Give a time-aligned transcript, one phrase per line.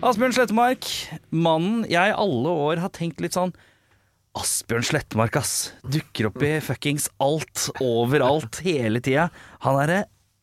[0.00, 0.86] Asbjørn Slettemark,
[1.28, 3.50] mannen jeg i alle år har tenkt litt sånn
[4.38, 5.74] Asbjørn Slettemark, ass.
[5.84, 9.26] Dukker opp i fuckings alt, overalt, hele tida.
[9.66, 9.98] Han derre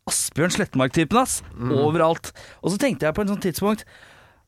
[0.08, 1.40] Asbjørn Slettemark-typen, ass.
[1.58, 2.30] Overalt.
[2.62, 3.84] Og så tenkte jeg på et sånt tidspunkt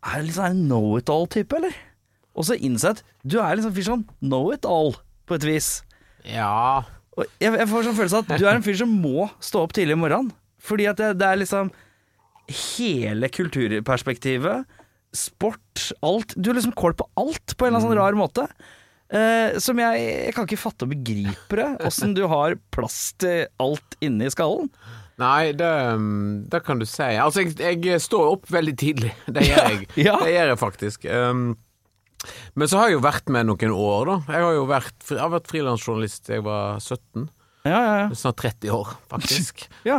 [0.06, 1.82] Er det litt sånn know-it-all-type, eller?
[2.38, 4.94] Og så innså jeg at du er liksom fyr som know-it-all,
[5.26, 5.72] på et vis.
[6.28, 6.84] Ja
[7.18, 9.66] Og jeg, jeg får sånn følelse av at du er en fyr som må stå
[9.66, 10.30] opp tidlig i morgenen.
[10.62, 11.74] Fordi at det, det er liksom
[12.50, 14.70] hele kulturperspektivet,
[15.16, 16.36] sport, alt.
[16.36, 18.46] Du har liksom kål på alt på en eller annen sånn rar måte.
[19.10, 21.70] Uh, som jeg, jeg kan ikke fatte og begripe det.
[21.88, 24.70] Åssen du har plass til alt inni skallen.
[25.20, 27.08] Nei, det, um, det kan du si.
[27.20, 29.16] Altså, jeg, jeg står opp veldig tidlig.
[29.36, 29.90] Det gjør jeg.
[30.00, 30.16] Ja.
[30.22, 31.10] Det gjør jeg faktisk.
[31.10, 31.50] Um,
[32.54, 34.16] men så har jeg jo vært med noen år, da.
[34.36, 37.28] Jeg har jo vært, jeg har vært frilansjournalist jeg var 17.
[37.68, 38.16] Ja, ja, ja.
[38.16, 39.66] Snart 30 år, faktisk.
[39.90, 39.98] Ja.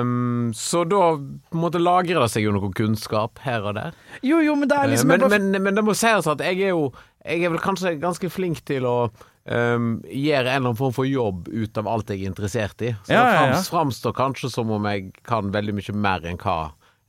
[0.00, 1.14] Um, så da
[1.56, 3.96] måte lagrer det seg jo noe kunnskap her og der.
[4.26, 6.44] Jo, jo, men det er liksom uh, men, bare- men, men det må sies at
[6.44, 6.90] jeg er jo
[7.24, 11.04] Jeg er vel kanskje ganske flink til å um, gjøre en eller annen form for
[11.08, 12.92] jobb ut av alt jeg er interessert i.
[13.04, 16.58] Så Ja, det frams, framstår kanskje som om jeg kan veldig mye mer enn hva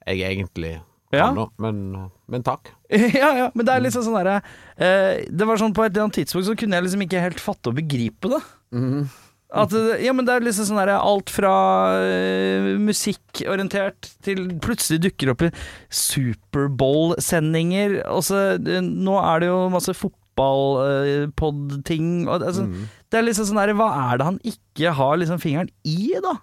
[0.07, 0.73] jeg egentlig
[1.15, 1.29] Ja.
[1.35, 1.45] da.
[1.63, 2.71] Men, men takk.
[2.91, 4.37] Ja, ja, men det er liksom sånn derre
[4.75, 7.39] eh, Det var sånn på et eller annet tidspunkt så kunne jeg liksom ikke helt
[7.43, 8.41] fatte og begripe det.
[9.51, 11.51] At, ja, men det er liksom sånn her, alt fra
[11.99, 15.49] uh, musikkorientert til plutselig dukker opp i
[15.91, 17.97] Superbowl-sendinger.
[17.99, 22.23] Eh, nå er det jo masse fotballpod-ting.
[22.29, 22.63] Uh, altså,
[23.11, 26.39] Det er liksom sånn her, Hva er det han ikke har liksom fingeren i, da?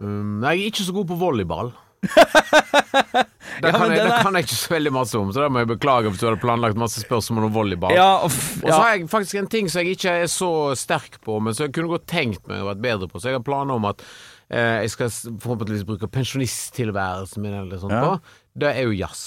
[0.00, 1.76] Um, jeg er ikke så god på volleyball.
[3.62, 5.60] Det, kan ja, jeg, det kan jeg ikke så veldig masse om, så det må
[5.62, 7.94] jeg beklage hvis du hadde planlagt masse spørsmål om volleyball.
[7.94, 8.64] Ja, og ja.
[8.64, 11.54] Og så har jeg faktisk en ting som jeg ikke er så sterk på, men
[11.54, 13.22] som jeg kunne godt tenkt meg å vært bedre på.
[13.22, 14.02] Så jeg har planer om at
[14.50, 15.12] eh, jeg skal
[15.44, 18.16] forhåpentligvis bruke pensjonisttilværelsen min eller sånt på.
[18.58, 19.22] Det er jo jazz.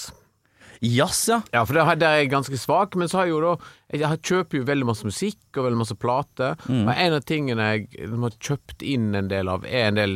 [0.84, 1.40] Jazz, ja.
[1.56, 3.56] Ja, for der, der er jeg ganske svak, men så har jeg jo da
[3.96, 6.84] Jeg kjøper jo veldig masse musikk og veldig masse plater, Mm.
[6.84, 10.14] og en av tingene jeg har kjøpt inn en del av, er en del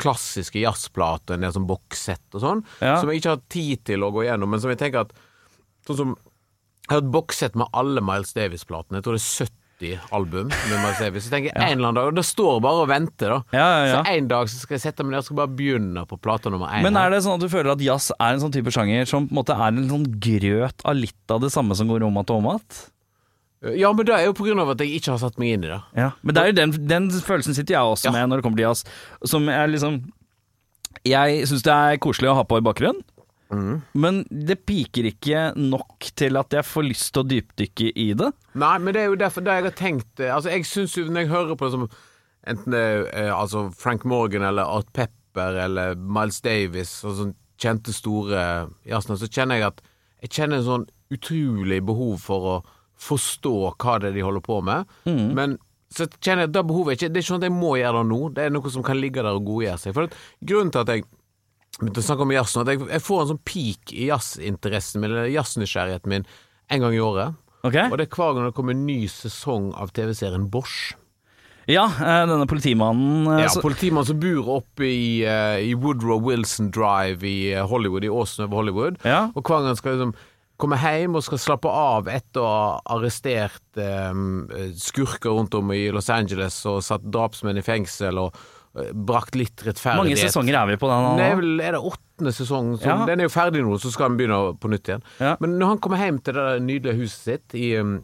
[0.00, 2.96] klassiske jazzplater, en del sånn bokssett og sånn, Ja.
[3.00, 5.12] som jeg ikke har tid til å gå gjennom, men som jeg tenker at
[5.86, 6.16] Sånn som
[6.88, 8.98] Jeg har et bokssett med alle Miles Davis-platene.
[8.98, 11.24] Jeg tror det er 70 album med Miles Davis.
[11.24, 13.38] Så tenker jeg en eller annen dag Og det står bare og venter, da.
[13.52, 14.02] Ja, ja, ja.
[14.02, 16.50] Så en dag så skal jeg sette meg ned og skal bare begynne på plate
[16.50, 16.82] nummer én.
[16.82, 19.28] Men er det sånn at du føler at jazz er en sånn type sjanger som
[19.28, 22.12] på en måte er en sånn grøt av litt av det samme som går om
[22.12, 22.90] igjen og om att?
[23.60, 25.64] Ja, men det er jo på grunn av at jeg ikke har satt meg inn
[25.66, 25.80] i det.
[25.98, 26.10] Ja.
[26.24, 28.12] Men det er jo den, den følelsen sitter jeg også Ja.
[28.16, 28.84] med når det kommer til jazz.
[29.28, 29.98] Som er liksom
[31.06, 33.02] Jeg syns det er koselig å ha på i bakgrunnen.
[33.50, 33.82] Mm.
[33.94, 38.28] Men det piker ikke nok til at jeg får lyst til å dypdykke i det.
[38.54, 41.04] Nei, men det er jo derfor det jeg har tenkt eh, Altså, jeg syns jo
[41.10, 41.88] når jeg hører på som
[42.46, 47.34] enten det er eh, altså Frank Morgan eller Art Pepper eller Miles Davis og sånn
[47.60, 48.44] kjente store
[48.88, 49.82] jazzene, så kjenner jeg at
[50.22, 52.54] jeg kjenner en sånn utrolig behov for å
[53.00, 54.90] forstå hva det er de holder på med.
[55.08, 55.56] Men
[55.90, 57.70] så kjenner jeg at det behovet er ikke Det er ikke sånn at jeg må
[57.80, 58.20] gjøre det nå.
[58.36, 59.96] Det er noe som kan ligge der og godgjøre seg.
[59.96, 60.12] For
[60.46, 61.06] grunnen til at jeg
[61.80, 65.00] begynte å snakke om jazz nå, at jeg, jeg får en sånn peak i jazzinteressen
[65.02, 66.26] min, eller jazznysgjerrigheten min,
[66.70, 67.38] en gang i året.
[67.66, 67.88] Okay.
[67.90, 70.92] Og det er hver gang det kommer en ny sesong av TV-serien Bosch.
[71.70, 76.18] Ja, eh, denne politimannen eh, Ja, så- Politimann som bor oppe i, eh, i Woodrow
[76.24, 78.96] Wilson Drive i Hollywood, i åsen over Hollywood.
[79.04, 79.26] Ja.
[79.36, 80.14] Og hver gang skal liksom
[80.60, 84.22] komme hjem og skal slappe av etter å ha arrestert eh,
[84.78, 88.36] skurker rundt om i Los Angeles og satt drapsmenn i fengsel og
[88.76, 90.04] eh, brakt litt rettferdighet.
[90.04, 91.08] mange sesonger er vi på den?
[91.20, 92.74] Det er vel er det åttende sesong.
[92.78, 93.08] Som, Ja.
[93.10, 95.04] Den er jo ferdig nå, så skal han begynne på nytt igjen.
[95.18, 95.34] Ja.
[95.40, 97.98] Men når han kommer hjem til det nydelige huset sitt i um,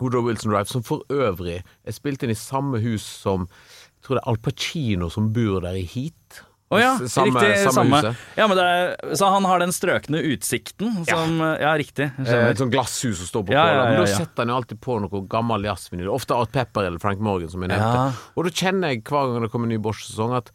[0.00, 4.18] Woodrow Wilson Drive, som for øvrig er spilt inn i samme hus som jeg tror
[4.18, 6.42] det er Al Pacino som bor der i Heat.
[6.72, 7.70] Å ja, samme, riktig.
[7.70, 8.14] samme Samme.
[8.38, 12.08] Ja, men det er, så han har den strøkne utsikten som Ja, riktig.
[12.24, 12.32] Eh.
[12.48, 14.80] Et sånt glasshus som står på Ja, ja, Men ja, da setter han jo alltid
[14.82, 16.08] på noe gammel jazzvinyl.
[16.14, 18.06] Ofte Art Pepper eller Frank Morgan, som jeg nevnte.
[18.08, 18.30] Ja.
[18.34, 20.50] Og da kjenner jeg hver gang det kommer en ny Bosch-sesong, at,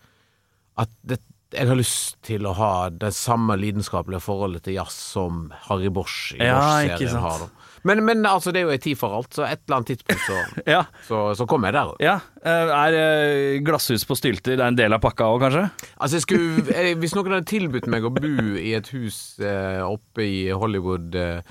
[0.82, 1.22] at det,
[1.54, 6.34] jeg har lyst til å ha det samme lidenskapelige forholdet til jazz som Harry Bosch
[6.36, 7.46] i Ja, Bosch-serien har.
[7.46, 7.69] Da.
[7.88, 10.26] Men, men altså, det er jo en tid for alt, så et eller annet tidspunkt
[10.26, 10.40] så,
[10.76, 10.82] Ja.
[11.08, 11.94] så, så kommer jeg der.
[12.04, 12.18] ja.
[12.44, 15.66] Eh, Er eh, glasshus på stylter det er en del av pakka òg, kanskje?
[16.00, 20.38] Altså, skulle, hvis noen hadde tilbudt meg å bo i et hus eh, oppe i
[20.52, 21.42] Hollywood eh,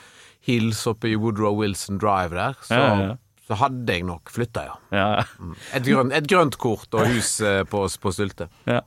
[0.48, 3.16] Hills, oppe i Woodrow Wilson Drive der, så, ja.
[3.48, 4.74] Så hadde jeg nok flytta, ja.
[4.92, 5.06] Ja.
[5.78, 8.50] Et grønt, et grønt kort og hus eh, på, på Sylte.
[8.68, 8.82] ja.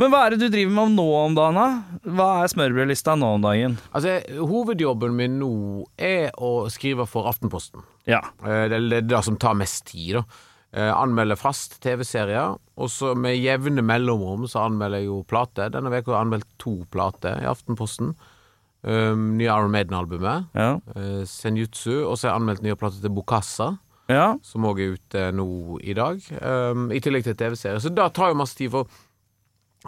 [0.00, 2.10] Men hva er det du driver med nå om dagen, da?
[2.16, 3.74] Hva er smørbrødlista nå om dagen?
[3.94, 4.16] Altså,
[4.48, 5.50] hovedjobben min nå
[6.00, 7.84] er å skrive for Aftenposten.
[8.08, 8.22] Ja.
[8.42, 10.24] Eh, Det er det som tar mest tid, da.
[10.70, 15.66] Anmelder fast TV-serier, og så med jevne mellomrom så anmelder jeg jo plate.
[15.74, 18.12] Denne uka har jeg anmeldt to plater i Aftenposten.
[18.86, 20.78] Um, nye Iron Maiden-albumet, Ja.
[20.94, 23.66] uh, Senjutsu, og så har jeg anmeldt nye plater til Bokassa,
[24.10, 24.26] ja.
[24.42, 26.18] som òg er ute nå i dag.
[26.42, 27.80] Um, I tillegg til TV-serier.
[27.80, 28.86] Så det tar jo masse tid for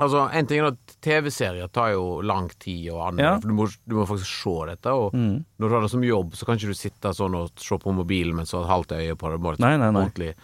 [0.01, 3.33] Altså, En ting er at TV-serier tar jo lang tid og annet, Ja.
[3.39, 4.87] for du må, du må faktisk se dette.
[4.89, 5.45] Og Mm.
[5.61, 7.93] når du har det som jobb, så kan ikke du sitte sånn og se på
[7.93, 9.43] mobilen mens du har et halvt øye på det.
[9.43, 10.01] Bare Nei, nei, nei.
[10.07, 10.35] ordentlig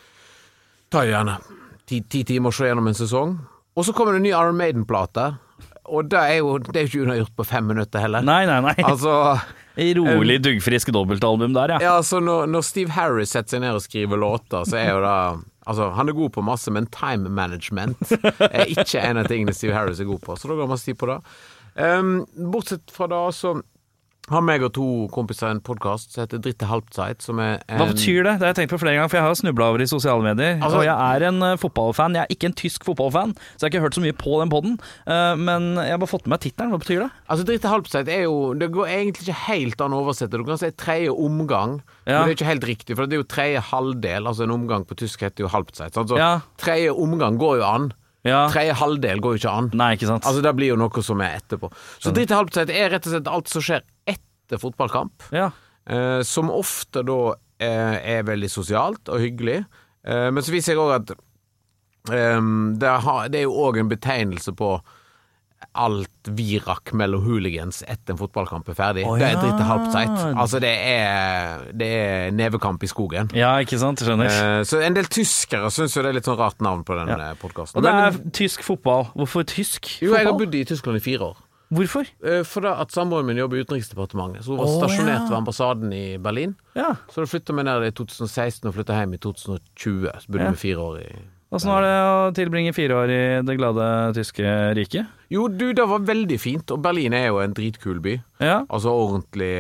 [0.91, 1.39] Ta gjerne
[1.87, 3.39] ti, ti timer se gjennom en sesong.
[3.75, 5.39] Og så kommer det en ny Iron Maiden-plate,
[5.89, 8.25] og det er jo det er ikke unnagjort på fem minutter heller.
[8.27, 8.77] Nei, nei, nei.
[8.87, 9.15] Altså
[9.79, 11.79] Rolig, duggfrisk dobbeltalbum der, ja.
[11.85, 15.05] Ja, altså når, når Steve Harris setter seg ned og skriver låter, så er jo
[15.05, 15.15] det
[15.69, 19.75] Altså, han er god på masse, men time management er ikke en av tingene Steve
[19.77, 21.19] Harris er god på, så da går masse tid på det.
[21.77, 22.23] Um,
[22.55, 23.59] bortsett fra det, så
[24.31, 27.87] har meg og to kompiser en podkast som heter Dritte Halbzeit, som er en Hva
[27.93, 28.35] betyr det?
[28.39, 30.59] Det har jeg tenkt på flere ganger, for jeg har snubla over i sosiale medier.
[30.61, 32.15] Altså- og jeg er en eh, fotballfan.
[32.19, 34.51] Jeg er ikke en tysk fotballfan, så jeg har ikke hørt så mye på den
[34.51, 34.79] poden.
[35.39, 36.71] men jeg har bare fått med meg tittelen.
[36.73, 37.11] Hva betyr det?
[37.29, 40.31] Altså, Dritte Halbzeit er jo Det går egentlig ikke helt an å oversette.
[40.37, 42.21] Du kan si tredje omgang, Ja.
[42.25, 44.27] men det er ikke helt riktig, for det er jo tredje halvdel.
[44.27, 45.95] Altså en omgang på tysk heter jo Halbzeit.
[45.95, 46.09] sant?
[46.09, 46.41] Så Ja.
[46.59, 47.93] tredje omgang går jo an.
[48.25, 48.49] Ja.
[48.51, 49.71] Tredje halvdel går jo ikke an.
[49.75, 50.25] Nei, ikke sant.
[50.27, 51.71] Altså Det blir jo noe som er etterpå.
[52.01, 53.81] Så Dritte Halbzeit er rett og slett alt som skjer
[54.49, 55.29] etter fotballkamp.
[55.37, 55.51] ja.
[55.89, 57.15] Eh, som ofte da
[57.65, 59.63] eh, er veldig sosialt og hyggelig.
[60.05, 61.13] Eh, men så viser jeg òg at
[62.13, 62.41] eh,
[62.77, 64.75] det, har, det er jo òg en betegnelse på
[65.79, 69.07] alt virak mellom hooligans etter en fotballkamp er ferdig.
[69.09, 69.41] Å, det er ja.
[69.43, 70.13] dritt i halvtid.
[70.45, 73.33] Altså det er, det er nevekamp i skogen.
[73.33, 74.05] ja, ikke sant.
[74.05, 74.29] Skjønner.
[74.29, 77.11] Eh, så en del tyskere syns jo det er litt sånn rart navn på den
[77.15, 77.33] Ja.
[77.33, 77.35] ja.
[77.41, 77.81] podkasten.
[77.81, 79.09] og det er tysk fotball.
[79.17, 80.05] Hvorfor tysk fotball?
[80.11, 81.45] Jo, jeg har bodd i Tyskland i fire år.
[81.69, 82.09] Hvorfor?
[82.25, 85.27] Eh, For da at samboeren min jobber i Utenriksdepartementet, så hun var oh, stasjonert ja.
[85.29, 86.55] ved ambassaden i Berlin.
[86.79, 86.95] Ja.
[87.13, 90.09] Så da flytta vi ned i 2016 og flytta hjem i 2020.
[90.23, 90.55] Så bodde Ja.
[90.55, 91.11] vi fire år i
[91.49, 94.45] Åssen var det å tilbringe fire år i det glade tyske
[94.77, 95.07] riket?
[95.33, 98.19] Jo, du, det var veldig fint, og Berlin er jo en dritkul by.
[98.45, 98.59] Ja.
[98.69, 99.55] Altså ordentlig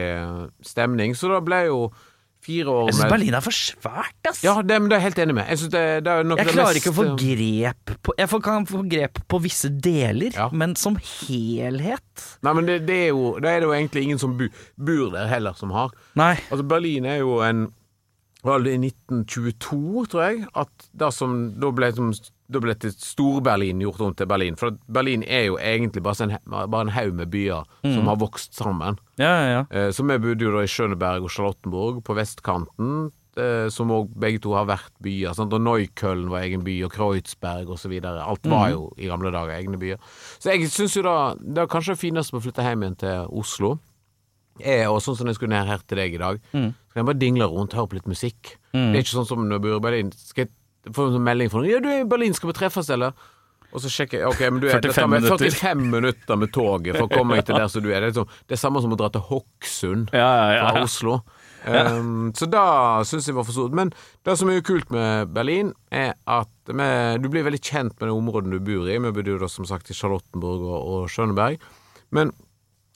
[0.60, 1.16] stemning.
[1.16, 1.78] Så da ble jo
[2.48, 4.42] fire år Jeg syns Berlin er for svært, ass.
[4.46, 5.50] Ja, det, men det er jeg helt enig med.
[5.52, 8.68] Jeg det, det Jeg det klarer mest, ikke å få eh, grep på Jeg kan
[8.70, 10.48] få grep på visse deler, Ja.
[10.52, 14.22] men som helhet Nei, men det, det er jo Da er det jo egentlig ingen
[14.22, 15.92] som bu, bor der heller, som har.
[16.18, 16.34] Nei.
[16.50, 17.66] Altså, Berlin er jo en
[18.46, 22.12] Var det i 1922, tror jeg, at det som da ble, som,
[22.48, 24.56] da ble til Stor-Berlin gjort om til Berlin.
[24.56, 28.56] For Berlin er jo egentlig bare en, bare en haug med byer som har vokst
[28.56, 28.96] sammen.
[29.20, 29.62] Ja, ja, ja.
[29.70, 34.14] Eh, så vi bodde jo da i Schøneberg og Charlottenburg på vestkanten, eh, som òg
[34.16, 35.36] begge to har vært byer.
[35.36, 35.52] Sant?
[35.52, 37.98] Og Neukölln var egen by, og Kreuzberg osv.
[38.00, 40.00] Alt var jo i gamle dager egne byer.
[40.40, 42.98] Så jeg syns jo da det er kanskje det fineste med å flytte hjem igjen
[43.04, 43.76] til Oslo,
[44.58, 47.06] er og sånn som jeg skulle ned her til deg i dag, så kan jeg
[47.12, 48.56] bare dingle rundt, høre på litt musikk.
[48.72, 50.08] Det er ikke sånn som når jeg bor i Berlin.
[50.16, 50.50] Skal jeg
[50.94, 53.17] få en sånn melding fra noen Ja, du er i Berlin, skal vi treffes, eller?
[53.69, 55.50] Og så sjekker jeg Ok, men du er 45 det minutter.
[55.52, 58.00] 45 minutter med toget for å komme meg til der som du er.
[58.00, 60.70] Det er, liksom, det er samme som å dra til Hokksund Ja, ja, ja.
[60.73, 61.19] fra Oslo.
[61.69, 62.65] Um, så da
[63.08, 63.77] syns jeg var for stort.
[63.77, 63.93] Men
[64.24, 68.06] det som er jo kult med Berlin, er at med, du blir veldig kjent med
[68.08, 68.96] det området du bor i.
[68.96, 71.60] Vi bodde jo da som sagt i Charlottenburg og, og Schøneberg.
[72.15, 72.32] Men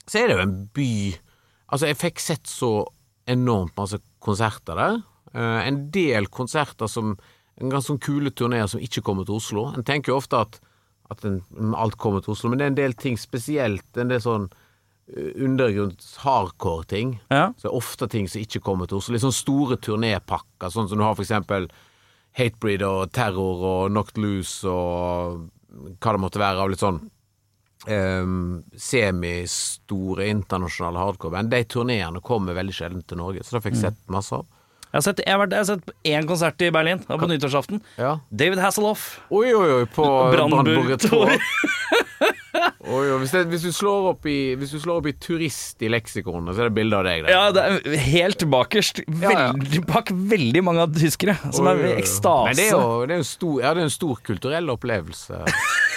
[0.06, 0.94] så er det jo en by
[1.72, 2.82] Altså, jeg fikk sett så
[3.32, 4.98] enormt masse konserter der.
[5.32, 7.14] Uh, en del konserter som
[7.60, 9.68] En ganske sånn kule turneer som ikke kommer til Oslo.
[9.76, 10.58] En tenker jo ofte at,
[11.12, 11.40] at en,
[11.78, 13.86] alt kommer til Oslo, men det er en del ting spesielt.
[14.00, 17.18] En del sånn eh, undergrunns hardcore-ting.
[17.32, 17.50] Ja.
[17.56, 19.16] Så det er ofte ting som ikke kommer til Oslo.
[19.16, 21.68] Litt sånn store turnépakker, sånn som du har for eksempel
[22.38, 27.00] Hatebreed og Terror og Knocked Loose og hva det måtte være av litt sånn
[27.88, 31.52] um, semistore internasjonale hardcore-band.
[31.52, 34.48] De turneene kommer veldig sjelden til Norge, så det fikk jeg sett masse av.
[34.92, 37.78] Jeg har sett, jeg har vært, jeg har sett én konsert i Berlin, på nyttårsaften.
[37.96, 38.18] Ja.
[38.28, 39.22] David Hasselhoff.
[39.32, 41.32] Oi, oi, oi, på Brandenburg Tor.
[42.82, 43.18] Oi, oi.
[43.22, 46.52] Hvis, det, hvis, du slår opp i, hvis du slår opp i turist i leksikonet,
[46.52, 47.32] så er det bilde av deg der.
[47.32, 49.00] Ja, det er helt bakerst.
[49.06, 52.50] Veldig, bak veldig mange av tyskere som Oi, er i ekstase.
[52.50, 55.40] Men det er jo det er en stor, ja, det er en stor kulturell opplevelse.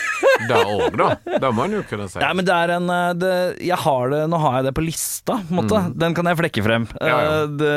[0.50, 1.08] Da òg, da.
[1.40, 2.20] Det må en jo kunne si.
[2.20, 4.84] Nei, men det er en eh, det, Jeg har det Nå har jeg det på
[4.86, 5.80] lista, på en måte.
[6.02, 6.88] Den kan jeg flekke frem.
[6.92, 6.98] Mm.
[7.08, 7.36] Ja, ja.
[7.42, 7.72] Eh, Det,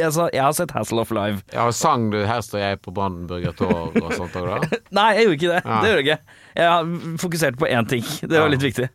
[0.00, 1.42] jeg, sa, jeg har sett Hassle of Live.
[1.52, 4.78] Ja, sang du 'Her står jeg på Brandenburger Tor' og sånt òg, da?
[4.98, 5.60] Nei, jeg gjorde ikke det.
[5.64, 5.80] Ja.
[5.82, 6.38] Det gjorde jeg ikke.
[6.56, 8.02] Jeg har fokusert på én ting.
[8.20, 8.52] Det var Ja.
[8.56, 8.88] litt viktig.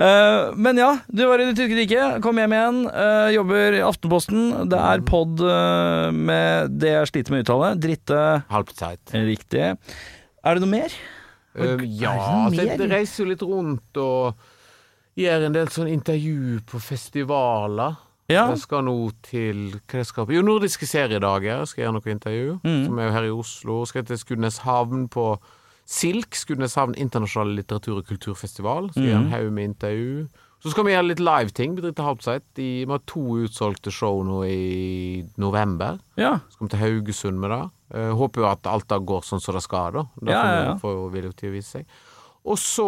[0.00, 2.22] Uh, men ja, du var i det tyske riket.
[2.24, 2.80] Kom hjem igjen.
[2.88, 4.68] Uh, jobber i Aftenposten.
[4.70, 4.88] Det Mm.
[4.92, 7.70] er pod uh, med det jeg sliter med å uttale.
[7.80, 8.20] Dritte
[8.50, 9.12] Halvteit.
[9.12, 9.76] riktig.
[10.44, 10.88] Er det noe mer?
[11.58, 12.12] Uh, ja,
[12.46, 14.34] altså, jeg reiser jo litt rundt og
[15.18, 17.96] gjør en del sånn intervju på festivaler.
[18.30, 18.44] Ja.
[18.52, 18.94] Jeg skal nå
[19.26, 20.28] til hva skal?
[20.30, 22.52] Jo, Nordiske seriedager skal jeg gjøre noe intervju.
[22.62, 22.84] Mm.
[22.86, 23.80] Som er jo her i Oslo.
[23.90, 25.24] Skal til Skudeneshavn på
[25.90, 28.92] SILK, Skudeneshavn internasjonale litteratur- og kulturfestival.
[28.92, 29.08] Skal Mm.
[29.10, 30.28] gjøre en haug med intervju.
[30.60, 31.74] Så skal vi gjøre litt live-ting.
[31.78, 35.98] De vi har to utsolgte show nå i november.
[36.20, 36.38] Ja.
[36.50, 37.62] Så kommer til Haugesund med det.
[37.96, 40.04] Uh, håper jo at alt da går sånn som det skal, da.
[40.20, 40.74] Da Ja, ja, ja.
[40.82, 41.86] får jo Viljo til å vise seg.
[42.50, 42.84] Og så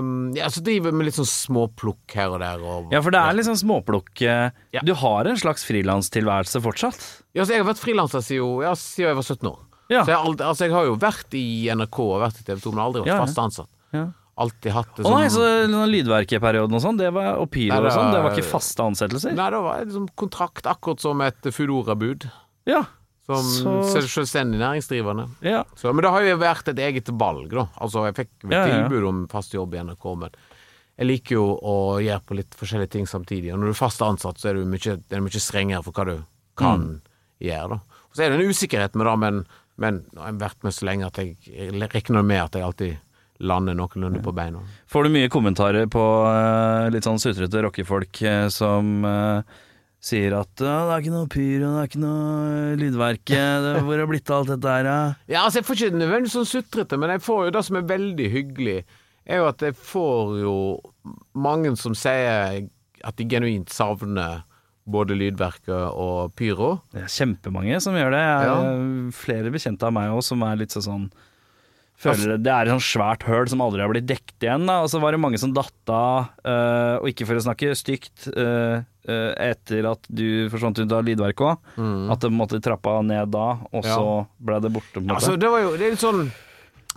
[0.00, 2.62] um, ja, så driver vi med litt sånn småplukk her og der.
[2.64, 4.12] Og, ja, for det er litt sånn småplukk.
[4.24, 4.80] eh, Ja.
[4.84, 7.00] Du har en slags frilanstilværelse fortsatt?
[7.36, 9.58] Ja, så jeg har vært frilanser siden, siden jeg var 17 år.
[9.92, 10.04] Ja.
[10.04, 12.84] Så jeg, altså, jeg har jo vært i NRK og vært i TV 2, men
[12.86, 13.68] aldri vært fast ansatt.
[13.92, 14.06] Ja.
[14.36, 17.84] Alltid hatt det Å nei, så denne lydverkeperioden og sånn, det var, og pyro og
[17.86, 19.34] det sånn, det var ikke faste ansettelser?
[19.38, 22.26] Nei, det var liksom kontrakt, akkurat som et Foodora-bud.
[22.66, 22.80] Ja.
[23.28, 25.28] Som Så- selvstendig næringsdrivende.
[25.40, 25.62] ja.
[25.76, 27.68] Så, men det har jo vært et eget valg, da.
[27.80, 30.30] Altså, jeg fikk Ja, tilbud om fast jobb i NRK, men
[30.98, 33.52] jeg liker jo å gjøre på litt forskjellige ting samtidig.
[33.54, 35.92] Og når du er fast ansatt, så er du mye, det er mye strengere for
[35.92, 36.24] hva du
[36.56, 37.00] kan
[37.40, 37.74] gjøre, da.
[38.10, 39.46] Og så er det en usikkerhet med det, men,
[39.78, 41.36] men nå har jeg vært med så lenge at jeg
[41.94, 42.98] regner med at jeg alltid
[43.42, 44.62] lander noenlunde på beina.
[44.90, 49.62] Får du mye kommentarer på eh, litt sånn sutrete rockefolk eh, som eh,
[50.04, 53.34] sier at 'det er ikke noe pyro, det er ikke noe lydverk,
[53.86, 55.02] hvor er blitt av alt dette her', ja?
[55.26, 57.90] Ja, altså jeg får ikke nødvendigvis sånn sutrete, men jeg får jo det som er
[57.90, 58.78] veldig hyggelig,
[59.24, 60.56] er jo at jeg får jo
[61.32, 62.68] mange som sier
[63.04, 64.44] at de genuint savner
[64.84, 66.74] både lydverket og pyro.
[66.92, 68.20] Det er kjempemange som gjør det.
[68.20, 69.12] Jeg ja.
[69.16, 71.08] flere bekjente av meg òg som er litt sånn
[72.04, 74.66] Føler det er et sånn svært høl som aldri har blitt dekket igjen.
[74.68, 74.80] Da.
[74.84, 78.28] Og så var det mange som datt av, eh, og ikke for å snakke stygt,
[78.36, 82.10] eh, eh, etter at du forsvant ut av lydverket òg.
[82.12, 84.26] At det måte trappa ned da, og så Ja.
[84.40, 84.94] ble det borte.
[84.94, 85.20] På en måte.
[85.22, 86.32] Altså, det var jo Det er litt sånn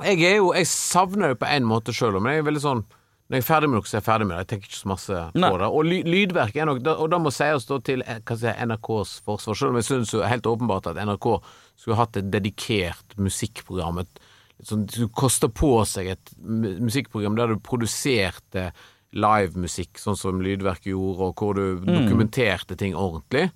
[0.04, 2.86] Jeg er jo Jeg savner det på en måte sjøl, men jeg er veldig sånn
[3.28, 4.44] når jeg er ferdig med noe, så er jeg ferdig med det.
[4.46, 5.50] Jeg tenker ikke så masse Nei.
[5.52, 5.68] på det.
[5.68, 9.74] Og ly, lydverket er nok Og da må sies da til si, NRKs forsvar, selv
[9.74, 11.28] om jeg syns helt åpenbart at NRK
[11.76, 14.00] skulle hatt et dedikert musikkprogram.
[14.00, 14.22] Et,
[14.58, 18.72] du koster på seg et musikkprogram der du produserte
[19.18, 23.48] livemusikk, sånn som Lydverket gjorde, og hvor du dokumenterte ting ordentlig.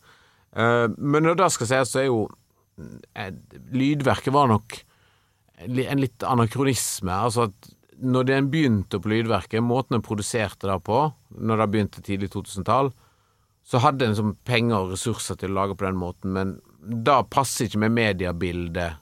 [0.54, 2.22] Eh, men når det skal sies, så er jo
[3.18, 3.34] eh,
[3.76, 4.78] Lydverket var nok
[5.62, 7.14] en litt anakronisme.
[7.14, 11.04] Altså at når den begynte på Lydverket, måten en produserte det på,
[11.38, 12.92] når det begynte tidlig 2000-tall,
[13.68, 17.22] så hadde en liksom penger og ressurser til å lage på den måten, men da
[17.22, 18.98] passer ikke med mediebildet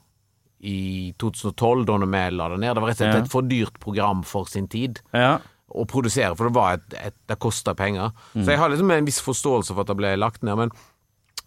[0.59, 2.75] i 2012, da vi la det ned.
[2.75, 5.37] Det var rett og slett et for dyrt program for sin tid ja.
[5.71, 8.11] å produsere, for det var et, et det kosta penger.
[8.33, 8.43] Mm.
[8.43, 10.73] Så jeg har liksom en viss forståelse for at det ble lagt ned, men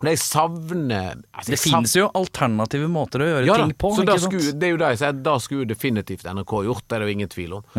[0.03, 3.93] jeg savner altså, Det jeg sav- finnes jo alternative måter å gjøre ja, ting på.
[3.95, 6.97] Så da skulle, det er jo det jeg sier, da skulle definitivt NRK gjort, det
[6.97, 7.71] er det jo ingen tvil om.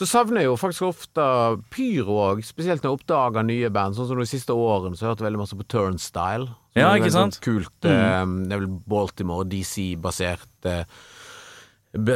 [0.00, 1.24] Så savner jeg jo faktisk ofte
[1.74, 3.98] pyro òg, spesielt når jeg oppdager nye band.
[3.98, 6.48] Sånn som de siste årene så har jeg hørt veldig masse på Turnstyle.
[6.78, 7.34] Ja, ikke sant?
[7.34, 7.72] Sånn kult.
[7.84, 10.84] eh, Det er vel Baltimore, DC-basert eh,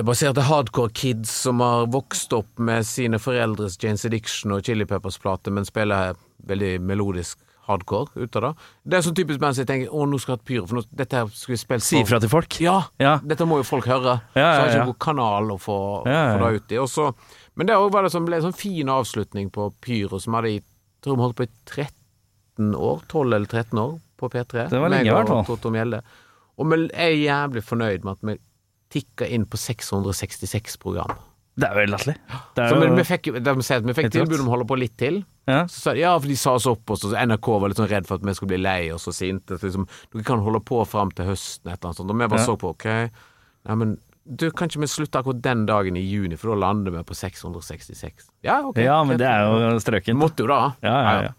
[0.06, 5.50] Baserte hardcore kids som har vokst opp med sine foreldres Janes Addiction og Chili Peppers-plate,
[5.50, 6.14] men spiller
[6.46, 8.52] veldig melodisk hardcore ut av det.
[8.86, 10.66] Det er sånn typisk band som jeg tenker å, nå skal jeg ha et pyro,
[10.70, 12.60] for nå, dette her skulle vi spilt Si ifra til folk.
[12.62, 13.16] ja, Ja.
[13.24, 14.20] dette må jo folk høre.
[14.36, 16.78] Ja, ja, Så har jeg ikke noen kanal å få, få det ut i.
[16.84, 17.08] Også,
[17.56, 20.62] men det var det som ble en sånn fin avslutning på Pyro, som hadde i
[21.02, 24.68] tror vi holdt på i 13 år, 12 eller 13 år, på P3.
[24.70, 26.00] Det var lenge, i hvert fall.
[26.54, 28.36] Og vi er jævlig fornøyd med at vi
[28.94, 31.10] tikka inn på 666 program.
[31.54, 32.14] Det er jo helt latterlig.
[32.58, 35.20] Er Så vi, fikk, vi fikk tilbud om å holde på litt til.
[35.46, 35.60] ja.
[35.70, 37.90] Så sa de, ja, for de sa oss opp, og så NRK var litt sånn
[37.90, 39.58] redd for at vi skulle bli lei oss og sinte.
[39.62, 42.10] Liksom, dere kan holde på fram til høsten, et eller annet sånt.
[42.10, 42.48] Og vi bare Ja.
[42.48, 42.88] så på, ok,
[43.70, 43.94] nei, men
[44.24, 47.14] du, kan ikke vi slutte akkurat den dagen i juni, for da lander vi på
[47.14, 48.30] 666.
[48.42, 48.78] Ja, ok.
[48.82, 50.18] ja, men det er jo strøkent.
[50.18, 50.74] Måtte jo da.
[50.82, 51.32] Ja, ja, ja.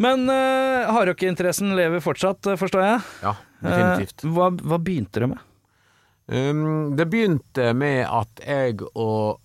[0.00, 3.02] Men uh, hardrockeinteressen lever fortsatt, eh, forstår jeg.
[3.22, 4.24] Ja, definitivt.
[4.24, 5.50] Uh, hva, hva begynte det med?
[6.26, 9.40] Um, det begynte med at jeg og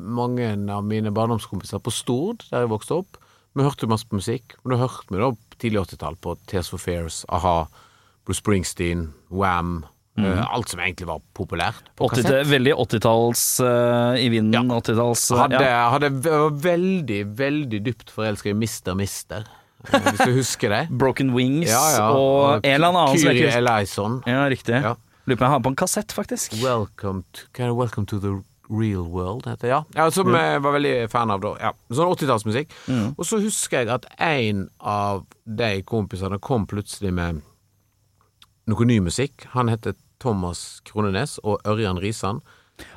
[0.00, 3.18] mange av mine barndomskompiser på Stord, der jeg vokste opp,
[3.58, 4.54] vi hørte masse på musikk.
[4.62, 5.30] Og da hørte vi da
[5.60, 7.64] tidlig 80-tall på Tears for Fears, a-ha,
[8.24, 9.80] Bruce Springsteen, Wham,
[10.18, 14.72] Uh, alt som egentlig var populært på 80 veldig 80-talls uh, i vinden.
[14.74, 15.84] 80-talls eh, Hadde, ja.
[15.94, 20.82] hadde var veldig, veldig dypt forelska i Mister Mister, eh, hvis du husker det.
[20.90, 22.08] Broken Wings Ja, ja.
[22.12, 24.20] og en eller annen annen Kyrie Eleison.
[24.28, 24.76] Ja, riktig.
[24.76, 24.96] Ja.
[25.26, 26.56] Lurer på om jeg har på en kassett, faktisk.
[26.62, 27.74] Welcome to?
[27.76, 29.72] Welcome to the real world, heter det.
[29.72, 29.84] Ja.
[29.94, 31.54] ja som jeg var veldig fan av da.
[31.60, 31.72] Ja.
[31.90, 32.74] Sånn 80-tallsmusikk.
[32.88, 33.08] Mm.
[33.16, 37.42] Og så husker jeg at en av de kompisene kom plutselig med
[38.70, 39.48] noe ny musikk.
[39.56, 42.42] Han heter Thomas Kronenes og Ørjan Risan.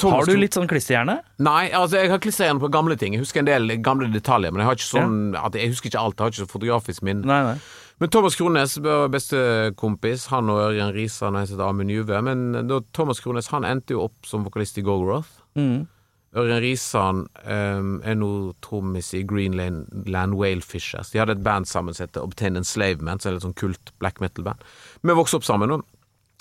[0.03, 1.19] Har du litt sånn klisterhjerne?
[1.43, 3.15] Nei, altså jeg har klisterhjerne på gamle ting.
[3.15, 6.03] Jeg husker en del gamle detaljer, men jeg har ikke sånn at jeg husker ikke
[6.03, 6.17] alt.
[6.17, 7.27] Jeg har ikke så fotografisk minne.
[7.29, 7.57] Nei, nei.
[8.01, 8.75] Men Thomas Krones
[9.13, 10.27] bestekompis.
[10.33, 12.19] Han og Ørjan Risa en heter Amund Juve.
[12.25, 15.43] Men da Thomas Krones han endte jo opp som vokalist i Gogoroth.
[15.59, 15.85] Mm.
[16.33, 18.29] Ørjan Risan um, er nå
[18.65, 21.11] trommis i Greenland Whalefishers.
[21.13, 24.17] De hadde et band sammen som heter Obtain Enslavement, som er et sånn kult black
[24.23, 24.63] metal-band.
[25.05, 25.85] Vi vokste opp sammen, og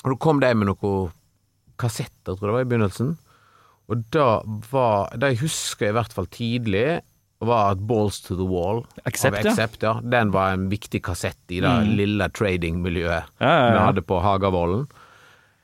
[0.08, 1.12] da kom de med noen
[1.80, 3.12] kassetter, tror jeg det var, i begynnelsen.
[3.90, 7.00] Og da var Det jeg husker i hvert fall tidlig,
[7.42, 9.48] var at Balls to the Wall Accept, av.
[9.50, 9.96] Accept, ja.
[10.00, 13.86] Den var en viktig kassett i det lille tradingmiljøet Ja, ja, vi ja.
[13.88, 14.84] hadde på Hagavollen.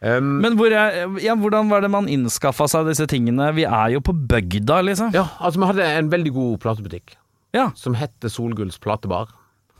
[0.02, 3.48] Um, Men hvor er, ja, hvordan var det man innskaffa seg disse tingene?
[3.54, 5.14] Vi er jo på bygda, liksom.
[5.14, 7.16] ja, altså vi hadde en veldig god platebutikk
[7.54, 9.30] Ja, som hette Solgulls platebar.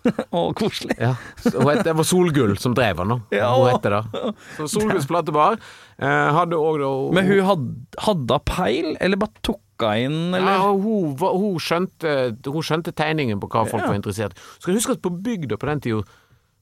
[0.31, 0.95] Å, koselig.
[1.03, 1.13] Ja,
[1.45, 3.19] het- Det var Solgull som drev den, da.
[3.43, 3.51] Ja.
[3.59, 4.35] Hun het det.
[4.57, 5.59] Så Solgulls platebar
[6.07, 7.65] hadde òg da Men hun had,
[8.07, 9.61] hadde hun peil, eller bare tok
[9.99, 10.57] inn, eller?
[10.59, 12.13] Ja, hun, hun, skjønte,
[12.47, 13.89] hun skjønte tegningen på hva folk Ja.
[13.93, 14.41] var interessert i.
[14.59, 16.03] Skal du huske at på bygda på den tida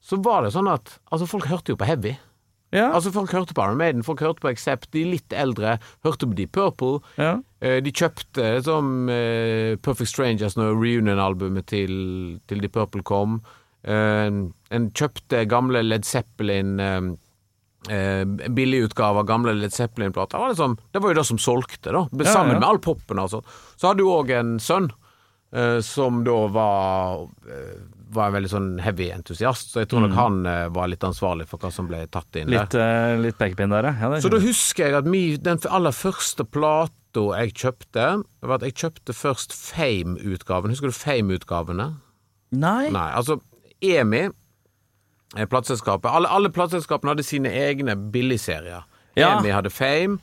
[0.07, 2.15] så var det sånn at altså folk hørte jo på heavy.
[2.71, 2.91] Ja.
[2.93, 4.89] Altså Folk hørte på Iron Maiden, folk hørte på Accept.
[4.91, 6.99] De litt eldre hørte på Deep Purple.
[7.17, 7.37] ja.
[7.61, 13.39] Eh, De kjøpte som eh, Perfect Strangers når reunion-albumet til, til Deep Purple kom.
[13.87, 16.77] Eh, en kjøpte gamle Led Zeppelin
[17.89, 20.37] eh, billigutgave av gamle Led Zeppelin-plater.
[20.37, 22.05] Det, var liksom, det var jo det som solgte, da.
[22.11, 22.59] Ja, Sammen ja.
[22.59, 23.43] med all poppen, altså.
[23.75, 24.89] Så hadde du òg en sønn
[25.53, 30.13] eh, som da var eh, var en veldig sånn heavy entusiast, så jeg tror nok
[30.15, 32.63] han eh, var litt ansvarlig for hva som ble tatt inn der.
[32.63, 32.69] Mm.
[32.71, 34.11] Litt, litt pekepinn der, ja.
[34.23, 38.07] Så da husker jeg at mi, den aller første plata jeg kjøpte,
[38.45, 40.69] var at jeg kjøpte først Fame-utgaven.
[40.69, 41.87] Husker du Fame-utgavene?
[42.55, 42.89] Nei.
[42.93, 43.39] Nei, altså
[43.83, 44.27] EMI,
[45.45, 48.83] plateselskapet Alle, alle plateselskapene hadde sine egne billigserier.
[49.15, 49.39] Ja.
[49.39, 50.17] EMI hadde Fame,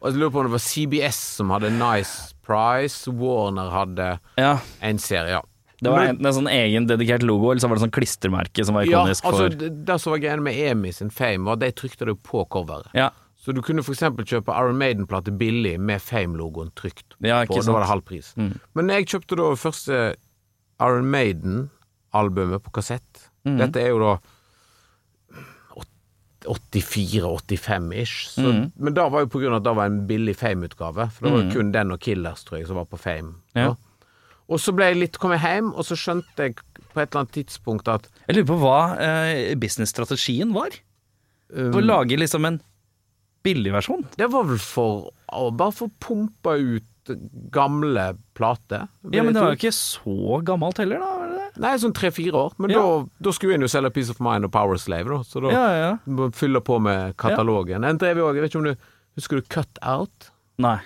[0.00, 3.08] og jeg lurer på om det var CBS som hadde Nice Price.
[3.10, 4.58] Warner hadde Ja.
[4.82, 5.42] en serie, ja.
[5.80, 8.74] Det var enten en sånn egen dedikert logo, eller så var det sånn klistremerke som
[8.74, 11.60] var Ja, ikonisk altså for det, som var greia med EMI sin Fame, var at
[11.60, 12.88] de trykte det på coveret.
[12.94, 13.10] Ja.
[13.38, 17.54] Så du kunne eksempel kjøpe Iron Maiden-plate billig med Fame-logoen trykt Ja, på.
[17.54, 17.66] Sant?
[17.66, 18.34] Da var det halv pris.
[18.74, 20.16] Men jeg kjøpte da første
[20.80, 23.28] Iron Maiden-albumet på kassett.
[23.46, 23.58] Mm.
[23.58, 24.18] Dette er jo da
[26.48, 28.38] 84-85-ish.
[28.40, 28.62] Mm.
[28.76, 31.08] Men da var jo på grunn av at det var en billig Fame-utgave.
[31.14, 33.34] For det var jo kun den og Killers, tror jeg, som var på Fame.
[33.58, 33.74] Ja.
[34.48, 36.56] Og så ble jeg litt, kommet hjem, og så skjønte jeg
[36.88, 40.72] på et eller annet tidspunkt at Jeg lurer på hva eh, businessstrategien var?
[41.52, 42.56] um, Å lage liksom en
[43.44, 44.06] billig versjon?
[44.16, 46.88] Det var vel for å bare få pumpa ut
[47.54, 48.88] gamle plater.
[49.12, 51.12] Ja, men det var jo ikke så gammelt heller, da?
[51.18, 51.62] Var det det?
[51.64, 52.52] Nei, sånn tre-fire år.
[52.58, 52.82] Men Ja.
[52.82, 55.18] da, da skulle en jo selge Peace of Mind og Power Slave, da.
[55.26, 56.28] Så da Ja, ja.
[56.30, 57.84] fyller på med katalogen.
[57.84, 58.76] En drev jo òg, jeg vet ikke om du
[59.18, 60.28] Husker du Cut Out?
[60.62, 60.76] Nei.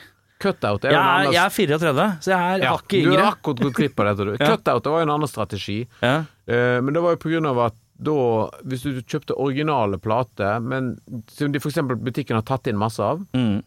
[0.40, 3.10] Cut Out er Jeg er, annen jeg er 34, så jeg er ja, hakket Du
[3.12, 4.32] har akkurat gått glipp av dette, du.
[4.40, 4.48] Ja.
[4.56, 5.76] Cut Out det var jo en annen strategi.
[6.00, 6.14] Ja.
[6.48, 8.14] uh, men det var jo på grunn av at da,
[8.66, 10.96] hvis du kjøpte originale plater, men
[11.30, 13.62] som de eksempel butikken har tatt inn masse av, Mm.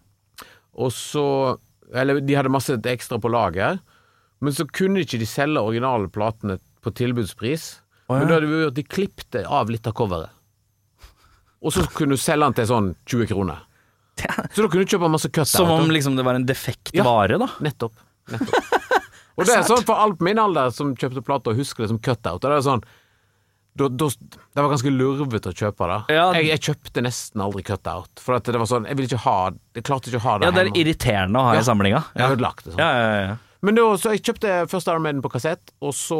[0.76, 1.58] og så
[1.96, 3.80] Eller de hadde masse ekstra på lager,
[4.44, 7.70] men så kunne ikke de selge originale platene på tilbudspris.
[8.10, 8.20] Oh, ja.
[8.20, 10.34] Men da hadde vi gjort de klippte av litt av coveret.
[11.66, 13.64] Og så kunne du selge den til sånn 20 kroner.
[14.54, 17.04] Så da kunne du kjøpe masse cut Som om liksom det var en defekt Ja.
[17.04, 17.48] vare, da.
[17.64, 17.96] Nettopp.
[18.32, 18.70] Nettopp.
[19.36, 22.00] Og det er sånn for alt min alder som kjøpte plater og husker det som
[22.00, 22.38] cutout.
[22.40, 22.84] Og det er sånn
[23.76, 24.08] da, da,
[24.56, 25.98] Det var ganske lurvete å kjøpe det.
[26.16, 26.26] Ja.
[26.38, 28.22] Jeg, jeg kjøpte nesten aldri cutout.
[28.24, 29.38] For det var sånn Jeg ville ikke ha
[29.76, 31.64] Jeg klarte ikke å ha det Ja, det er irriterende å ha Ja.
[31.64, 32.02] i samlinga.
[32.16, 32.80] Jeg har lagt det sånn.
[32.80, 33.36] Ja, ja, ja.
[33.66, 36.20] Men da, så jeg kjøpte først Iron Maiden på kassett, og så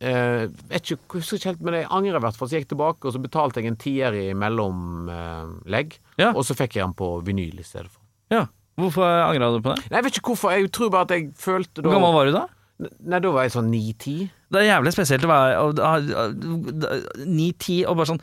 [0.00, 2.48] eh, vet ikke, husker ikke helt, men jeg angrer i hvert fall.
[2.48, 5.98] Så jeg gikk tilbake, og så betalte jeg en tier i mellomlegg.
[6.20, 6.30] Ja.
[6.34, 8.02] Og så fikk jeg den på vinyl i stedet for.
[8.32, 8.46] ja.
[8.80, 9.90] Hvorfor angra du på det?
[9.90, 10.52] Nei, jeg vet ikke hvorfor.
[10.56, 12.42] Jeg tror bare at jeg følte da Hvor gammel var du da?
[13.12, 14.14] Nei, da var jeg sånn ni-ti.
[14.50, 18.22] Det er jævlig spesielt å være ni-ti og bare sånn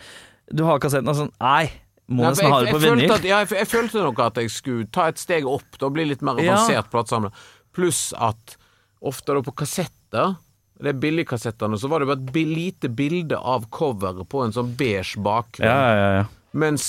[0.53, 1.67] Du har kassetten og sånn Nei,
[2.07, 5.09] Nei, jeg, på jeg, følte at, ja, jeg, jeg følte nok at jeg skulle ta
[5.11, 6.53] et steg opp da bli litt mer Ja.
[6.55, 7.33] avansert platesamler.
[7.75, 8.55] Pluss at
[9.03, 10.37] ofte da på kassetter,
[10.79, 15.19] de billigkassettene, så var det bare et lite bilde av coveret på en sånn beige
[15.19, 15.67] bakgrunn.
[15.67, 16.23] Ja, ja, ja.
[16.55, 16.87] Mens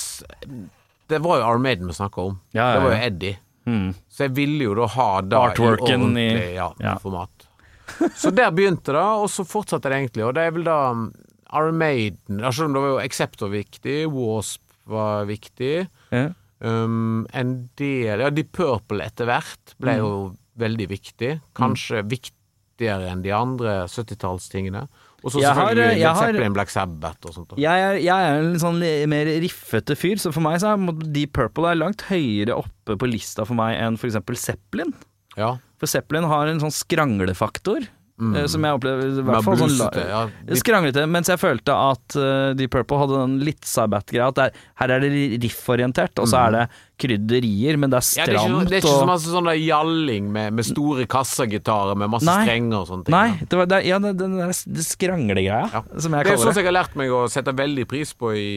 [1.11, 2.39] det var jo Armaden vi snakka om.
[2.55, 3.03] Ja, ja, Det var jo.
[3.09, 3.35] Eddie.
[3.67, 3.89] Mm.
[4.07, 6.95] Så jeg ville jo da ha det Artworken i- i ordentlig ja, ja.
[7.03, 7.48] format.
[8.21, 10.25] Så der begynte det, og så fortsatte det egentlig.
[10.27, 11.09] Og det er vel da um,
[11.49, 15.87] Selv om Det var jo Acceptor viktig, Wasp var viktig.
[16.13, 16.29] Ja.
[16.59, 20.11] Um, en del Ja, Deep Purple etter hvert ble jo
[20.59, 21.35] veldig viktig.
[21.57, 24.87] Kanskje viktigere enn de andre 70-tallstingene.
[25.19, 27.55] Og så selvfølgelig jeg Led har- Zeppelin, Black Sabbath og sånt.
[27.59, 28.79] Jeg er, jeg er en sånn
[29.11, 33.09] mer riffete fyr, så for meg så er Deep Purple er langt høyere oppe på
[33.09, 34.93] lista for meg enn eksempel Zeppelin.
[35.35, 35.57] Ja.
[35.79, 37.87] For Zeppelin har en sånn skranglefaktor,
[38.19, 38.33] Mm.
[38.51, 39.93] som jeg opplever i hvert fall sånn.
[39.95, 44.25] Ja, de- Skranglete, mens jeg følte at uh, Deep Purple hadde den litt sabbat-greia.
[44.27, 46.63] At det er, her er det rifforientert, og så er det
[46.99, 48.67] krydderier, men det er ja, det, er ikke, stramt.
[48.67, 52.41] det er ikke så masse sånn der gjalling med, med store kassagitarer med masse Nei.
[52.43, 53.15] strenger og sånne ting.
[53.15, 55.81] Nei, det var det, ja, det, den der det skranglegreia, Ja.
[55.95, 57.85] som Det jeg er jo kaller sånn som jeg har lært meg å sette veldig
[57.87, 58.49] pris på i,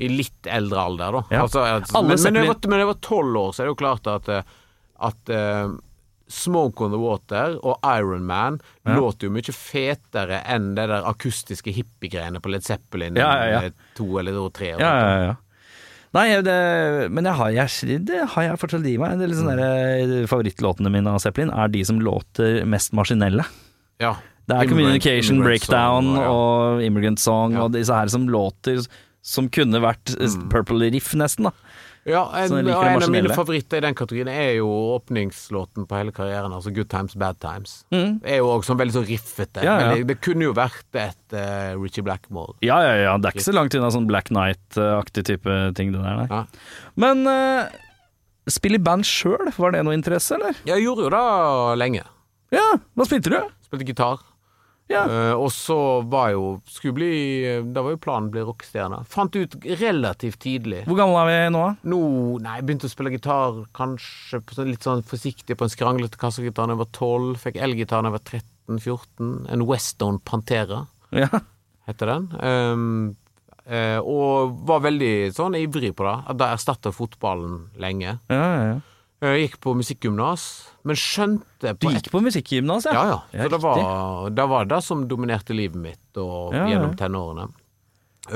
[0.00, 1.22] i litt eldre alder, da.
[1.36, 1.42] Ja.
[1.44, 3.78] Altså, at, men, men, jeg var, men jeg var tolv år, så er det jo
[3.84, 4.56] klart at, eh,
[5.10, 5.68] at eh,
[6.28, 8.96] Smoke on the Water og Iron Man Ja.
[8.98, 13.60] låter jo mye fetere enn det der akustiske hippiegreiene på Led Zeppelin Ja, ja, ja.
[13.66, 14.74] eh, to eller tre.
[14.74, 15.34] og Ja, ja, ja.
[16.14, 19.18] Nei, det, men jeg har, jeg, det har jeg fortsatt i meg.
[19.20, 23.44] Det er sånn Favorittlåtene mine av Zeppelin er de som låter mest maskinelle.
[24.00, 24.14] Ja.
[24.48, 26.30] Det er Immigrant- Communication Immigrant Breakdown Song, ja.
[26.32, 27.64] og Immigrant Song Ja.
[27.66, 28.86] og disse her som låter
[29.20, 30.48] som kunne vært mm.
[30.48, 31.44] Purple Riff, nesten.
[31.44, 31.52] da
[32.08, 35.98] Ja, en, Så og en av mine favoritter i den kategorien er jo åpningslåten på
[35.98, 37.82] hele karrieren, altså Good Times Bad Times.
[37.94, 38.20] Mm.
[38.24, 39.64] Er jo også sånn veldig så riffete.
[39.64, 39.90] Ja, ja.
[39.90, 42.56] Men det, det kunne jo vært et uh, Richie Blackmore.
[42.64, 43.16] Ja, ja, ja.
[43.20, 46.22] Det er ikke så langt unna sånn Black Night-aktig type ting, det der.
[46.22, 46.28] Nei.
[46.32, 46.42] Ja.
[46.98, 47.68] Men uh,
[48.48, 50.56] spille i band sjøl, var det noe interesse, eller?
[50.68, 51.22] Jeg gjorde jo det
[51.82, 52.06] lenge.
[52.54, 52.66] Ja,
[52.96, 53.38] hva spilte du?
[53.68, 54.24] Spilte gitar.
[54.88, 55.02] Ja.
[55.04, 55.76] Uh, og så
[56.08, 57.08] var jo Skulle bli
[57.74, 59.02] Da var jo planen å bli rockestjerne.
[59.10, 60.84] Fant ut relativt tidlig.
[60.88, 61.90] Hvor gammel er vi nå, da?
[61.92, 62.00] Nå
[62.44, 66.20] Nei, jeg begynte å spille gitar kanskje på sånn, litt sånn forsiktig på en skranglete
[66.20, 67.36] kassegitar da jeg var 12.
[67.44, 69.32] Fikk elgitar da jeg var 13-14.
[69.52, 70.82] En Westone Pantera.
[71.12, 71.28] Ja.
[71.88, 72.28] heter den.
[72.40, 73.16] Um,
[73.68, 76.16] uh, og var veldig sånn ivrig på det.
[76.38, 78.18] Det erstatta fotballen lenge.
[78.28, 78.78] Ja, ja, ja.
[79.18, 80.42] Jeg gikk på musikkgymnas,
[80.86, 82.92] men skjønte Du gikk gikk på musikkgymnas, ja?
[82.94, 83.46] Ja, ja.
[83.46, 83.80] Så det var,
[84.30, 87.48] det var det som dominerte livet mitt og Ja, gjennom tenårene.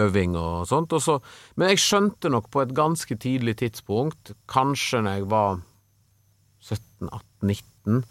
[0.02, 0.94] Øving og sånt.
[0.96, 1.18] Og så,
[1.54, 5.60] men jeg skjønte nok på et ganske tidlig tidspunkt, kanskje når jeg var
[6.62, 8.02] 17-18-19,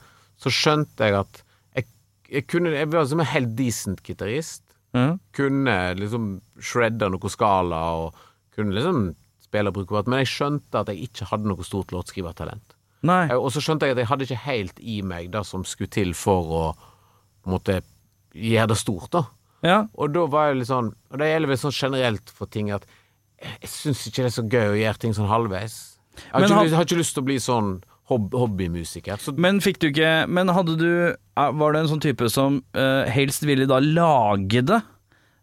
[0.41, 1.41] så skjønte jeg at
[1.75, 1.87] jeg,
[2.31, 4.63] jeg kunne Jeg var som en helt decent gitarist.
[4.95, 5.19] Mm.
[5.35, 8.23] Kunne liksom shredda noe skala og
[8.55, 9.09] kunne liksom
[9.51, 12.77] spille men jeg skjønte at jeg ikke hadde noe stort låtskrivertalent.
[13.03, 15.91] Eh, Og så skjønte jeg at jeg hadde ikke helt i meg det som skulle
[15.91, 16.63] til for å
[17.49, 17.81] måte
[18.31, 19.25] gjøre det stort, da.
[19.65, 19.87] Ja.
[19.97, 22.87] Og da var jeg litt sånn Og det gjelder vel sånn generelt for ting at
[23.41, 25.75] jeg syns ikke det er så gøy å gjøre ting sånn halvveis.
[26.17, 27.69] Jeg har, Men ikke, jeg har ikke lyst til å bli sånn
[28.11, 29.21] hobbymusiker.
[29.21, 32.59] Så Men fikk du ikke Men hadde du eh, Var det en sånn type som
[32.77, 34.81] uh, helst ville da lage det,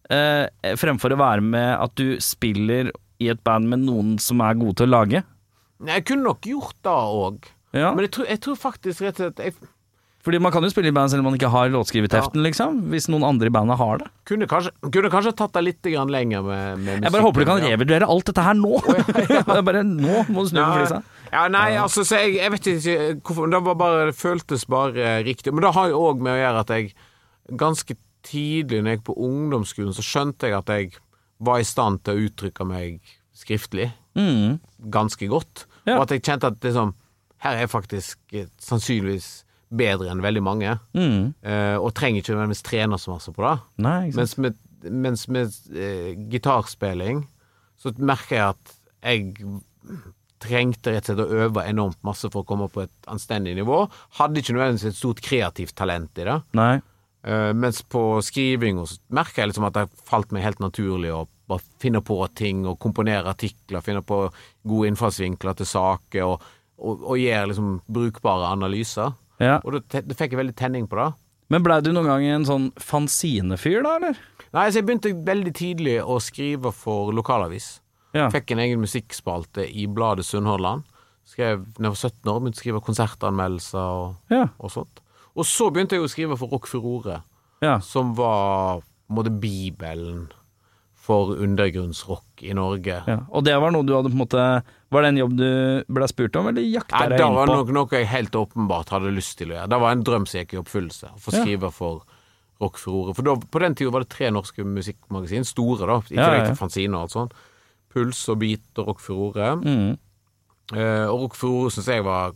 [0.09, 0.49] Uh,
[0.81, 4.79] fremfor å være med at du spiller i et band med noen som er gode
[4.81, 5.25] til å lage?
[5.87, 7.51] Jeg kunne nok gjort det òg.
[7.77, 7.91] Ja.
[7.95, 9.53] Men jeg tror, jeg tror faktisk rett og slett jeg
[10.25, 12.81] Fordi man kan jo spille i band selv om man ikke har låtskriverteften, liksom.
[12.93, 14.09] Hvis noen andre i bandet har det.
[14.29, 17.63] kunne kanskje, kunne kanskje tatt det litt lenger med, med Jeg bare håper du kan
[17.63, 18.73] revurdere alt dette her nå!
[18.81, 19.63] Oh, ja, ja.
[19.63, 21.03] bare nå må du snu på flisa.
[21.29, 25.19] Ja, nei, altså, så jeg, jeg vet ikke hvorfor Det var bare, det føltes bare
[25.29, 25.53] riktig.
[25.53, 26.95] Men det har jo òg med å gjøre at jeg
[27.61, 30.97] ganske tidlig når jeg gikk på ungdomsskolen, så skjønte jeg at jeg
[31.41, 33.01] var i stand til å uttrykke meg
[33.39, 34.59] skriftlig Mm.
[34.91, 35.67] ganske godt.
[35.87, 35.95] Ja.
[35.99, 36.95] Og at jeg kjente at liksom,
[37.45, 40.73] her er jeg faktisk eh, sannsynligvis bedre enn veldig mange.
[40.97, 41.35] Mm.
[41.47, 43.53] eh, og trenger ikke nødvendigvis trene så masse på det.
[43.85, 44.11] Nei.
[44.17, 44.57] Mens med,
[44.91, 47.27] mens med eh, gitarspilling
[47.79, 48.75] så merker jeg at
[49.07, 49.61] jeg
[50.43, 53.85] trengte rett og slett å øve enormt masse for å komme på et anstendig nivå.
[54.19, 56.37] Hadde ikke nødvendigvis et stort kreativt talent i det.
[56.59, 56.81] Nei.
[57.27, 61.25] Eh, mens på skriving så merker jeg liksom at det falt meg helt naturlig å
[61.49, 64.21] bare finne på ting og komponere artikler, finne på
[64.69, 66.45] gode innfallsvinkler til saker og,
[66.79, 69.17] og, og gjøre liksom brukbare analyser.
[69.43, 69.59] Ja.
[69.65, 71.09] Og da det fikk jeg veldig tenning på det.
[71.49, 74.19] Men blei du noen gang en sånn fanzinefyr, da, eller?
[74.53, 77.79] Nei, så jeg begynte veldig tidlig å skrive for lokalavis.
[78.17, 78.29] Ja.
[78.33, 80.85] Fikk en egen musikkspalte i bladet Sunnhordland.
[81.29, 84.47] Skrev da jeg var 17 år, begynte å skrive konsertanmeldelser og, Ja.
[84.61, 85.01] og sånt.
[85.37, 87.23] Og så begynte jeg å skrive for Rock Furore,
[87.63, 87.79] ja.
[87.85, 90.27] som var på en måte bibelen
[91.09, 92.99] for undergrunnsrock i Norge.
[93.07, 93.19] ja.
[93.33, 94.43] Og det var noe du hadde på en måte
[94.93, 97.73] Var det en jobb du ble spurt om, eller jakta deg det inn var på?
[97.73, 99.69] noe, jeg helt åpenbart hadde lyst til å gjøre.
[99.73, 101.11] Det var en drøm som gikk i oppfyllelse.
[101.15, 101.43] Å få Ja.
[101.45, 102.03] skrive for
[102.61, 103.15] Rock Furore.
[103.15, 106.41] For da, på den tida var det tre norske musikkmagasin, store da, i Ja, tillegg
[106.41, 106.47] ja, ja.
[106.53, 107.33] til fanzine og alt sånt.
[107.93, 109.51] Puls og Beat og Rock Furore.
[109.63, 109.99] Mm.
[110.77, 112.33] Eh, og Rock Furore syns jeg var,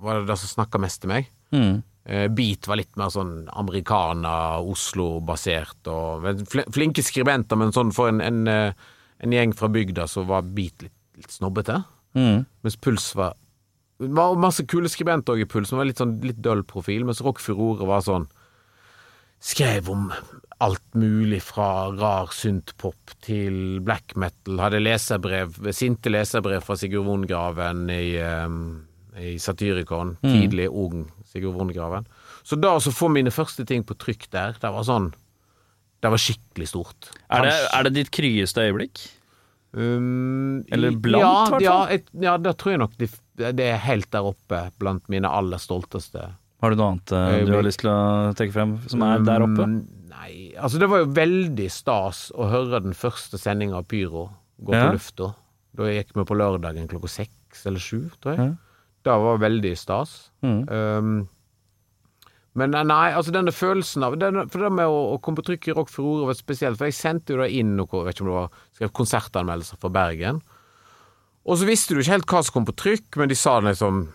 [0.00, 1.28] var det som snakka mest til meg.
[1.52, 1.82] Mm.
[2.08, 6.24] Eh, Beat var litt mer sånn americana, Oslo-basert og
[6.72, 8.86] Flinke skribenter, men sånn for en, en, eh,
[9.20, 11.82] en gjeng fra bygda så var Beat litt, litt snobbete.
[12.16, 12.46] Mm.
[12.64, 13.36] Mens Puls var
[13.98, 17.04] Det var masse kule skribenter òg i Puls, som var litt sånn litt døll profil.
[17.04, 18.28] Mens Rock Furore var sånn
[19.44, 20.08] Skrev om
[20.64, 24.56] alt mulig fra rar syntpop til black metal.
[24.58, 28.80] Hadde leserbrev, sinte leserbrev fra Sigurd Vongraven i, um,
[29.14, 30.16] i Satyricon.
[30.24, 32.06] Tidlig, ung Sigurd Vondegraven.
[32.46, 35.10] Så da å få mine første ting på trykk der, det var sånn
[36.00, 37.08] Det var skikkelig stort.
[37.28, 39.00] Er, det, er det ditt kryeste øyeblikk?
[39.72, 41.62] Um, Eller i- blant, ja, hvertfall.
[41.62, 45.28] ja, et, ja, da tror jeg nok det, det er helt der oppe blant mine
[45.28, 46.22] aller stolteste.
[46.62, 47.46] Har du noe annet øyeblikk.
[47.50, 47.98] du har lyst til å
[48.38, 49.66] trekke frem som er der oppe?
[49.66, 49.76] Um,
[50.08, 54.24] nei, altså det var jo veldig stas å høre den første sendinga av Pyro
[54.62, 54.86] gå Ja.
[54.88, 55.34] på lufta.
[55.76, 58.48] Da gikk vi på lørdagen klokka seks eller sju, tror jeg.
[58.48, 58.56] Ja.
[59.08, 60.14] Det var veldig stas.
[60.44, 60.60] Mm.
[60.68, 61.16] Um,
[62.58, 65.68] men nei, altså denne følelsen av denne, For det med å, å komme på trykk
[65.70, 68.16] i Rock for ordet var spesielt, for jeg sendte jo da inn noe, jeg vet
[68.16, 70.40] ikke om det var skrev konsertanmeldelser fra Bergen.
[71.48, 74.08] Og så visste du ikke helt hva som kom på trykk, men de sa liksom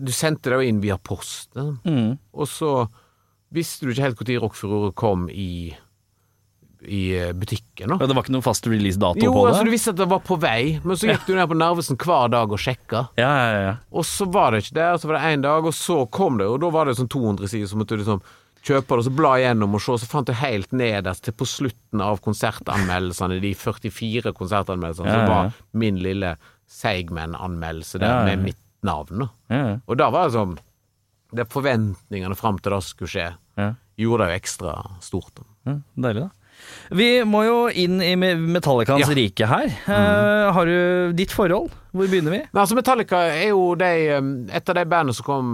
[0.00, 2.14] Du sendte det jo inn via posten, Mm.
[2.32, 2.70] og så
[3.52, 5.74] visste du ikke helt når Rock for ordet kom i
[6.88, 7.88] i eh, butikken.
[7.88, 9.26] da Ja, det var ikke noen fast release-dato på det?
[9.26, 11.56] Jo, altså du visste at det var på vei, men så gikk du ned på
[11.58, 13.08] Narvesen hver dag og sjekka.
[13.20, 13.74] Ja, ja, ja.
[13.92, 16.38] Og så var det ikke det, og så var det én dag, og så kom
[16.38, 18.22] det, og da var det sånn 200 sider, så måtte du liksom
[18.64, 21.44] kjøpe det, og så bla gjennom og se, så fant du helt nederst til på
[21.44, 25.34] slutten av konsertanmeldelsene, de 44 konsertanmeldelsene, Ja, ja, så ja.
[25.34, 26.36] var min lille
[27.04, 29.26] Seigmen-anmeldelse der Ja, med mitt navn.
[29.48, 29.80] da.
[29.86, 30.58] Og da var det sånn
[31.34, 33.26] Det forventningene fram til det skulle skje,
[33.58, 33.72] ja.
[33.98, 35.40] gjorde det jo ekstra stort.
[35.66, 36.30] Deilig, da.
[36.94, 39.14] Vi må jo inn i Me- Metallicans Ja.
[39.16, 39.66] rike her.
[39.88, 41.70] Eh, har du ditt forhold?
[41.94, 42.42] Hvor begynner vi?
[42.54, 45.48] Altså Metallica er jo de, um, et av de bandene som kom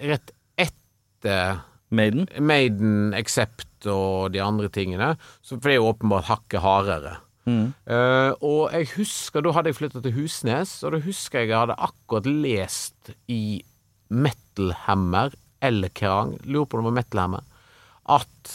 [0.00, 1.60] rett etter
[1.92, 2.26] Maiden?
[2.40, 5.16] Maiden, Accept og de andre tingene.
[5.44, 7.16] For det er jo åpenbart hakket hardere.
[7.44, 7.74] Mm.
[7.90, 11.58] Uh, og jeg husker, da hadde jeg flytta til Husnes, og da husker jeg jeg
[11.58, 13.62] hadde akkurat lest i
[14.08, 17.42] Metal Hammer, eller Kerrang, lurer på om det var Metal Hammer,
[18.08, 18.52] at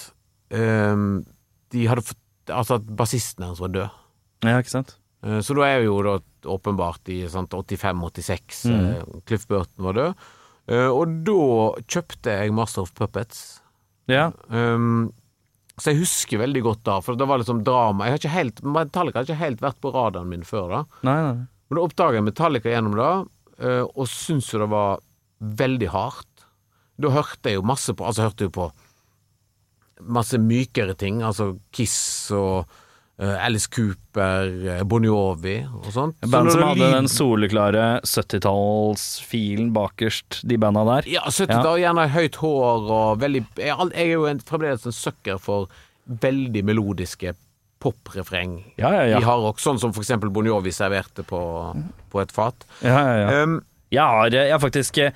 [0.56, 1.26] ehm,
[1.74, 3.96] de hadde fått Altså at bassisten hans var død.
[4.48, 4.94] Ja, ikke sant?
[5.26, 6.14] Eh, Så da er vi jo da
[6.48, 9.22] åpenbart i 85-86 Mm.
[9.28, 10.14] Cliff Burton var død.
[10.72, 11.36] Eh, og da
[11.84, 13.60] kjøpte jeg Master of Puppets.
[14.08, 14.30] Ja.
[14.48, 15.12] Um,
[15.78, 18.06] så jeg husker veldig godt da, for det var liksom drama.
[18.08, 20.82] Jeg har ikke helt, Metallica har ikke helt vært på radaren min før da.
[21.04, 21.36] Nei, nei.
[21.68, 23.12] Men da oppdaga jeg Metallica gjennom det,
[23.60, 25.00] eh, og syntes jo det var
[25.44, 26.46] veldig hardt.
[26.98, 28.72] Da hørte jeg jo masse på Altså, hørte jo på
[30.02, 32.68] masse mykere ting, altså Kiss og
[33.20, 36.20] eh, Alice Cooper, uh, Bon Jovi og sånt.
[36.22, 41.10] Så Band som hadde den soleklare 70-tallsfilen bakerst, de banda der.
[41.18, 44.96] Ja, 70-tallet, gjerne høyt hår og veldig Jeg er, jeg er jo en, fremdeles en
[44.96, 45.68] sucker for
[46.08, 47.34] veldig melodiske
[47.84, 49.18] poprefreng Ja, ja, ja.
[49.22, 51.40] i hardrock, sånn som for eksempel Bon Jovi serverte på,
[52.10, 52.66] på et fat.
[52.82, 53.44] ja, ja, ja.
[53.44, 53.60] Um,
[53.94, 55.12] Jeg har jeg har faktisk eh,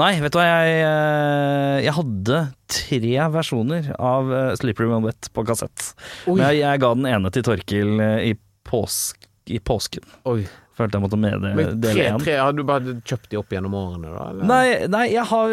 [0.00, 2.38] Nei, vet du hva, jeg, eh, jeg hadde
[2.72, 5.90] tre versjoner av eh, Slippery When Wet på kassett.
[6.24, 6.38] Oi.
[6.38, 8.32] Men jeg, jeg ga den ene til Torkil eh, i,
[8.68, 10.06] påsk, i påsken.
[10.30, 10.42] oi.
[10.80, 14.22] Følte jeg måtte Men tre, tre, har du bare kjøpt de opp gjennom årene, da?
[14.30, 14.46] Eller?
[14.48, 15.50] Nei, nei, jeg har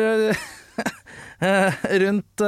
[2.04, 2.44] Rundt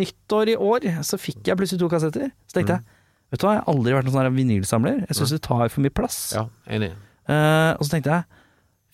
[0.00, 2.32] nyttår i år så fikk jeg plutselig to kassetter.
[2.50, 2.96] Så tenkte jeg
[3.30, 4.98] Vet du hva, jeg har aldri vært noen sånn vinylsamler.
[5.06, 6.18] Jeg syns det tar for mye plass.
[6.34, 6.92] Ja, enig.
[7.26, 8.42] Uh, og så tenkte jeg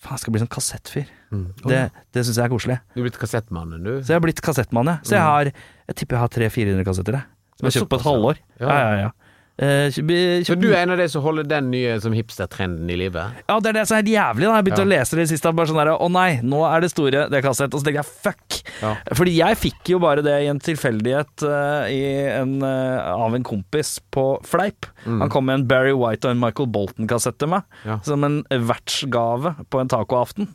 [0.03, 1.11] faen, jeg skal bli sånn kassettfyr.
[1.33, 1.45] Mm.
[1.63, 1.81] Det,
[2.13, 2.77] det syns jeg er koselig.
[2.93, 3.91] Du er blitt kassettmannen, du.
[4.03, 4.97] Så jeg har blitt kassettmann, ja.
[5.07, 7.29] Så jeg har Jeg tipper jeg har 300-400 kassetter, jeg.
[7.57, 8.39] Som jeg har kjøpt på et halvår.
[8.61, 8.67] Ja.
[8.67, 9.09] Ja, ja,
[9.53, 13.21] Så du er en av de som holder den nye som hipster-trenden i live?
[13.45, 14.47] Ja, det er det som er helt jævlig.
[14.49, 14.87] da Jeg begynte Ja.
[14.87, 15.53] å lese det i siste.
[15.53, 17.73] Bare sånn der, Å nei, nå er det store, det kassett.
[17.73, 18.57] Og så tenkte jeg fuck.
[18.81, 18.95] Ja.
[19.13, 22.01] Fordi jeg fikk jo bare det i en tilfeldighet uh, i
[22.33, 24.87] en, uh, av en kompis på Fleip.
[25.05, 27.61] Han kom med en Barry White og en Michael Bolton-kassett til meg.
[27.85, 27.99] Ja.
[28.01, 30.49] Som en vertsgave på en tacoaften.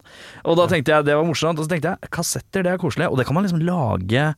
[0.45, 1.59] Og da tenkte jeg det var morsomt.
[1.59, 3.09] Og så tenkte jeg kassetter, det er koselig.
[3.09, 4.35] Og det kan man liksom lage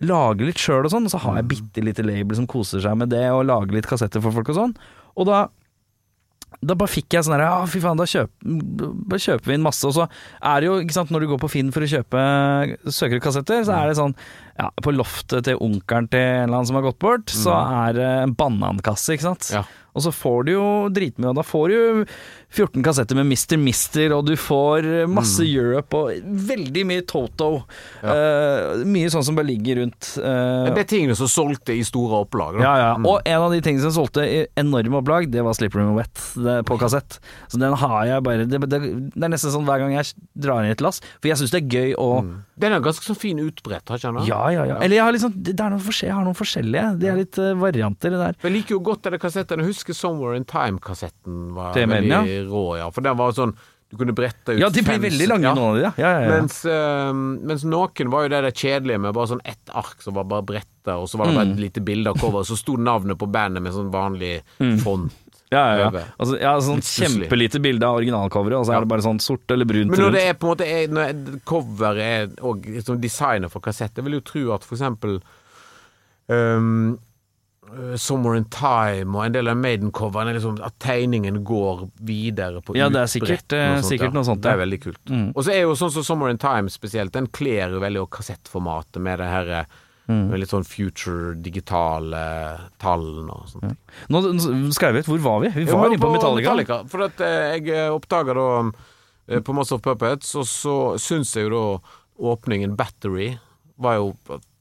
[0.00, 2.96] Lage litt sjøl og sånn, og så har jeg bitte lite label som koser seg
[2.96, 4.76] med det, og lager litt kassetter for folk og sånn.
[5.20, 5.46] Og da
[6.60, 9.86] da bare fikk jeg sånn her Ja, fy faen, da kjøper, kjøper vi inn masse.
[9.88, 12.24] Og så er det jo, ikke sant, når du går på Finn for å kjøpe
[12.90, 14.16] søker du kassetter, så er det sånn
[14.58, 17.96] ja, på loftet til onkelen til en eller annen som har gått bort, så er
[17.96, 19.52] det en banankasse, ikke sant.
[19.54, 19.64] Ja.
[19.96, 22.04] Og så får du jo dritmye, og da får du jo
[22.50, 23.56] 14 kassetter med Mr.
[23.62, 27.50] Mister, og du får masse Europe og veldig mye Toto.
[28.02, 30.12] Eh, mye sånn som bare ligger rundt.
[30.18, 32.58] Uh, Det er tingene som solgte i store opplag.
[32.58, 32.64] Da.
[32.64, 32.90] ja, ja.
[32.98, 36.24] Og en av de tingene som solgte i enorme opplag, det var Slippery and Wet
[36.36, 37.20] det, på kassett.
[37.48, 38.80] Så den har jeg bare det, det,
[39.14, 41.62] det er nesten sånn hver gang jeg drar inn et lass, for jeg syns det
[41.62, 42.10] er gøy å
[42.60, 44.26] Den er ganske sånn fin utbredt, har ikke den?
[44.28, 44.80] Ja, ja, ja.
[44.84, 46.84] Eller jeg har, liksom, det er noen jeg har noen forskjellige.
[47.00, 48.36] De er litt uh, varianter, det der.
[48.44, 49.62] Jeg liker jo godt denne kassetten.
[49.62, 52.88] Jeg husker Somewhere in Time-kassetten var Det veldig rå, ja.
[52.90, 53.54] For den var sånn
[53.90, 55.54] Du kunne brette ut Ja, de blir fem- veldig lange, ja.
[55.58, 55.64] nå.
[55.82, 55.90] ja.
[55.98, 56.10] ja.
[56.30, 57.10] Mens, øh,
[57.42, 60.44] mens noen var jo det der kjedelige med bare sånn ett ark som var bare
[60.46, 61.56] bretta, og så var det bare Mm.
[61.56, 64.42] et lite bilde av coveret, så sto navnet på bandet med sånn vanlig
[64.84, 65.10] font.
[65.50, 66.04] ja, ja, ja.
[66.22, 69.66] Altså, ja sånn kjempelite bilde av originalcoveret, og så er det bare sånn sort eller
[69.66, 73.50] brunt Men når det er på en måte er, når coveret er og liksom designet
[73.50, 75.18] for kassett Jeg vil jo tro at for eksempel
[76.30, 76.96] um,
[77.72, 82.76] uh, Somewhere in Time og en del av Maiden-coverne liksom, At tegningen går videre på
[82.78, 85.02] Ja, det er sikkert, eh, sånt, sikkert noe sånt, Det er veldig kult.
[85.08, 85.28] Mm.
[85.34, 89.00] Og så er jo sånn som 'Summer in Time spesielt, den kler jo veldig kassettformatet
[89.00, 89.64] med det her eh,
[90.10, 90.32] Mm.
[90.40, 92.20] litt sånn future digitale
[92.82, 93.76] tallene og sånt.
[94.10, 95.50] Nå nå skrev vi ut, hvor var vi?
[95.54, 96.88] Vi var inne på Metallica.
[96.90, 98.72] For at eh, jeg oppdaga da
[99.28, 103.38] eh, på Master of Puppets, og så syns jeg jo da åpningen Battery
[103.78, 104.14] var jo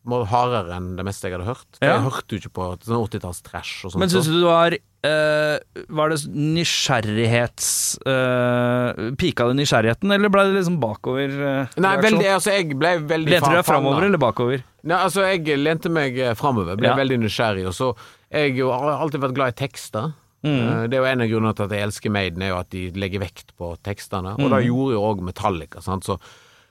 [0.07, 1.79] hardere enn det meste jeg hadde hørt.
[1.81, 1.95] Ja.
[1.97, 3.99] Jeg hørte jo ikke på sånn 80-talls trash og sånt.
[3.99, 5.55] Men syns du du var Uh,
[5.95, 11.31] Var det nysgjerrighets uh, Pika det nysgjerrigheten, eller ble det liksom bakover?
[11.39, 14.65] Uh, Nei, veldig, altså jeg ble veldig Lente du deg framover eller bakover?
[14.83, 16.97] Nei, altså jeg lente meg framover, ble Ja.
[16.99, 17.93] veldig nysgjerrig, og så
[18.29, 20.12] Jeg har alltid vært glad i tekster.
[20.43, 20.89] Mm.
[20.91, 22.83] Det er jo en av grunnene til at jeg elsker Maiden, er jo at de
[22.91, 24.35] legger vekt på tekstene.
[24.35, 24.51] Og Mm.
[24.53, 25.81] det gjorde jo òg Metallica.
[25.81, 26.03] Sant?
[26.03, 26.19] Så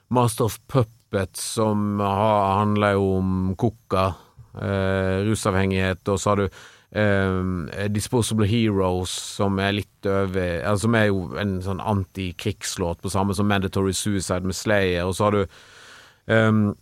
[0.09, 0.59] Master of
[1.09, 4.13] Puppets, som ha- handler jo om koka,
[4.61, 6.49] eh, rusavhengighet, og så har du
[6.91, 13.09] eh, Disposable Heroes, som er litt over altså, Som er jo en sånn antikrigslåt, på
[13.09, 15.45] samme som Mandatory Suicide med Slayer, og så har du
[16.27, 16.75] ehm,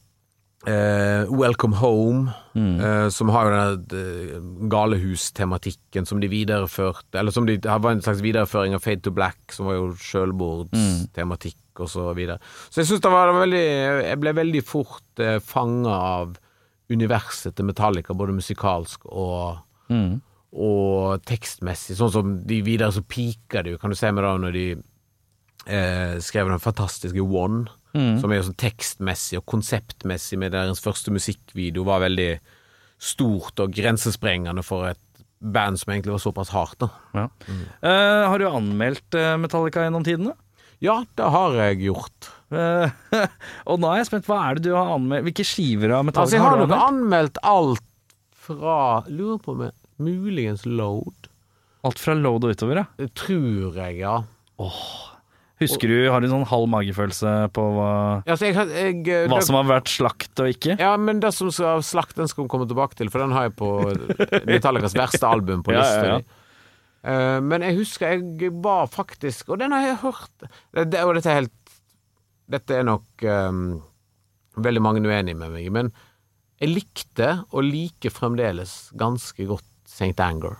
[0.68, 7.56] eh, Welcome Home, eh, som har jo den galehustematikken som de videreførte, eller som de
[7.58, 12.10] det var en slags videreføring av Fade to Black, som var jo sjølmordstematikk og så
[12.18, 12.40] videre.
[12.70, 13.64] Så jeg syns det var veldig
[14.08, 16.38] Jeg ble veldig fort uh, fanga av
[16.90, 20.20] universet til Metallica, både musikalsk og Mm.
[20.52, 21.96] og tekstmessig.
[21.96, 24.66] Sånn som de videre så piker det jo, kan du se med da når de
[25.68, 28.20] eh, skrev den fantastiske One, Mm.
[28.22, 32.40] som er jo sånn tekstmessig og konseptmessig med deres første musikkvideo var veldig
[33.02, 35.00] stort og grensesprengende for et
[35.42, 36.90] band som egentlig var såpass hardt, da.
[37.16, 37.24] Ja.
[37.48, 40.36] Eh, har du anmeldt eh, Metallica gjennom tidene?
[40.84, 42.30] Ja, det har jeg gjort.
[42.54, 42.92] Uh,
[43.72, 45.26] og nå er jeg spent, hva er det du har anmeldt?
[45.32, 47.42] Hvilke skiver av Metallica Altså, jeg har du nok anmeldt?
[47.42, 48.78] anmeldt alt fra
[49.10, 51.32] Lurer på om jeg Muligens Load.
[51.88, 53.08] Alt fra Load og utover, ja.
[53.18, 54.20] Tror jeg, ja.
[55.58, 57.90] Husker du, har du sånn halv magefølelse på hva,
[58.30, 60.76] Altså, jeg, jeg, eh, hva det- som har vært slakt og ikke?
[60.78, 63.48] Ja, men det som skal slakt, den skal vi komme tilbake til, for den har
[63.48, 63.72] jeg på
[64.50, 66.22] Metallicas verste album på lista ja, ja.
[67.08, 71.14] Eh, men jeg husker jeg var faktisk Og den har jeg hørt det, det, Og
[71.16, 71.74] dette er helt
[72.50, 73.60] Dette er nok um,
[74.58, 75.92] veldig mange uenige med meg men
[76.58, 80.18] jeg likte og liker fremdeles ganske godt St.
[80.20, 80.56] Anger.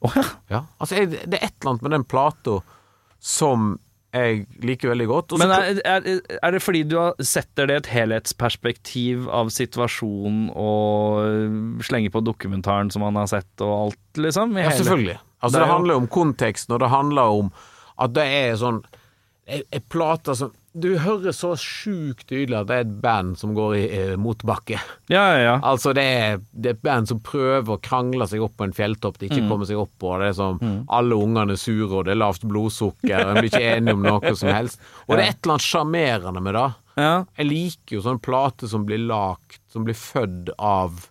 [0.00, 0.22] Oh, ja.
[0.48, 0.60] Ja.
[0.80, 2.54] Altså, jeg, det er et eller annet med den plata
[3.20, 3.74] som
[4.14, 5.32] jeg liker veldig godt.
[5.34, 6.94] Også Men er, er, er det fordi du
[7.26, 13.72] setter det et helhetsperspektiv av situasjonen og slenger på dokumentaren som man har sett og
[13.88, 14.54] alt, liksom?
[14.60, 15.18] Ja, selvfølgelig.
[15.42, 17.50] Altså, Det det, handler jo- om konteksten, og det handler om
[17.98, 18.84] at det er sånn
[19.46, 23.74] Ei plate som Du hører så sjukt tydelig at det er et band som går
[23.78, 24.80] i eh, motbakke.
[25.12, 25.52] Ja, ja, ja.
[25.62, 28.74] Altså, det er, det er et band som prøver å krangle seg opp på en
[28.74, 29.36] fjelltopp de Mm.
[29.36, 30.10] ikke kommer seg opp på.
[30.18, 30.58] Det er som
[30.90, 34.02] alle ungene er sure, og det er lavt blodsukker, og en blir ikke enige om
[34.02, 34.80] noe som helst.
[35.06, 36.66] Og det er et eller annet sjarmerende med det.
[36.96, 37.14] ja.
[37.38, 41.06] Jeg liker jo sånne plater som blir lagt, som blir født av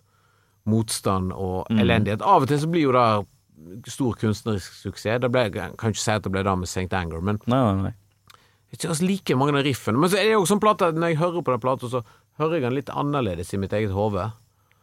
[0.66, 1.78] motstand og Mm.
[1.80, 2.22] elendighet.
[2.22, 5.20] Av og til så blir jo det stor kunstnerisk suksess.
[5.20, 6.92] Det ble, jeg kan ikke si at det ble det med St.
[6.92, 7.94] Anger, men Nei, nei, nei.
[8.82, 10.00] Jeg altså, like mange av riffene.
[10.00, 12.02] Men så er det jo sånn plate når jeg hører på den plata, så
[12.40, 14.30] hører jeg den litt annerledes i mitt eget hode.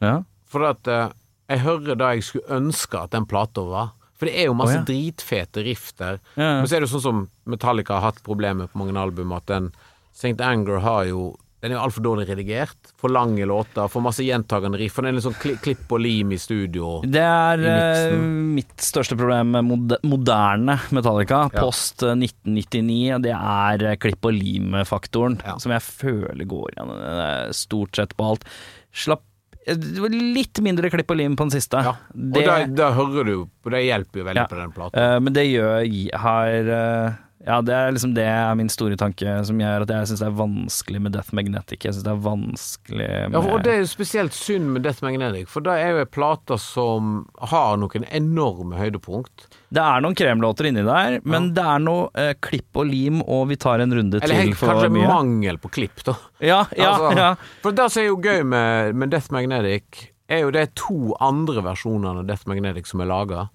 [0.04, 0.22] Ja.
[0.52, 1.10] For at eh,
[1.52, 3.94] jeg hører da jeg skulle ønske at den plata var.
[4.22, 4.88] For det er jo masse oh, ja.
[4.88, 6.20] dritfete riff der.
[6.36, 6.60] Ja.
[6.62, 9.48] Men så er det jo sånn som Metallica har hatt problemer på mange album, at
[9.50, 9.72] den
[10.14, 10.38] St.
[10.46, 12.90] Anger har jo Den er jo altfor dårlig redigert.
[12.98, 14.96] For lange låter, for masse gjentagende riff.
[14.98, 16.96] For den er litt sånn kli, klipp og lim i studio.
[17.06, 21.62] Det er eh, mitt største problem med mod moderne Metallica, Ja.
[21.68, 23.22] post eh, 1999.
[23.28, 25.58] Det er eh, klipp og lim-faktoren, Ja.
[25.62, 28.48] som jeg føler går igjen eh, stort sett på alt.
[28.92, 29.22] slapp
[29.68, 31.78] eh, det var litt mindre klipp og lim på den siste.
[31.86, 31.94] Ja.
[32.12, 34.98] Det- Og da, da hører du Og det hjelper jo veldig på den platen.
[34.98, 35.86] Uh, men det gjør
[36.26, 36.48] har
[36.82, 40.22] eh, Ja, det er liksom det er min store tanke som gjør at jeg syns
[40.22, 41.86] det er vanskelig med Death Magnetic.
[41.88, 45.02] Jeg syns det er vanskelig med Ja, og det er jo spesielt synd med Death
[45.06, 49.48] Magnetic, for det er jo ei plate som har noen enorme høydepunkt.
[49.72, 53.48] Det er noen kremlåter inni der, men det er noe eh, klipp og lim, og
[53.50, 54.78] vi tar en runde Eller til for mye.
[54.78, 56.18] Eller kanskje mangel på klipp, da.
[56.40, 57.30] Ja, ja, Altså, ja.
[57.64, 61.64] For det som er jo gøy med, med Death Magnetic, er jo det to andre
[61.66, 63.48] versjoner av Death Magnetic som er laga,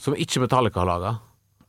[0.00, 1.18] som ikke Metallica har laga.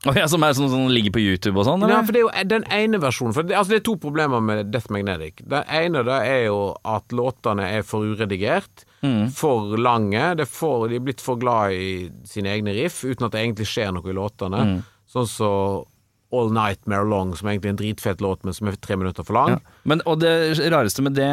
[0.02, 1.84] Å ja, som er sånn sånn, ligger på YouTube og sånn?
[1.86, 4.42] Ja, for det er jo den ene versjonen For det, altså det er to problemer
[4.42, 5.44] med Death Magnetic.
[5.46, 9.32] Det ene det er jo at låtene er for uredigert, Mm.
[9.34, 10.36] for lange.
[10.38, 13.66] Det for, de er blitt for glad i sine egne riff, uten at det egentlig
[13.66, 14.60] skjer noe i låtene.
[14.62, 14.76] Mm.
[15.10, 15.86] Sånn som
[16.32, 19.26] All Nightmare Long, som er egentlig er en dritfet låt, men som er tre minutter
[19.26, 19.56] for lang.
[19.56, 19.80] Ja.
[19.90, 20.36] Men, og det
[20.70, 21.32] rareste med det,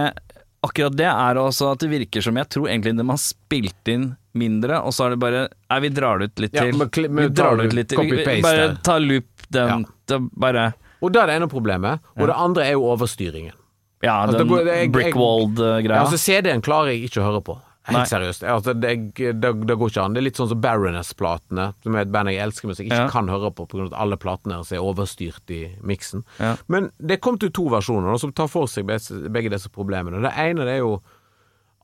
[0.64, 4.08] akkurat det, er også at det virker som Jeg tror egentlig de har spilt inn
[4.38, 6.78] mindre, og så er det bare Nei, vi drar det ut litt Ja, til.
[6.78, 8.42] men vi drar det ut litt til.
[8.46, 9.86] Bare ta loop den.
[10.08, 10.18] Ja.
[10.46, 10.66] Bare
[11.02, 12.00] Og det er det ene problemet.
[12.16, 13.54] Og det andre er jo overstyringen.
[14.02, 15.88] Ja, Altså, den altså.
[15.90, 17.56] Ja, altså CD-en klarer jeg ikke å høre på.
[17.88, 18.02] Nei.
[18.02, 18.42] Helt seriøst.
[18.44, 20.12] Altså, det, det, det går ikke an.
[20.12, 22.90] Det er litt sånn som Baroness-platene, som er et band jeg elsker, men som jeg
[22.92, 23.08] ikke Ja.
[23.14, 23.86] kan høre på pga.
[23.86, 26.24] at alle platene deres er overstyrt i miksen.
[26.38, 26.56] Ja.
[26.68, 30.20] Men det kom til to versjoner da, som tar for seg begge disse problemene.
[30.20, 31.00] Det ene det er jo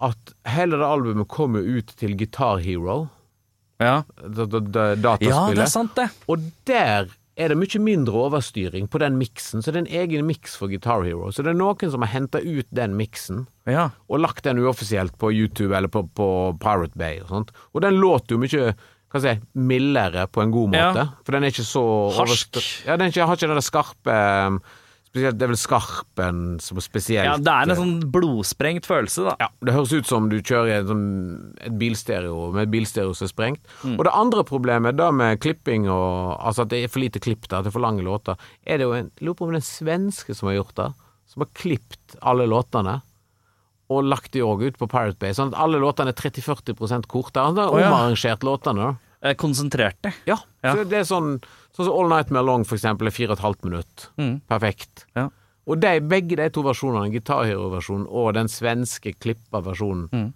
[0.01, 3.09] at hele det albumet kommer ut til Guitar Hero,
[3.81, 4.03] ja.
[4.23, 6.09] Dataspillet da- da- ja, det er sant, det.
[6.29, 10.27] Og der er det mye mindre overstyring på den miksen, så det er en egen
[10.27, 11.31] miks for Guitar Hero.
[11.35, 13.91] Så det er noen som har henta ut den miksen Ja.
[14.09, 17.51] og lagt den uoffisielt på YouTube eller på, på Pirate Bay og sånt.
[17.75, 18.75] Og den låter jo mye
[19.15, 21.09] hva skal jeg mildere på en god måte, Ja.
[21.25, 22.57] for den er ikke så Harsk.
[22.87, 24.61] Ja, den ikke, har ikke den skarpe um,
[25.15, 29.23] Spesielt, Det er vel skarpen som er spesielt ja, det er en sånn blodsprengt følelse,
[29.29, 29.35] da.
[29.45, 31.05] ja, Det høres ut som du kjører en sånn,
[31.63, 33.63] et bilstereo med et bilstereo som er sprengt.
[33.85, 33.95] Mm.
[33.95, 37.47] Og det andre problemet da med klipping og Altså at det er for lite klipp
[37.47, 38.35] der, at det er for lange låter,
[38.67, 40.91] er det jo en lurer på om det er en svenske som har gjort det.
[41.31, 42.99] Som har klippet alle låtene.
[43.95, 47.39] Og lagt de òg ut på Pirate Bay, sånn at alle låtene er 30-40 korte.
[47.39, 47.91] Han har Å, ja.
[47.93, 48.97] omarrangert låtene.
[49.23, 50.11] Eh, Konsentrerte.
[50.27, 50.73] Ja, Ja.
[50.75, 51.35] Så det er sånn
[51.75, 54.09] Sånn som All Night More Long, for eksempel, er fire og et halvt minutt.
[54.21, 54.41] Mm.
[54.49, 55.07] Perfekt.
[55.17, 55.29] Ja.
[55.67, 60.33] Og de, begge de to versjonene, Guitar Hero-versjonen og den svenske klippa versjonen, Mm.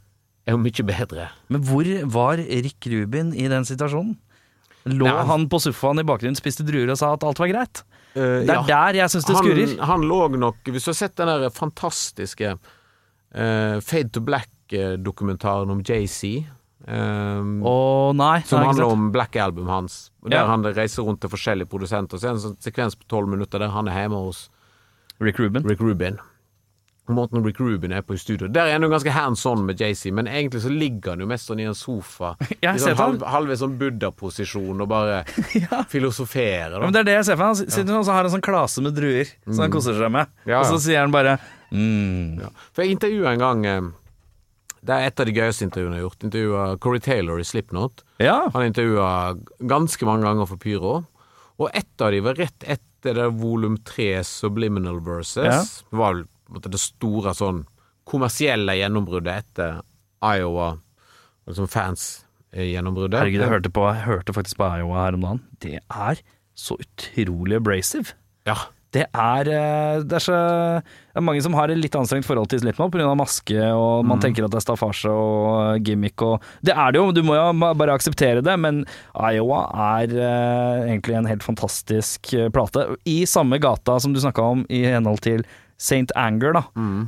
[0.47, 1.29] er jo mye bedre.
[1.49, 4.17] Men hvor var Rick Rubin i den situasjonen?
[4.87, 7.49] Lå Nei, han- han på sofaen i bakgrunnen, spiste druer og sa at alt var
[7.49, 7.83] greit?
[8.17, 9.79] Uh, Det er der jeg syns det skurrer.
[9.79, 12.55] Han, han lå nok Hvis du har sett den der fantastiske
[13.35, 16.47] uh, Fade to Black-dokumentaren om JC
[16.87, 20.11] eh, oh, nei, Som handler om Black Album hans.
[20.23, 20.47] Og Der Ja.
[20.47, 22.19] han reiser rundt til forskjellige produsenter.
[22.19, 24.49] Så er det en sånn sekvens på tolv minutter der han er hjemme hos
[25.21, 25.63] Rick Rubin.
[25.65, 26.19] Rick Rubin.
[27.09, 28.49] Måten Rick Rubin er på i studio.
[28.49, 31.27] Der er han jo ganske hands on med JC, men egentlig så ligger han jo
[31.27, 32.35] mest sånn i en sofa.
[32.63, 35.25] Ja, I sånn halv, halvveis sånn buddha-posisjon og bare
[35.57, 35.85] Ja.
[35.89, 36.69] filosoferer.
[36.71, 36.81] Ja, Da.
[36.85, 37.57] men det er det jeg ser for meg.
[37.57, 40.27] Han sitter og har en sånn klase med druer som han koser seg med.
[40.45, 40.53] Mm.
[40.53, 41.39] Ja, Og så sier han bare
[41.73, 42.41] mm.
[42.43, 42.51] Ja.
[42.77, 43.81] For jeg intervjua en gang eh,
[44.81, 46.27] Det er et av de gøyeste intervjuene jeg har gjort.
[46.29, 48.05] Intervjua Corey Taylor i Slipknot.
[48.23, 48.37] Ja.
[48.55, 49.11] Han intervjua
[49.71, 50.95] ganske mange ganger for Pyro.
[51.59, 55.47] Og ett av de var rett etter det volum tre Subliminal Verses.
[55.51, 55.63] Ja.
[55.91, 56.23] Det var
[56.55, 57.65] måte det store sånn
[58.09, 59.81] kommersielle gjennombruddet etter
[60.25, 60.73] Iowa.
[61.49, 63.19] Liksom fans-gjennombruddet.
[63.21, 65.45] Herregud, jeg hørte, på, jeg hørte faktisk på Iowa her om dagen.
[65.65, 66.23] Det er
[66.59, 68.15] så utrolig abrasive.
[68.49, 68.57] Ja.
[68.95, 70.37] Det er, eh, det er så
[70.81, 73.11] Det er mange som har et litt anstrengt forhold til Slipknot pga.
[73.19, 77.13] maske, og man tenker at det er staffasje og gimmick og Det er det jo,
[77.13, 78.85] du må jo bare akseptere det, men
[79.15, 79.67] Iowa
[80.01, 82.87] er eh, egentlig en helt fantastisk eh, plate.
[83.05, 85.45] I samme gata som du snakka om i henhold til
[85.79, 86.11] St.
[86.19, 86.63] Anger, da.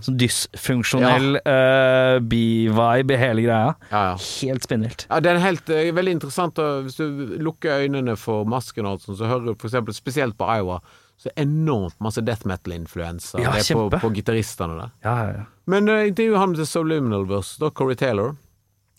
[0.04, 3.72] Sånn dysfunksjonell eh, B-vibe i hele greia.
[3.90, 4.16] Ja, ja.
[4.42, 5.06] Helt spinnvilt.
[5.10, 9.06] Ja, det er helt, eh, veldig interessant Hvis du lukker øynene for masken og alt
[9.08, 10.78] sånt, så hører du for eksempel, spesielt på Iowa,
[11.20, 14.92] så enormt masse death metal-influensa Ja, på, på gitaristene der.
[15.04, 15.42] Ja, ja, ja.
[15.68, 18.32] Men uh, intervjuet han til Subliminal Verse, da Corey Taylor.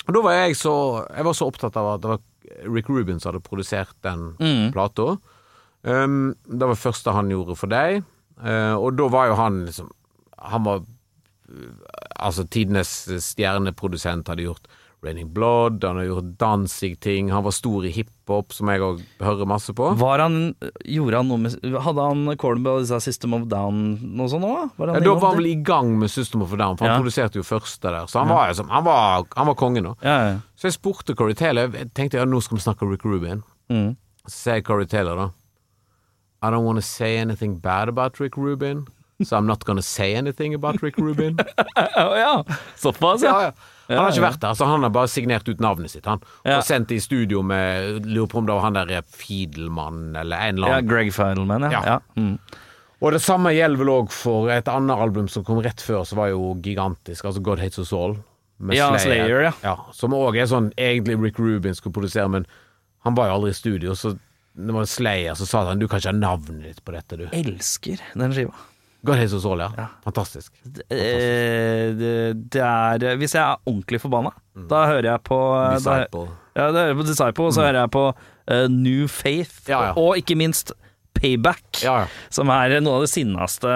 [0.07, 0.73] Og da var jeg så
[1.15, 2.21] Jeg var så opptatt av at det var
[2.75, 4.71] Rick Rubin som hadde produsert den Mm.
[4.73, 5.15] plata.
[5.83, 8.03] Um, det var det første han gjorde for deg,
[8.37, 9.87] uh, og da var jo han liksom
[10.51, 11.71] Han var uh,
[12.21, 12.91] Altså tidenes
[13.25, 14.67] stjerneprodusent, hadde gjort
[15.03, 19.47] Raining Blood, han har gjort Danzig-ting, han var stor i hiphop, som jeg òg hører
[19.49, 19.87] masse på.
[19.97, 20.35] Var han,
[20.85, 21.55] gjorde han noe med
[21.87, 23.79] Hadde han Cornbell disse System of Down
[24.19, 24.69] noe sånt òg?
[24.77, 27.01] Ja, da var han vel i gang med System of Down, for han Ja.
[27.01, 28.05] produserte jo første der.
[28.05, 29.95] Så han var, liksom, han var, han var kongen nå.
[30.05, 30.39] Ja, ja.
[30.55, 33.41] Så jeg spurte Corey Taylor Jeg tenkte ja, nå skal vi snakke Rick Rubin.
[33.73, 33.95] Mm.
[34.27, 35.29] Så sier Corey Taylor da
[36.43, 38.85] I don't want to say anything bad about Rick Rubin,
[39.23, 41.37] So I'm not gonna say anything about Rick Rubin.
[41.97, 42.43] oh, ja.
[42.75, 43.29] Såpass, ja.
[43.29, 43.51] Ja, ja.
[43.97, 44.29] Han har ikke Ja, ja.
[44.31, 46.21] vært der, så han har bare signert ut navnet sitt, han.
[46.45, 46.57] Ja.
[46.59, 50.37] Og sendt det i studio med Lurer på om det var han der Fiedelmann, eller
[50.49, 50.89] en eller Ja, annen.
[50.89, 51.71] Greg Fiedelmann, ja.
[51.71, 51.83] Ja.
[51.85, 51.99] ja.
[52.21, 52.37] Mm.
[53.01, 56.19] Og det samme gjelder vel òg for et annet album som kom rett før, som
[56.21, 58.17] var jo gigantisk, altså God Hates Us All.
[58.61, 59.75] Med Ja, Slayer, ja.
[59.97, 62.45] Som òg er sånn egentlig Rick Rubin skulle produsere, men
[63.01, 64.13] han var jo aldri i studio, så
[64.53, 67.25] det var Slayer som sa han du kan ikke ha navnet ditt på dette, du.
[67.33, 68.53] Elsker den skiva.
[69.03, 69.87] God Jesus ål, ja.
[70.05, 70.53] Fantastisk.
[70.61, 70.91] Fantastisk.
[70.93, 72.11] Eh, det,
[72.53, 74.29] det er Hvis jeg er ordentlig forbanna,
[74.69, 75.39] da hører jeg på
[75.85, 75.95] da,
[76.53, 79.79] Ja, da hører jeg på Disciple, og så hører jeg på uh, New Faith, Ja,
[79.89, 79.91] ja.
[79.97, 80.73] og ikke minst
[81.17, 82.07] Payback, Ja, ja.
[82.29, 83.73] som er noe av det sinneste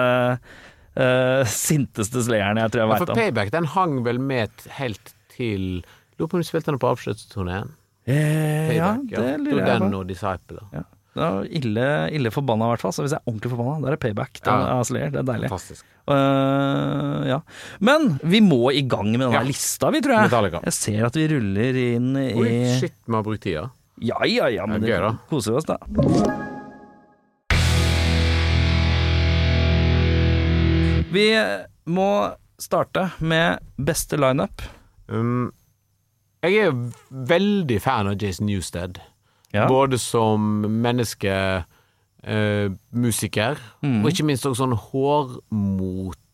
[0.96, 3.18] uh, sinteste slayeren jeg tror jeg Ja, veit om.
[3.20, 5.82] Payback den hang vel med helt til
[6.16, 7.74] Lurer på om du spilte den på avskjedsturneen.
[8.08, 9.84] Eh, ja, det lurer jeg på.
[9.84, 10.62] Den og Disciple.
[10.72, 10.86] Ja.
[11.16, 12.92] Det er ille, ille forbanna, i hvert fall.
[12.92, 14.40] Så hvis jeg er ordentlig forbanna, da er det payback.
[14.42, 14.74] Den, Ja.
[14.76, 15.10] av Slayer.
[15.14, 15.48] Det er deilig.
[15.48, 15.84] Fantastisk.
[16.06, 17.38] Uh, ja.
[17.80, 19.42] Men vi må i gang med denne Ja.
[19.48, 20.28] lista, vi, tror jeg.
[20.30, 20.60] Metallica.
[20.68, 23.70] Jeg ser at vi ruller inn i Oi, shit, vi har brukt tida.
[23.98, 25.78] Ja, ja, ja, men Det er gøy, det koser vi oss, da.
[31.12, 31.26] Vi
[31.86, 32.08] må
[32.60, 34.62] starte med beste lineup.
[35.08, 35.52] Um,
[36.44, 36.74] jeg er
[37.30, 38.98] veldig fan av Jason Newsted.
[39.54, 39.68] Ja.
[39.70, 41.64] Både som menneske,
[42.26, 44.02] eh, musiker, Mm.
[44.04, 44.74] og ikke minst også sånn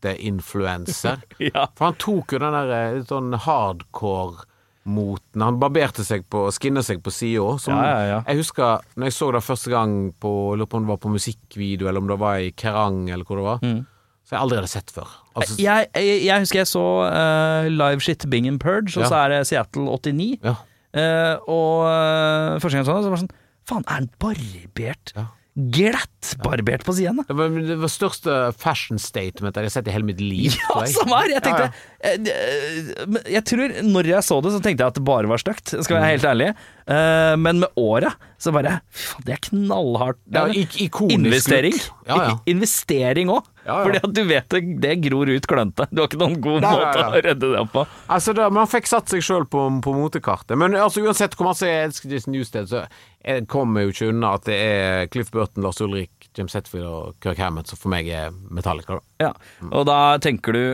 [0.03, 1.21] hårmoteinfluenser.
[1.53, 1.67] Ja.
[1.77, 5.43] For han tok jo den der eh, litt sånn hardcore-moten.
[5.45, 7.57] Han barberte seg på, skinna seg på sida.
[7.69, 8.19] Ja, ja, ja.
[8.29, 11.13] Jeg husker når jeg så det første gang på, lurer på om det var på
[11.15, 13.59] musikkvideo, eller om det var i Kerrang, eller hvor det var.
[13.63, 13.81] Mm.
[14.23, 15.09] Så jeg aldri hadde sett før.
[15.35, 19.17] Altså, Jeg, jeg, jeg husker jeg så uh, Live Shit Bing and Purge, og så
[19.25, 20.37] er det Seattle 89.
[20.43, 20.55] ja.
[20.93, 24.11] Eh, og eh, første gang jeg så det, så var det sånn Faen, er han
[24.21, 25.13] barbert?
[25.17, 25.29] Ja.
[25.53, 27.19] Glatt barbert på siden.
[27.29, 30.57] Det var det var største fashion statement jeg har sett i hele mitt liv.
[30.65, 31.35] Ja, samme her!
[31.37, 32.17] Jeg tenkte Ja, ja.
[32.17, 35.75] eh, Jeg tror når jeg så det, så tenkte jeg at det bare var stygt,
[35.77, 36.49] skal være helt ærlig.
[36.89, 40.21] Eh, men med året så bare Fy faen, det er knallhardt.
[40.27, 41.79] Det er ja, ikonisk investering.
[42.09, 42.37] Ja, ja.
[42.57, 43.52] Investering òg.
[43.65, 43.83] Ja, ja.
[43.85, 45.87] Fordi at du vet det, det gror ut klønte.
[45.93, 47.85] Du har ikke noen god Nei, nei, måte ja, å redde det på.
[48.17, 50.57] Altså, da, Man fikk satt seg sjøl på, på motekartet.
[50.59, 52.85] Men altså, uansett hvor masse jeg elsker Jason Newsted, så
[53.23, 57.19] jeg kommer jo ikke unna at det er Cliff Burton, Lars Ulrik, James Hetfield og
[57.23, 58.99] Kirk Hammett som for meg er Metallica.
[58.99, 59.29] Da.
[59.29, 60.65] Ja, og da tenker du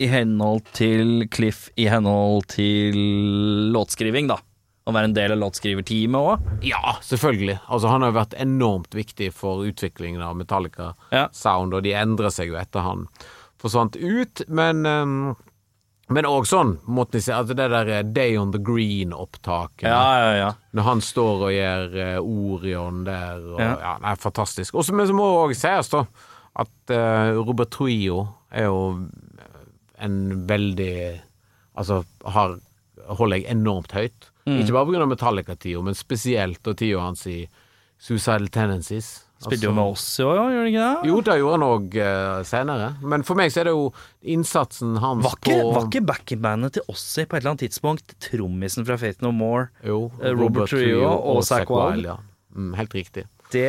[0.00, 2.96] i henhold til Cliff, i henhold til
[3.72, 4.40] låtskriving, da.
[4.86, 6.50] Å være en del av låtskriverteamet òg.
[6.66, 7.56] Ja, selvfølgelig.
[7.66, 11.26] Altså, han har jo vært enormt viktig for utviklingen av Metallica Ja.
[11.34, 13.08] Sound, og de endrer seg jo etter han
[13.58, 14.44] forsvant ut.
[14.46, 15.18] Men um,
[16.06, 19.88] men òg sånn, måtte jeg si, altså det der Day on the Green-opptaket.
[19.90, 20.50] Ja, ja, ja.
[20.78, 23.40] Når han står og gjør eh, Orion der.
[23.42, 23.72] Og, Ja.
[23.82, 23.94] ja.
[24.04, 24.76] nei, fantastisk.
[24.78, 26.04] Og så men så må det òg sies, da,
[26.62, 28.20] at uh, Robert Trio
[28.54, 28.78] er jo
[29.98, 30.16] en
[30.48, 30.94] veldig
[31.76, 31.98] Altså
[32.32, 32.54] har,
[33.18, 34.30] holder jeg enormt høyt.
[34.46, 34.60] Mm.
[34.62, 35.06] Ikke bare pga.
[35.10, 37.38] Metallica-tida, men spesielt og tida hans i
[37.98, 39.22] Suicidal Tendencies.
[39.36, 41.08] Spilte jo med oss i år, gjør han ikke det?
[41.10, 42.86] Jo, det gjorde han òg uh, senere.
[43.04, 43.90] Men for meg så er det jo
[44.32, 48.14] innsatsen hans Var ikke, på var ikke backing-bandet til Ossie på et eller annet tidspunkt
[48.24, 49.66] trommisen fra Faith No More?
[49.84, 52.08] Jo, uh, Robert Trio og Zack Wild?
[52.08, 52.16] ja.
[52.56, 53.26] Mm, helt riktig.
[53.52, 53.68] Det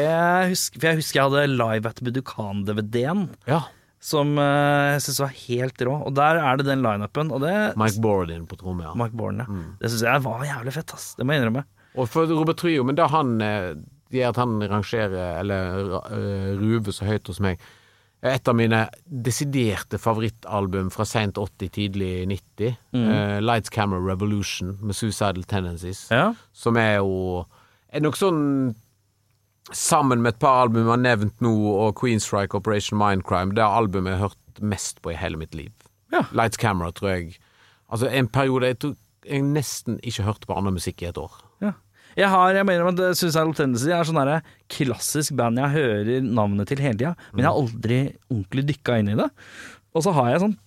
[0.80, 3.66] for jeg husker jeg hadde Live at Budokan-DVD-en, Ja.
[4.08, 5.96] Som eh, jeg syns var helt rå.
[6.08, 8.94] Og der er det den lineupen, og det Mike Bordin på tromme, ja.
[8.96, 9.48] Mike Borden, ja.
[9.52, 9.74] Mm.
[9.82, 11.10] Det syns jeg var jævlig fett, ass.
[11.18, 11.66] Det må jeg innrømme.
[11.98, 13.74] Og for Robert Trio, men da han eh,
[14.14, 17.60] gjør at han rangerer, eller uh, ruver så høyt hos meg
[18.26, 22.72] Et av mine desiderte favorittalbum fra seint 80, tidlig 90.
[22.98, 26.08] eh, Lights Camera Revolution med Suicidal Tendencies.
[26.10, 26.32] Ja.
[26.52, 27.44] Som er jo
[27.94, 28.74] Er nok sånn
[29.76, 33.80] Sammen med et par album jeg har nevnt nå, og Queenstrike Operation Mindcrime, det er
[33.82, 35.74] albumet jeg har hørt mest på i hele mitt liv.
[36.14, 36.24] Ja.
[36.32, 37.36] Lights Camera, tror jeg
[37.88, 41.38] Altså, en periode jeg, tror, jeg nesten ikke hørte på annen musikk i et år.
[41.64, 41.72] Ja.
[42.18, 44.20] Jeg har, jeg mener at Suicidal Tendency er sånn
[44.74, 49.12] klassisk band jeg hører navnet til hele tida, men jeg har aldri ordentlig dykka inn
[49.14, 49.30] i det.
[49.96, 50.58] Og så har jeg sånn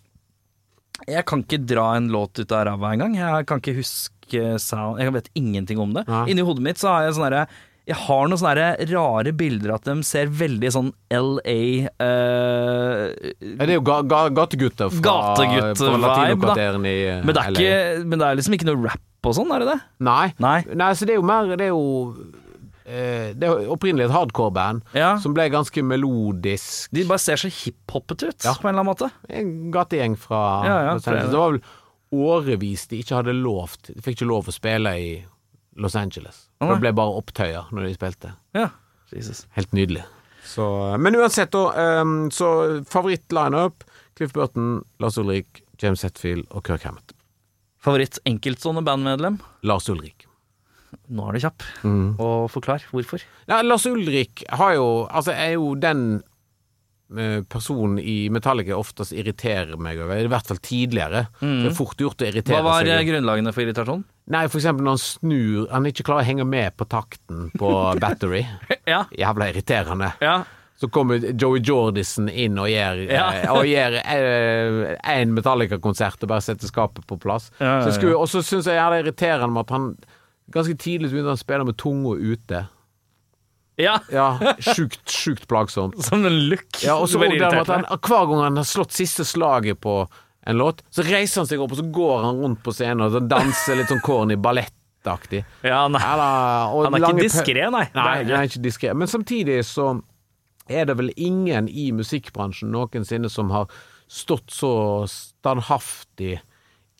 [1.11, 3.19] Jeg kan ikke dra en låt ut av ræva engang.
[3.19, 6.07] Jeg kan ikke huske sound Jeg vet ingenting om det.
[6.09, 6.25] Ja.
[6.31, 7.45] Inni hodet mitt så har jeg sånn derre
[7.89, 11.57] jeg har noen sånne rare bilder at de ser veldig sånn LA
[11.97, 13.07] uh,
[13.41, 18.05] det er jo ga, ga, gategutter fra, Gategutt-vibe, fra latinokvarteren i eh, men, det ikke,
[18.05, 19.81] men det er liksom ikke noe rap og sånn, er det det?
[20.07, 20.29] Nei.
[20.41, 20.59] Nei.
[20.81, 21.83] Nei, så det er jo mer Det er jo
[22.89, 25.11] eh, Det er opprinnelig et hardcore-band Ja.
[25.21, 26.89] som ble ganske melodisk.
[26.97, 28.55] De bare ser så hiphoppete ut, Ja.
[28.57, 29.11] på en eller annen måte.
[29.29, 31.61] En gategjeng fra Ja, for- Det var vel
[32.11, 35.13] årevis de ikke hadde lov til De fikk ikke lov å spille i
[35.81, 36.45] Los Angeles.
[36.61, 38.35] For det ble bare opptøyer når de spilte.
[38.57, 38.69] Ja.
[39.15, 39.47] Jesus.
[39.57, 40.05] Helt nydelig.
[40.47, 40.65] Så,
[41.01, 41.65] men uansett, da.
[41.79, 42.49] ehm, så
[42.91, 43.85] favoritt-lineup
[44.19, 47.15] Cliff Burton, Lars Ulrik, James Hetfield og Kirk Hammett.
[47.81, 49.39] Favoritt enkeltstående bandmedlem?
[49.65, 50.27] Lars Ulrik.
[51.11, 51.65] Nå er du kjapp.
[51.87, 52.09] Mm.
[52.21, 53.23] Og forklar hvorfor.
[53.49, 56.03] Ja, Lars Ulrik har jo Altså, er jo den
[57.17, 60.19] eh, personen i Metallica oftest irriterer meg over.
[60.21, 61.25] I hvert fall tidligere.
[61.41, 62.93] Det er fort gjort å irritere Hva var seg.
[62.99, 64.05] eh, grunnlagene for irritasjon?
[64.31, 67.71] Nei, for eksempel når han snur Han ikke klarer å henge med på takten på
[68.03, 68.45] Battery.
[68.87, 69.05] Ja.
[69.11, 70.13] Jævla irriterende.
[70.23, 70.39] ja.
[70.81, 73.25] Så kommer Joey Jordison inn og gjør, Ja.
[73.37, 73.99] eh, og gjør
[75.13, 77.51] én Metallica-konsert og bare setter skapet på plass.
[77.59, 78.15] Ja, ja, ja.
[78.17, 79.91] og så syns jeg det er irriterende med at han
[80.57, 82.63] ganske tidlig begynte å spille med tunga ute.
[83.77, 83.99] ja.
[84.13, 84.31] Ja,
[84.73, 86.01] Sjukt, sjukt plagsomt.
[86.05, 86.81] Som en look.
[86.81, 90.07] Ja, og så Hver gang han har slått siste slaget på
[90.47, 93.13] en låt, så reiser han seg opp og så går han rundt på scenen og
[93.13, 95.43] så danser litt sånn corny ballettaktig.
[95.67, 96.01] Ja, nei.
[96.01, 97.85] Eller, Han er ikke diskré, nei.
[97.97, 98.95] Nei, han er ikke diskré.
[98.97, 99.91] Men samtidig så
[100.71, 103.69] er det vel ingen i musikkbransjen noensinne som har
[104.11, 104.73] stått så
[105.11, 106.39] standhaftig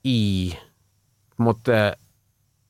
[0.07, 0.21] i
[0.55, 1.79] på en måte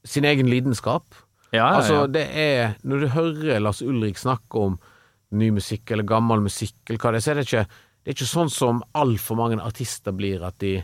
[0.07, 1.05] sin egen lidenskap.
[1.51, 4.79] Ja, ja, Altså, det er Når du hører Lars Ulrik snakke om
[5.35, 7.64] ny musikk eller gammel musikk eller hva det er, så er det ikke
[8.01, 10.80] Det er ikke sånn som altfor mange artister blir, at de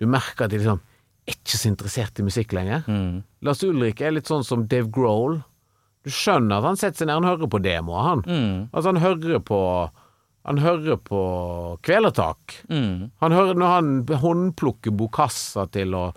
[0.00, 0.80] Du merker at de liksom
[1.24, 2.82] er ikke så interessert i musikk lenger.
[2.90, 3.22] Mm.
[3.46, 5.38] Lars Ulrik er litt sånn som Dave Grohl.
[6.04, 8.24] Du skjønner at han setter seg ned og hører på demoer, han.
[8.26, 8.56] Mm.
[8.72, 9.60] Altså, han hører på
[10.44, 11.18] Han hører på
[11.80, 12.58] Kvelertak.
[12.68, 13.12] Mm.
[13.22, 16.10] Han hører, når han håndplukker Bokassa til å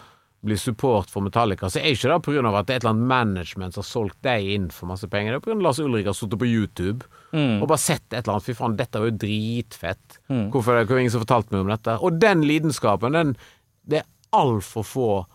[0.46, 2.84] bli support for Metallica, så er ikke det på grunn av at det er et
[2.86, 5.40] eller annet management som har solgt deg inn for masse penger.
[5.40, 7.62] Det er av Lars Ulrik har sittet på YouTube Mm.
[7.62, 8.46] og bare sett et eller annet.
[8.46, 10.20] Fy faen, dette var jo dritfett.
[10.30, 11.98] Det hvorfor er det ingen som fortalte meg om dette?
[12.00, 13.36] Og den lidenskapen, den
[13.88, 15.26] Det er altfor få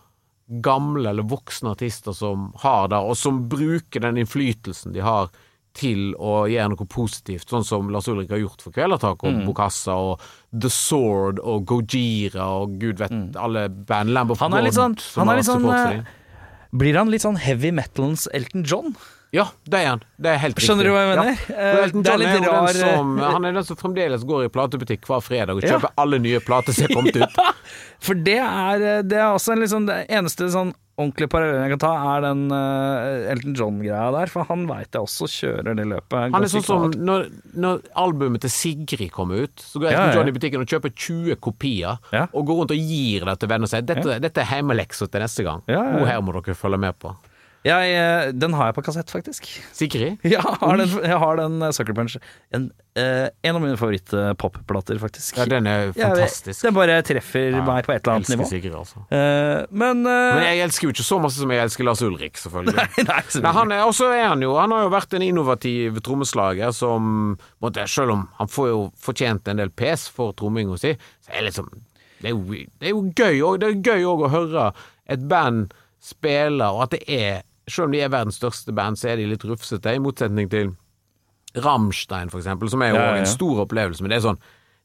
[0.61, 5.29] gamle eller voksne artister som har det, og som bruker den innflytelsen de har
[5.73, 9.95] til å gjøre noe positivt, sånn som Lars Ulrik har gjort for Kvelertak og Bokassa
[9.97, 10.21] og
[10.53, 13.11] The Sword og Gojira og gud vet
[13.41, 16.03] alle band Lamb of Han er God litt sånn- han er litt sånn, eh.
[16.73, 18.95] Blir han litt sånn heavy metalens Elton John?
[19.33, 20.01] Ja, det er han.
[20.21, 20.89] Det er helt Skjønner riktig.
[20.89, 21.39] du hva jeg mener?
[21.49, 21.55] Ja.
[21.57, 24.23] Eh, Elton John er er jo rar, den som, eh, han er den som fremdeles
[24.29, 25.79] går i platebutikk hver fredag og Ja.
[25.79, 27.39] kjøper alle nye plater som er kommet ut.
[27.99, 31.81] For det er, det er også en sånn Det eneste sånn ordentlige parallellen jeg kan
[31.81, 34.31] ta, er den uh, Elton John-greia der.
[34.33, 36.35] For han veit jeg også kjører det løpet.
[36.35, 37.27] Han er sånn som når,
[37.57, 40.19] når albumet til Sigrid kom ut, så går Ja, Elton ja.
[40.21, 42.27] John i butikken og kjøper 20 kopier, Ja.
[42.31, 45.25] og går rundt og gir det til venner og sier dette, dette er hjemmeleksa til
[45.25, 45.63] neste gang.
[45.67, 45.99] Ja, ja, ja.
[45.99, 47.15] Hun her må dere følge med på.
[47.63, 49.45] Jeg, eh, den har jeg på kassett, faktisk.
[49.71, 50.09] Sikkeri?
[50.33, 52.17] Jeg har den, jeg har den eh, Sucker Punch.
[52.51, 52.65] En,
[52.99, 55.37] eh, en av mine favorittpopplater, faktisk.
[55.39, 56.65] Ja, den er Jeg fantastisk.
[56.65, 58.47] Den bare treffer Ja, meg på et eller annet nivå.
[58.49, 59.05] Sigrid, altså.
[59.07, 62.41] Eh, men, eh, Men jeg elsker jo ikke så masse som jeg elsker Lars Ulrik,
[62.41, 62.75] selvfølgelig.
[62.81, 63.45] Nei, nei, selvfølgelig.
[63.47, 63.85] Nei, han er,
[64.17, 67.07] er han jo Han har jo vært en innovativ trommeslager som
[67.63, 70.93] måtte, Selv om han får jo fortjent en del pes for tromminga si,
[71.23, 71.71] så er det liksom
[72.19, 74.67] Det er jo, det er jo gøy og Det gøy òg å høre
[75.11, 75.71] et band
[76.03, 79.25] spille, og at det er Selv om de er verdens største band, så er de
[79.29, 80.73] litt rufsete, i motsetning til
[81.55, 83.21] Rammstein, for eksempel, som er jo Ja, ja, ja.
[83.23, 84.39] en stor opplevelse, men det er sånn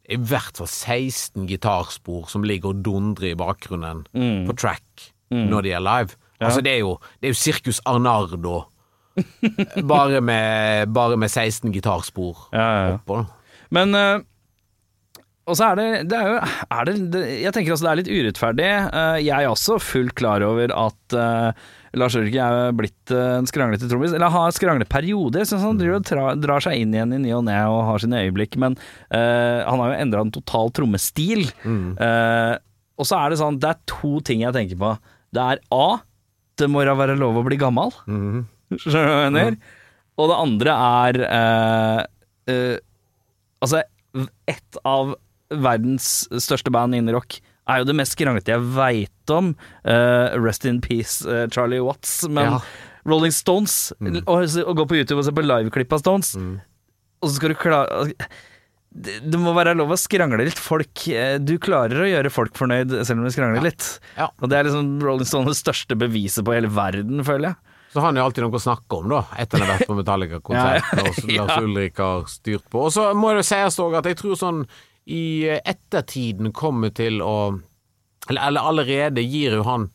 [0.09, 4.47] i hvert fall 16 gitarspor som ligger og dundrer i bakgrunnen Mm.
[4.49, 6.15] på track når de er live.
[6.41, 8.65] Altså, det er jo, det er jo Circus Arnardo,
[9.85, 12.97] bare med, bare med 16 gitarspor Ja, ja, ja.
[12.99, 13.27] oppå.
[13.71, 14.21] Men uh
[15.49, 16.39] Og så er det, det er jo
[16.71, 18.67] er det, det, Jeg tenker også det er litt urettferdig.
[18.93, 21.53] Eh, jeg er også fullt klar over at eh,
[21.97, 24.13] Lars Ulrik er blitt eh, en skranglete trommis.
[24.17, 25.43] Eller har skrangleperioder.
[25.43, 28.21] Jeg synes han tra, drar seg inn igjen i ny og ne og har sine
[28.27, 28.59] øyeblikk.
[28.61, 28.77] Men
[29.15, 31.47] uh, han har jo endra en total trommestil.
[31.65, 32.55] Eh,
[32.99, 34.93] og så er det sånn Det er to ting jeg tenker på.
[35.35, 36.01] Det er A.
[36.59, 37.95] Det må da være lov å bli gammel.
[38.05, 39.59] Skjønner du hva jeg mener?
[40.19, 42.03] Og det andre er uh,
[43.59, 43.81] Altså,
[44.49, 45.17] ett av
[45.51, 49.55] verdens største band innen rock er jo det mest kranglete jeg veit om.
[49.85, 52.23] Uh, rest in peace, uh, Charlie Watts.
[52.29, 52.61] Men Ja.
[53.09, 57.31] Rolling Stones og, og gå på YouTube og se på liveklipp av Stones, og så
[57.39, 58.09] skal du klare
[58.89, 60.59] det, det må være lov å skrangle litt.
[60.61, 63.87] Folk eh, Du klarer å gjøre folk fornøyd selv om du skrangler litt.
[64.17, 64.31] Ja.
[64.41, 67.77] Og det er liksom Rolling Stones største beviset på hele verden, føler jeg.
[67.93, 69.97] Så har han jo alltid noe å snakke om, da, etter han har vært på
[69.97, 70.91] Metallica-konsert.
[70.93, 71.13] Ja, ja.
[71.13, 72.85] og Lars Ulrik har styrt på.
[72.89, 74.65] Og så må det sies òg at jeg tror sånn
[75.09, 77.35] i ettertiden kommer til å
[78.29, 79.87] Eller, eller allerede gir jo han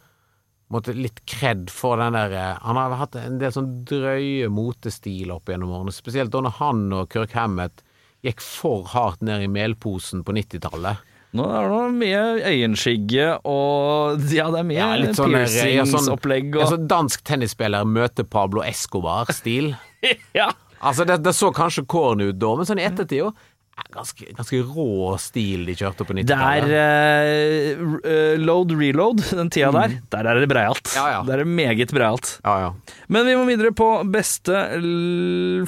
[0.74, 5.36] måtte, litt kred for den der eh, Han har hatt en del sånn drøye motestiler
[5.36, 7.84] opp gjennom årene, spesielt da han og Kirk Hammett
[8.24, 11.02] gikk for hardt ned i melposen på 90-tallet.
[11.36, 16.12] Nå er det mye øyenskygge og Ja, det er mye Ja, sånn der, ja, sånn-
[16.14, 19.74] og sånn dansk tennisspiller møter Pablo Escobar-stil.
[20.36, 20.50] Ja!
[20.84, 23.53] Altså, det, det så kanskje corny ut da, men sånn i ettertid jo eh,
[23.94, 26.70] Ganske, ganske rå stil de kjørte på er 90-tallet.
[26.70, 29.96] Det er eh, load reload, den tida der.
[30.14, 30.86] Der er det breialt.
[30.90, 30.98] Mm.
[30.98, 31.20] Ja, ja.
[31.28, 32.32] Der er det meget breialt.
[32.46, 32.72] Ja, ja.
[33.14, 34.64] Men vi må videre på beste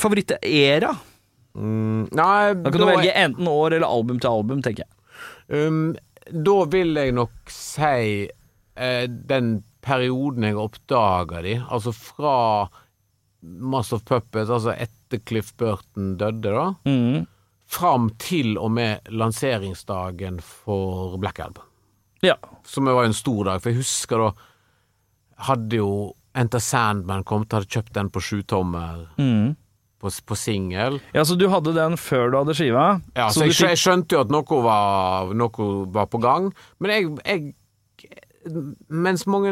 [0.01, 0.93] favoritt-era.
[1.55, 4.91] Mm, nei, Da kan du velge enten år eller album til album, tenker jeg.
[5.67, 5.83] Um,
[6.33, 9.53] da vil jeg nok si uh, den
[9.85, 12.35] perioden jeg oppdaga de, altså fra
[13.45, 17.25] Mass of Puppets, altså etter Cliff Burton døde, da, Mhm.
[17.75, 21.63] Fram til og med lanseringsdagen for Black Album.
[22.23, 22.37] Ja.
[22.65, 24.31] Som var en stor dag, for jeg husker da
[25.49, 25.89] hadde jo
[26.35, 29.53] Enter Sandman kommet, hadde kjøpt den på sjutommer Mm.
[30.03, 30.97] på, på singel.
[31.15, 32.87] ja, så du hadde den før du hadde skiva?
[33.15, 36.49] Ja, så så jeg, jeg skjønte jo at noe var, noe var på gang,
[36.79, 37.53] men jeg, jeg
[38.93, 39.51] Mens mange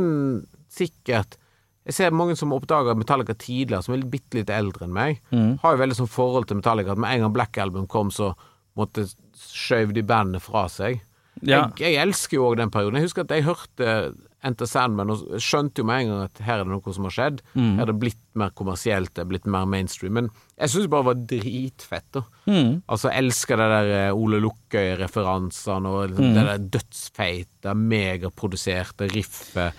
[0.69, 1.37] sikkert
[1.85, 5.59] Jeg ser mange som oppdager Metallica tidligere, som er bitte litt eldre enn meg, Mm.
[5.61, 8.33] har jo veldig sånn forhold til Metallica at med en gang Black Album kom, så
[8.77, 9.03] måtte
[9.37, 11.01] skjøv de bandet fra seg.
[11.41, 11.67] Ja.
[11.75, 12.95] Jeg, jeg elsker jo òg den perioden.
[13.01, 14.13] Jeg husker at jeg hørte
[14.43, 17.13] Enter Sandman og skjønte jo med en gang at her er det noe som har
[17.15, 17.41] skjedd.
[17.55, 17.75] Mm.
[17.77, 20.13] Her er det blitt mer kommersielt, det er blitt mer mainstream.
[20.13, 20.29] Men
[20.59, 22.21] jeg syns det bare var dritfett, da.
[22.47, 22.81] Mm.
[22.87, 26.35] Altså, jeg elsker det der eh, Ole Lukkøy-referansene og liksom Mm.
[26.35, 29.73] det der dødsfeite, megaproduserte riffet.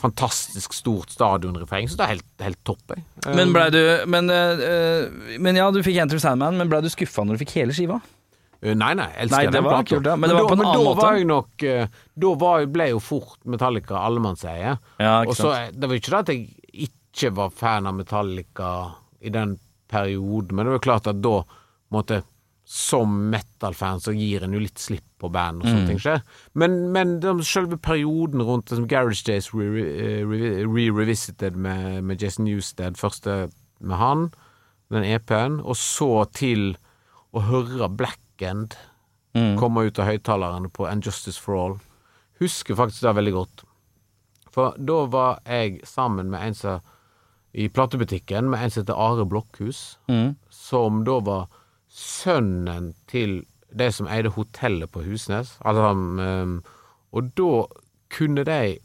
[0.00, 1.88] Fantastisk stort stadionrefreng.
[1.88, 3.04] Så det er helt, helt topp, jeg.
[3.36, 3.80] Men blei du
[4.12, 7.44] men, eh, eh, men ja, du fikk Enter Sandman, men blei du skuffa når du
[7.46, 8.00] fikk hele skiva?
[8.66, 10.56] Nei, nei, jeg elsker Nei, det den var kult, ja, men det var da, på
[10.56, 11.02] en annen måte.
[11.02, 11.64] Var jeg nok,
[12.24, 14.72] da var, ble jo fort Metallica allemannseie.
[14.98, 15.52] Ja, Og så.
[15.72, 18.70] Det var ikke det at jeg ikke var fan av Metallica
[19.20, 19.58] i den
[19.92, 21.36] perioden, men det var klart at da
[21.94, 22.22] måtte
[22.68, 25.72] som metal-fan så gir en jo litt slipp på band og Mm.
[25.72, 26.22] sånne ting skjer.
[26.54, 32.96] Men, men selve perioden rundt som Garage Days re- re- re-revisited med, med Jason Newsted,
[32.98, 33.50] første
[33.80, 34.32] med han,
[34.90, 36.76] den EP-en, og så til
[37.34, 38.74] å høre Black End
[39.36, 39.58] Mm.
[39.58, 41.74] komme ut av høyttalerne på And Justice for All.
[42.40, 43.64] Husker faktisk det veldig godt.
[44.50, 46.80] For da var jeg sammen med en som
[47.54, 50.36] i platebutikken med en som heter Are Blokkhus, Mm.
[50.48, 51.48] som da var
[51.96, 53.40] sønnen til
[53.76, 55.56] de som eide hotellet på Husnes.
[55.64, 55.92] Altså,
[57.16, 57.50] og da
[58.12, 58.76] kunne de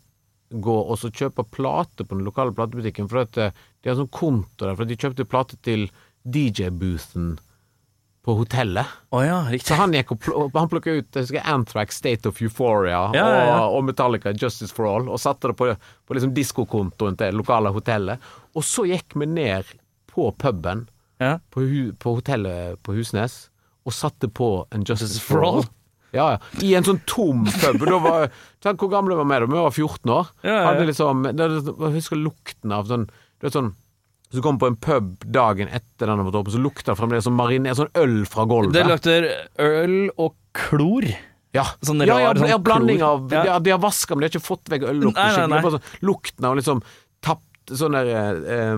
[0.51, 4.11] gå og så kjøpe plate på den lokale platebutikken, for at eh, de har sånn
[4.11, 5.87] konto der, for at de kjøpte plate til
[6.27, 7.37] DJ-boothen
[8.21, 8.89] på hotellet.
[9.15, 13.61] Oh ja, Så han gikk og han plukka ut Anthrax, State of Euphoria Ja, ja,
[13.65, 15.71] og Metallica, Justice for All, og satte det på,
[16.05, 18.21] på liksom diskokontoen til det lokale hotellet.
[18.53, 19.71] Og så gikk vi ned
[20.11, 20.85] på puben
[21.21, 21.35] Ja.
[21.53, 23.43] på, hu på hotellet på Husnes
[23.85, 25.63] og satte på en Justice Justice for All.
[26.11, 26.39] Ja, ja.
[26.65, 27.85] I en sånn tom pub.
[27.87, 28.25] Da var,
[28.63, 29.47] tenk hvor gamle var vi da?
[29.47, 30.31] Vi var 14 år.
[30.43, 30.65] Ja, ja, ja.
[30.67, 33.71] Hadde liksom, jeg husker lukten av sånn Du vet sånn
[34.27, 36.99] Hvis du kommer på en pub dagen etter den har vært åpen, så lukter det
[36.99, 38.75] fremdeles som marinert sånn øl fra gulvet.
[38.75, 39.29] Det lukter
[39.63, 41.07] øl og klor.
[41.55, 43.41] Ja, Sånn ja, rar, ja, sånn ja blanding av Ja.
[43.49, 43.59] ja.
[43.59, 45.33] De har vaska, men de har ikke fått vekk øllukten.
[45.35, 45.73] Skikkelig.
[45.75, 46.83] Sånn, lukten av liksom
[47.23, 48.77] tapt Sånn der eh,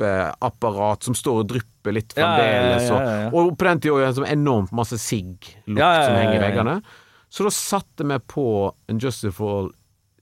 [0.00, 2.88] tappeapparat som står og drypper litt fremdeles.
[2.88, 3.30] ja, ja, ja.
[3.32, 6.80] Og, på den tida en sånn enormt masse sigg-lukt som henger i veggene.
[7.30, 8.46] Så da satte vi på
[8.90, 9.70] en All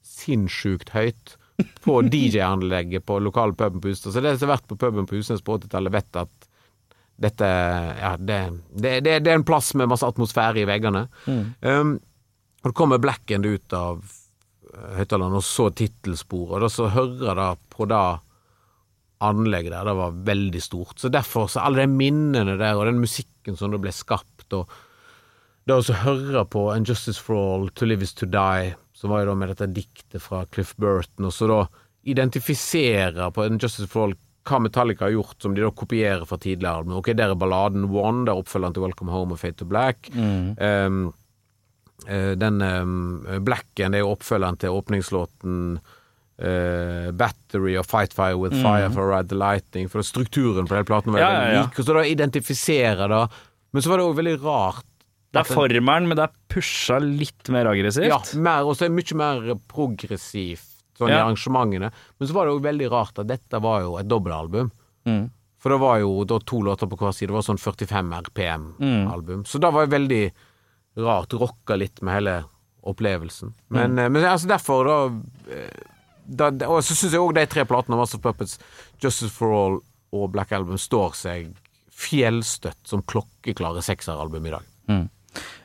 [0.09, 1.37] sinnssykt høyt
[1.85, 4.13] på DJ-anlegget på lokale puben på Hustad.
[4.13, 6.49] Så det som har vært på puben på Husnes på 80-tallet, vet at
[7.19, 7.47] dette
[7.99, 8.39] Ja, det,
[8.71, 11.09] det, det, det er en plass med masse atmosfære i veggene.
[11.27, 11.43] Mm.
[11.63, 11.97] Um,
[12.63, 16.89] og det kommer Black End ut av eh, høyttaleren, og så tittelsporet, og da så
[16.95, 18.05] hører jeg da på det
[19.25, 20.99] anlegget der, det var veldig stort.
[21.01, 24.71] Så derfor, så alle de minnene der, og den musikken som da ble skapt, og
[25.69, 29.23] det å høre på And Justice for All, To Live Is To Die, som var
[29.23, 31.61] jo da med dette diktet fra Cliff Burton, og så da
[32.09, 34.17] identifisere på And Justice for All
[34.49, 36.99] hva Metallica har gjort, som de da kopierer fra tidligere album.
[37.01, 40.09] Ok, der er balladen One, der er oppfølgeren til Welcome Home og Fate to Black.
[40.57, 41.13] Um,
[42.07, 45.57] eh, den um, Blacken det er jo oppfølgeren til åpningslåten
[46.39, 49.89] eh, Battery og Fight Fire With Fire for Ride the Lightning.
[49.89, 51.63] For strukturen på hele platen var Ja, ja, veldig ja.
[51.67, 51.79] lik.
[51.79, 53.29] Og så da identifisere da
[53.73, 54.85] Men så var det òg veldig rart.
[55.31, 58.09] Det er formelen, men det er pusha litt mer aggressivt.
[58.09, 60.65] Ja, mer, og så er det mye mer progressivt
[60.99, 61.91] sånn i arrangementene.
[62.19, 64.71] Men så var det òg veldig rart at dette var jo et dobbeltalbum.
[65.07, 65.27] Mm.
[65.61, 67.29] For det var jo da to låter på hver side.
[67.29, 68.17] Det var sånn 45 Mm.
[68.25, 69.45] RPM-album.
[69.45, 70.33] Så da var det veldig
[71.05, 71.33] rart.
[71.39, 72.45] Rocka litt med hele
[72.89, 73.53] opplevelsen.
[73.69, 73.99] Men, Mm.
[73.99, 75.71] eh, men altså derfor, da, eh,
[76.29, 78.59] da Og så syns jeg òg de tre platene, Master Puppets,
[79.03, 79.79] Justice for All
[80.13, 81.49] og Black Album, står seg
[81.99, 84.67] fjellstøtt som klokkeklare sekseralbum i dag.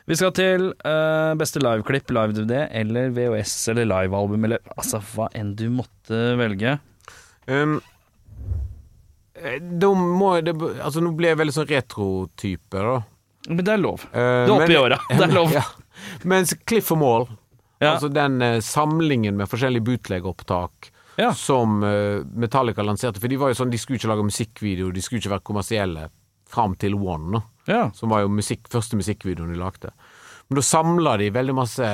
[0.04, 5.54] Vi skal til uh, beste liveklipp, live-DVD eller VHS eller livealbum eller altså hva enn
[5.56, 6.78] du måtte velge.
[7.48, 7.78] Um,
[9.34, 13.00] Eh, Da må det, Altså, nå blir jeg veldig sånn retrotype, da.
[13.50, 14.04] Men det er lov.
[14.14, 14.98] Uh, Du er oppe i åra.
[15.10, 15.52] Det er lov.
[15.52, 15.64] Ja.
[16.24, 17.26] Mens Cliff og Maul,
[17.84, 17.92] Ja.
[17.96, 21.30] altså den eh, samlingen med forskjellige bootleg-opptak Ja.
[21.38, 25.00] som eh, Metallica lanserte, for de var jo sånn, de skulle ikke lage musikkvideo, de
[25.04, 26.08] skulle ikke være kommersielle
[26.50, 27.90] fram til One, Ja.
[27.94, 29.90] som var jo musikk, første musikkvideoen de lagde.
[30.50, 31.86] Men da samla de veldig masse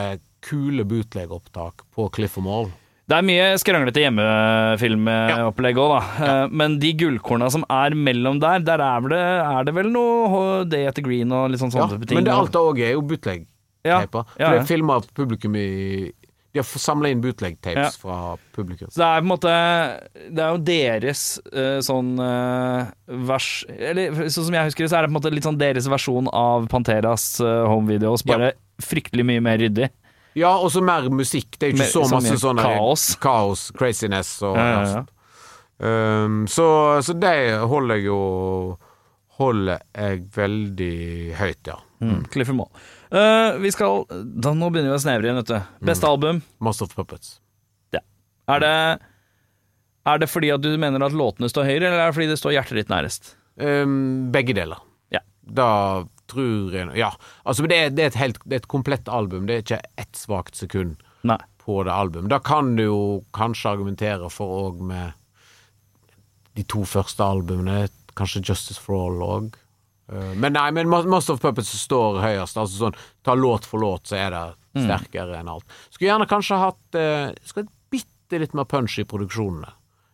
[0.42, 2.70] kule bootleg-opptak på Cliff Mall.
[3.10, 6.00] Det er mye skranglete hjemmefilmopplegg òg, da.
[6.26, 6.34] Ja.
[6.50, 10.94] Men de gullkorna som er mellom der, der er det, er det vel noe at
[10.98, 12.20] the Green og litt sånn sånne ja, ting.
[12.20, 13.49] men det alt òg er jo bootleg-taper.
[13.86, 16.10] Ja, For ja, det er filma av publikum i
[16.52, 18.90] De har samla inn bootleg-tapes fra publikum.
[18.90, 19.52] Så det er på en måte
[20.34, 21.22] Det er jo deres
[21.54, 22.90] uh, sånn uh,
[23.30, 25.60] vers Eller sånn som jeg husker det, så er det på en måte litt sånn
[25.60, 28.52] deres versjon av Panteras uh, home videos, bare
[28.84, 29.90] fryktelig mye mer ryddig.
[30.38, 31.56] Ja, og så mer musikk.
[31.58, 33.06] Det er jo Mer- ikke så masse sånn kaos.
[33.20, 35.06] kaos, craziness og Ja, ja, ja, ja.
[35.80, 36.66] Um, så,
[37.00, 38.18] så det holder jeg jo
[39.40, 40.96] Holder jeg veldig
[41.38, 41.78] høyt, ja.
[42.00, 42.24] Mm.
[42.32, 42.70] Clifford Moll.
[43.12, 45.86] Uh, vi skal da, Nå begynner vi å snevre igjen, vet du.
[45.90, 46.40] Beste album.
[46.64, 47.38] Most of Puppets.
[48.50, 48.76] Er det
[50.08, 52.38] Er det fordi at du mener at låtene står høyere, eller er det fordi det
[52.40, 53.34] står hjertet ditt nærest?
[53.60, 54.80] Um, begge deler.
[55.12, 55.20] Ja.
[55.44, 57.12] Da tror jeg Ja.
[57.44, 59.46] Altså, det er, det er et helt Det er et komplett album.
[59.46, 61.38] Det er ikke ett svakt sekund Nei.
[61.60, 62.30] på det albumet.
[62.32, 63.00] Da kan du jo
[63.36, 65.12] kanskje argumentere for òg med
[66.56, 67.88] de to første albumene,
[68.18, 69.59] kanskje Justice for All òg.
[70.10, 72.56] Men nei, men Master of Puppets står høyest.
[72.58, 74.84] Altså sånn, Ta låt for låt, så er det Mm.
[74.86, 75.64] sterkere enn alt.
[75.90, 79.66] Skulle gjerne kanskje hatt eh, Skulle bitte litt mer punch i produksjonene.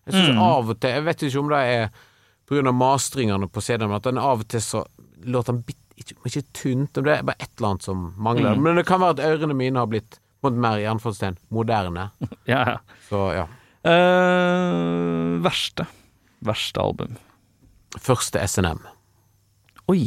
[0.06, 0.38] Jeg synes Mm.
[0.40, 1.90] av og til Jeg vet ikke om det er
[2.48, 2.72] pga.
[2.72, 4.84] mastringene på CD-en, men at den av og til så
[5.24, 8.54] låter den bitte ikke, ikke tynt, det er bare et eller annet som mangler.
[8.56, 8.62] Mm.
[8.62, 12.10] Men det kan være at ørene mine har blitt mer i anførselstegn moderne.
[12.46, 12.76] Ja, ja.
[13.10, 13.46] Så ja.
[13.86, 15.86] Uh, verste.
[16.44, 17.16] Verste album.
[17.98, 18.80] Første SNM.
[19.92, 20.06] Oi.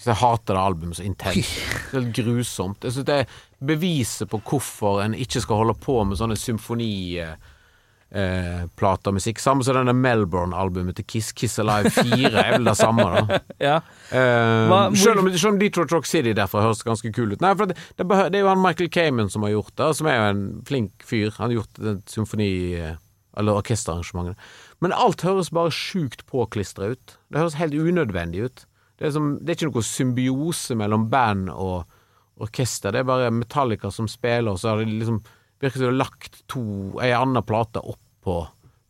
[0.00, 1.54] Så jeg hater det albumet så intenst.
[1.92, 2.82] Det er grusomt.
[2.84, 9.08] Jeg synes det er beviset på hvorfor en ikke skal holde på med sånne symfoniplater
[9.08, 9.40] eh, musikk.
[9.40, 13.38] Samme som denne Melbourne-albumet til Kiss, Kiss Alive 4 er vel det samme, da.
[13.64, 13.78] Ja.
[14.10, 17.40] Eh, Hva- hvor- selv, om, selv om Detroit Rock City derfor høres ganske kul ut.
[17.40, 20.10] Nei, for det, det, det er jo han Michael Kamen som har gjort det, som
[20.10, 21.32] er jo en flink fyr.
[21.38, 23.00] Han har gjort et symfoni- eh,
[23.40, 24.36] eller orkesterarrangementet.
[24.84, 27.16] Men alt høres bare sjukt påklistra ut.
[27.32, 28.66] Det høres helt unødvendig ut.
[28.98, 32.94] Det er, som, det er ikke noe symbiose mellom band og orkester.
[32.94, 35.22] Det er bare Metallica som spiller, og så har det liksom
[35.64, 36.64] virker som de har lagt to,
[37.02, 38.40] ei anna plate oppå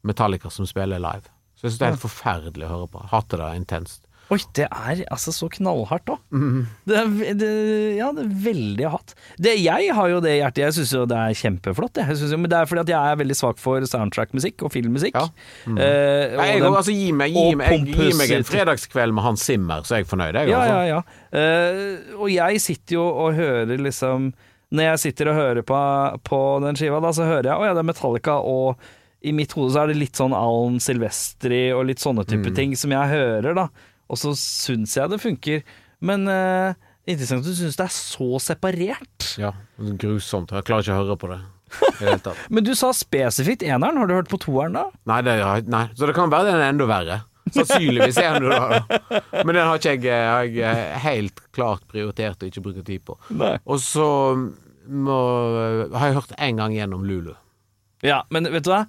[0.05, 1.31] Metallica som spiller live.
[1.55, 3.05] Så jeg syns det er helt forferdelig å høre på.
[3.13, 4.04] Hater det intenst.
[4.33, 6.21] Oi, det er altså så knallhardt òg.
[6.89, 7.49] Det, er- det,
[7.99, 9.13] ja, det er veldig hardt.
[9.37, 10.63] Det, jeg har jo det i hjertet.
[10.65, 12.01] Jeg syns jo det er kjempeflott.
[12.01, 14.73] Jeg synes jo, men det er fordi at jeg er veldig svak for soundtrack-musikk og
[14.73, 15.19] filmmusikk.
[15.19, 15.27] Ja.
[15.69, 19.13] Eh, og Nei, jeg, den- altså, gi, meg, gi, og meg, gi meg en fredagskveld
[19.19, 20.41] med Hans Zimmer, så er jeg fornøyd.
[20.41, 20.81] Jeg, Ja, altså.
[20.81, 21.03] ja, ja.
[21.35, 24.33] Eh, og jeg sitter jo og hører liksom
[24.75, 25.79] Når jeg sitter og hører på,
[26.27, 28.81] på den skiva, da, så hører jeg å ja, det er Metallica, og
[29.23, 32.55] i mitt hode så er det litt sånn Alan Silvestri og litt sånne type Mm.
[32.57, 33.69] ting som jeg hører, da.
[34.11, 35.65] Og så syns jeg det funker.
[36.05, 36.77] Men uh,
[37.09, 39.29] interessant at du syns det er så separert.
[39.41, 39.55] Ja,
[40.01, 40.53] grusomt.
[40.55, 41.43] Jeg klarer ikke å høre på det.
[42.55, 43.99] Men du sa spesifikt eneren.
[43.99, 44.89] Har du hørt på toeren da?
[45.11, 45.39] Nei, det,
[45.71, 47.23] nei, så det kan være den er enda verre.
[47.55, 48.59] Sannsynligvis er den det.
[48.59, 49.23] da.
[49.47, 53.19] Men den har ikke jeg, har jeg helt klart prioritert å ikke bruke tid på.
[53.37, 53.57] Nei.
[53.69, 54.07] Og så
[54.89, 55.19] må,
[55.95, 57.35] har jeg hørt en gang gjennom Lulu.
[58.05, 58.85] Ja, men vet du hva?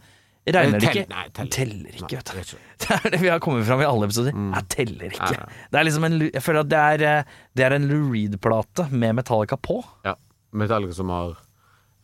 [0.45, 1.05] Regner det ikke?
[1.09, 2.57] Nei, teller, Teller ikke, vet du.
[2.83, 3.07] det er.
[3.15, 4.35] Det vi har kommet fram i alle episoder.
[4.37, 5.31] Jeg teller ikke.
[5.31, 5.39] Mm.
[5.39, 5.63] Nei, nei.
[5.73, 8.85] Det er liksom en, jeg føler at det er, eh, det er en Lou Reed-plate
[8.93, 9.79] med Metallica på.
[10.05, 10.13] Ja.
[10.55, 11.33] Metallica som har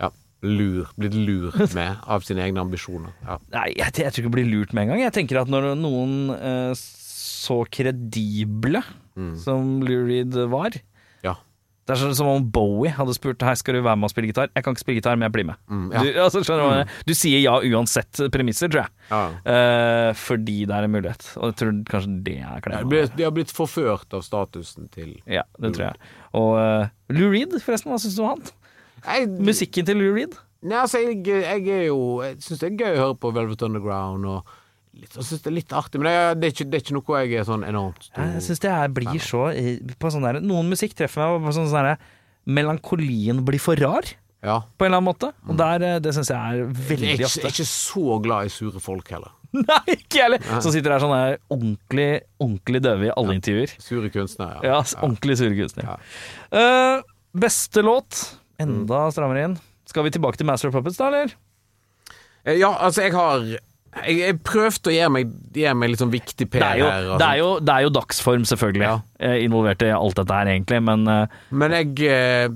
[0.01, 0.09] ja,
[0.41, 3.13] lur, blitt lurt med av sine egne ambisjoner.
[3.27, 3.37] Ja.
[3.53, 5.05] Nei, jeg, jeg tror ikke det blir lurt med en gang.
[5.05, 8.81] Jeg tenker at når noen uh, så kredible
[9.11, 9.33] Mm.
[9.43, 10.71] som Lou Reed var.
[11.81, 14.29] Det er sånn som om Bowie hadde spurt Hei, skal du være med og spille
[14.29, 14.51] gitar.
[14.53, 15.61] Jeg kan ikke spille gitar, men jeg blir med.
[15.65, 16.03] Mm, ja.
[16.03, 18.93] du, altså, skjønner du, sier ja uansett premisser, tror jeg.
[19.09, 19.21] Ja.
[19.47, 21.25] Uh, fordi det er en mulighet.
[21.39, 23.01] Og jeg tror kanskje det er klemma.
[23.17, 26.13] de har blitt forført av statusen til Ja, det tror jeg.
[26.37, 28.55] Og uh, Lou Reed, forresten, hva syns du om han?
[29.07, 30.37] jeg, Musikken til Lou Reed?
[30.61, 33.65] Nei, altså, jeg, jeg er jo Jeg syns det er gøy å høre på Velvet
[33.65, 34.57] Underground og
[34.93, 36.83] litt, Jeg synes det er litt artig, men det er, det er, ikke, det er
[36.85, 39.43] ikke noe jeg er sånn enormt stor Jeg syns det her blir så
[40.01, 41.93] på sånn der, Noen musikk treffer meg på sånn sånn
[42.51, 44.07] Melankolien blir for rar,
[44.41, 44.61] Ja.
[44.77, 45.27] på en eller annen måte.
[45.47, 47.41] Og der, eh, det syns jeg er Jeg er veldig ikke, ofte.
[47.41, 49.31] jeg er ikke så glad i sure folk heller.
[49.53, 50.39] Nei, ikke heller!
[50.63, 53.75] Som sitter der sånn der ordentlig, ordentlig døve i alle intervjuer.
[53.83, 54.63] Sure kunstnere.
[54.63, 55.99] Ja, ordentlig surkunstner.
[56.51, 57.03] Uh,
[57.37, 59.57] beste låt, enda strammere inn.
[59.85, 61.35] Skal vi tilbake til Master of Puppets, da, eller?
[62.45, 63.43] Eh, Ja, altså, jeg har
[64.07, 67.07] Jeg, jeg prøvde å gjøre meg, gjøre meg litt sånn viktig PR er her.
[67.11, 68.93] og det er jo, det er jo dagsform, selvfølgelig, Ja.
[69.19, 72.47] eh, involvert i alt dette her, egentlig, men eh, Men jeg eh,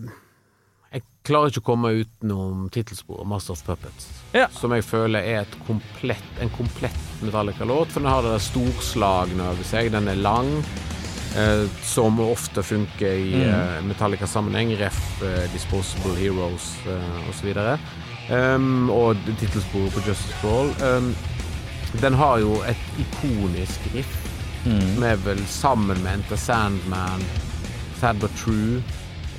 [0.95, 4.07] Jeg klarer ikke å komme utenom tittelsporet Master of Puppets.
[4.31, 4.47] Ja.
[4.53, 7.89] Som jeg føler er et komplett, en komplett Metallica-låt.
[7.91, 9.89] For den har det der storslagne over seg.
[9.91, 10.63] Den er lang.
[11.35, 13.49] Eh, som ofte funker i Mm.
[13.49, 14.77] eh, Metallica-sammenheng.
[14.79, 15.01] Ref.
[15.23, 17.79] Eh, Disposable Heroes eh, osv.
[18.29, 20.71] Um, og tittelsporet på Justice Crawl.
[20.81, 21.15] Um,
[22.01, 24.15] den har jo et ikonisk riff,
[24.65, 24.81] mm.
[24.95, 27.23] som er vel sammen med Enter Sandman,
[27.99, 28.81] Sad But True,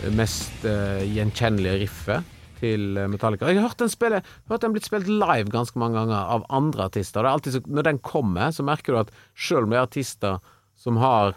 [0.02, 3.48] eh, mest uh, gjenkjennelige riffet til eh, Metallica.
[3.50, 6.88] Jeg har hørt den, spille, hørt den blitt spilt live ganske mange ganger av andre
[6.88, 7.20] artister.
[7.20, 9.88] Det er alltid så, når den kommer, så merker du at selv om det er
[9.88, 11.34] artister som har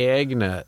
[0.00, 0.62] egne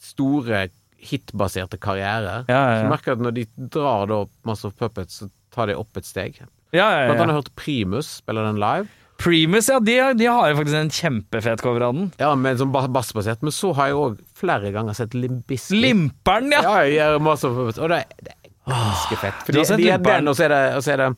[0.00, 0.68] store
[0.98, 2.78] hitbaserte karrierer, Ja, ja, ja.
[2.82, 5.96] så merker du at når de drar da Master of Puppets, så tar de opp
[5.98, 6.40] et steg.
[6.72, 7.26] ja, ja, Blant ja.
[7.26, 8.88] annet hørt Primus spille den live.
[9.18, 12.10] Primus, ja, de, de har jo faktisk en kjempefet cover av den.
[12.20, 13.42] Ja, men ba- bassbasert.
[13.42, 15.68] Men så har jeg òg flere ganger sett Limbis.
[15.74, 16.62] Limperen, ja!
[16.62, 19.42] Ja, jeg masse Og det, det er ganske fett.
[19.42, 21.10] For de, sett de er den, og så er det, og så er det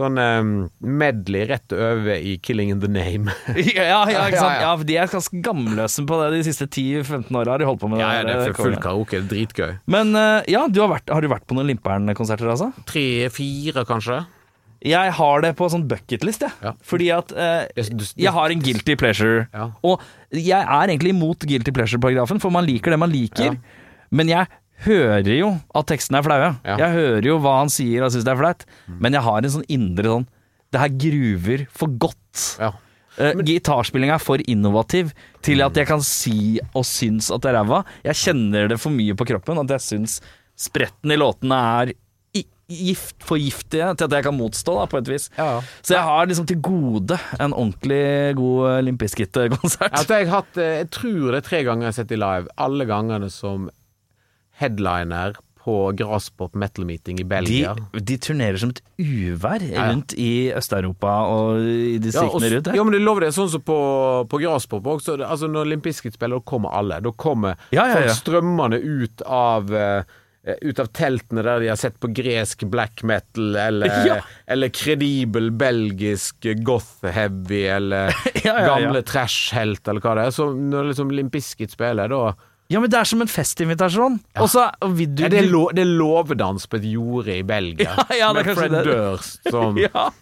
[0.00, 3.34] sånn um, medley rett over i Killing in the Name.
[3.74, 4.60] Ja, ja, ikke sant?
[4.64, 7.56] Ja, de er ganske gamløse på det de siste 10-15 åra.
[7.56, 9.24] Har de holdt på med Ja, ja, det er full karaoke.
[9.26, 9.80] Dritgøy.
[9.90, 12.70] Men uh, ja, du har, vært, har du vært på noen Limperen-konserter, altså?
[12.88, 14.22] Tre-fire, kanskje.
[14.80, 16.52] Jeg har det på sånn bucketlist, jeg.
[16.64, 16.72] Ja.
[16.82, 17.66] Fordi at eh,
[18.16, 19.48] Jeg- har en guilty pleasure.
[19.52, 19.70] Ja.
[19.84, 20.00] Og
[20.32, 23.58] jeg er egentlig imot guilty pleasure-paragrafen, for man liker det man liker.
[24.10, 24.46] Men jeg
[24.86, 26.50] hører jo at tekstene er flaue.
[26.64, 26.76] Ja.
[26.80, 28.64] Jeg hører jo hva han sier og syns det er flaut.
[28.88, 30.26] Men jeg har en sånn indre sånn
[30.72, 32.44] Det her gruver for godt.
[32.60, 32.72] Ja.
[33.18, 35.10] Uh, Gitarspillinga er for innovativ
[35.42, 37.82] til at jeg kan si og syns at det er ræva.
[38.06, 40.20] Jeg kjenner det for mye på kroppen at jeg syns
[40.56, 41.92] spretten i låtene er
[42.70, 45.28] gift, for giftige til at jeg kan motstå, da, på et vis.
[45.36, 45.60] Ja.
[45.82, 49.90] Så jeg har liksom til gode en ordentlig god eh, Limp Bizkit-konsert.
[49.90, 52.50] Ja, jeg, hatt, eh, jeg tror det er tre ganger jeg har sett dem live.
[52.60, 53.70] Alle gangene som
[54.60, 57.74] headliner på Graspop Metal Meeting i Belgia.
[57.92, 59.90] de turnerer som et uvær ja.
[59.90, 59.96] ja.
[60.16, 62.76] i Øst-Europa og i Ja, rundt her.
[62.76, 63.34] ja, men det lover det.
[63.36, 63.76] Sånn som på,
[64.30, 65.18] på Graspop også.
[65.20, 67.02] Altså, når Limp Bizkit spiller, da kommer alle.
[67.04, 71.98] Da kommer Ja, folk strømmende ut av eh, ut av teltene der de har sett
[72.00, 74.14] på gresk black metal, eller, Ja.
[74.48, 78.66] eller kredibel belgisk goth-heavy, eller Ja, ja, ja.
[78.72, 80.30] gamle trash-helt, eller hva det er.
[80.38, 82.22] Så når liksom Limp Bizkit spiller, da
[82.70, 84.16] Ja, men det er som en festinvitasjon.
[84.40, 87.42] Og så vil du ja, det, er lo, det er låvedans på et jorde i
[87.44, 87.92] Belgia.
[88.10, 88.84] Ja, ja, med Fred det.
[88.88, 90.12] Durst som Ja,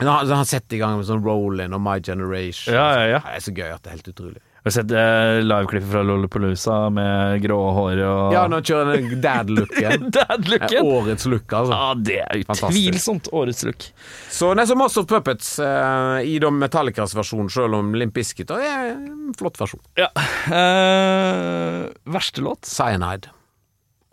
[0.00, 2.74] han, han setter i gang med sånn Rollin og My Generation.
[2.74, 3.04] ja, ja.
[3.14, 3.20] ja.
[3.30, 4.42] Det er så gøy at det er helt utrolig.
[4.64, 9.20] Har du sett eh, liveklippet fra Lollapalooza med grå hår og Ja, nå kjører den
[9.20, 10.06] dad-looken.
[10.16, 10.86] Dad-looken!
[10.88, 11.76] Årets look, altså.
[11.76, 13.84] Ja, det er utvilsomt årets look.
[14.32, 18.54] Så nei, så Master of Puppets eh, i da Metallicas versjon, selv om Limp Bizkit
[18.56, 19.84] er en flott versjon.
[20.00, 20.08] Ja.
[20.48, 21.84] Eh,
[22.16, 22.64] verste låt?
[22.64, 23.28] Cyanide.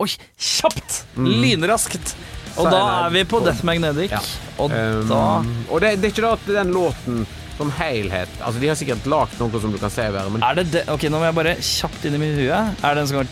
[0.04, 1.04] Oi, kjapt!
[1.16, 2.12] Lynraskt.
[2.60, 4.12] Og da er vi på på- Death Magnetic.
[4.12, 4.20] Ja.
[4.60, 5.20] Og Um, da
[5.72, 7.22] og det, det er ikke da at den låten
[7.62, 10.58] som helhet Altså, de har sikkert lagd noe som du kan se være, men Er
[10.58, 10.82] det det?
[10.92, 12.60] Ok, nå må jeg bare kjapt inn i mitt hue.
[12.82, 13.26] Er det den som går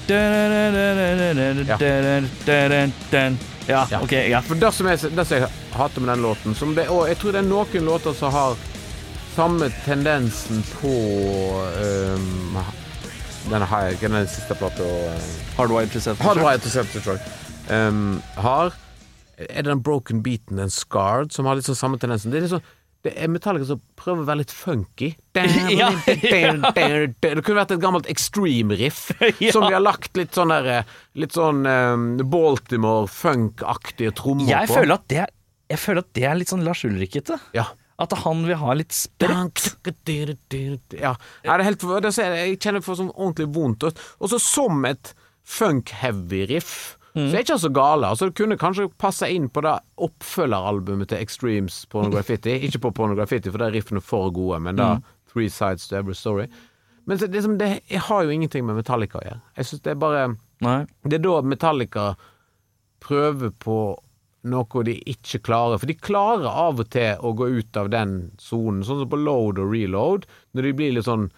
[3.71, 4.01] Ja, Ja.
[4.03, 4.41] ok, ja.
[4.43, 7.19] For det som, jeg, det som jeg hater med den låten som det, Og jeg
[7.21, 8.57] tror det er noen låter som har
[9.37, 12.59] samme tendensen på um,
[13.51, 16.73] denne her, er den siste plata uh, Hardwired to Self-Destruct.
[16.75, 17.23] Self-Destruct
[17.71, 18.75] um, har
[19.39, 22.33] Er det den Broken Beaten, den Scarred, som har litt sånn samme tendensen?
[22.33, 22.67] Det er litt sånn
[23.07, 25.11] det er Metallica som prøver å være litt funky.
[25.81, 29.11] Ja, Det kunne vært et gammelt extreme-riff
[29.45, 29.53] Ja.
[29.55, 34.81] som vi har lagt litt sånn der eh, Litt sånn um, Baltimore-funk-aktige trommer Jeg på.
[34.81, 35.27] føler det
[35.71, 37.37] jeg føler at det er litt sånn Lars Ulrikkete.
[37.55, 37.69] Ja.
[38.03, 39.61] At han vil ha litt sprett.
[40.99, 41.13] Ja.
[41.45, 43.87] Nei, det er helt, det jeg, kjenner det for sånn ordentlig vondt.
[43.87, 45.13] Og så som et
[45.47, 46.43] funk-heavy
[47.15, 48.11] riff, så er ikke så gale.
[48.11, 52.59] Altså, det kunne kanskje passe inn på det oppfølgeralbumet til Extremes Pornograffiti.
[52.69, 54.91] ikke på Pornograffiti, for der er riffene for gode, men da
[55.31, 56.47] Three Sides to Every Story.
[57.09, 59.41] Men liksom, det jeg har jo ingenting med Metallica å gjøre.
[59.57, 60.29] Jeg synes det er bare
[60.63, 60.79] Nei.
[61.03, 62.07] det er da Metallica
[63.01, 63.81] prøver på
[64.51, 65.81] noe de ikke klarer.
[65.81, 69.21] For de klarer av og til å gå ut av den sonen, sånn som på
[69.21, 71.29] load og reload, når de blir litt sånn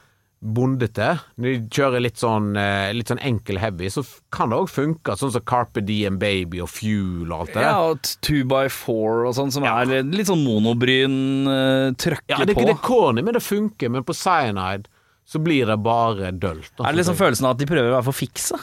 [0.42, 1.20] bondete.
[1.38, 4.02] Når de kjører litt sånn, eh, litt sånn enkel heavy, så
[4.34, 7.76] kan det òg funke, sånn som Carpe Diem Baby og Fuel og alt det Ja,
[7.92, 9.76] og t- two by four og sånn, som Ja.
[9.82, 13.88] er litt sånn monobryn, uh, trøkke Ja, det, er ikke det corny, men det funker.
[13.90, 14.86] Men på Cyanide
[15.24, 16.72] så blir det bare dølt.
[16.80, 18.58] Er det liksom følelsen av at de prøver å være for fikse?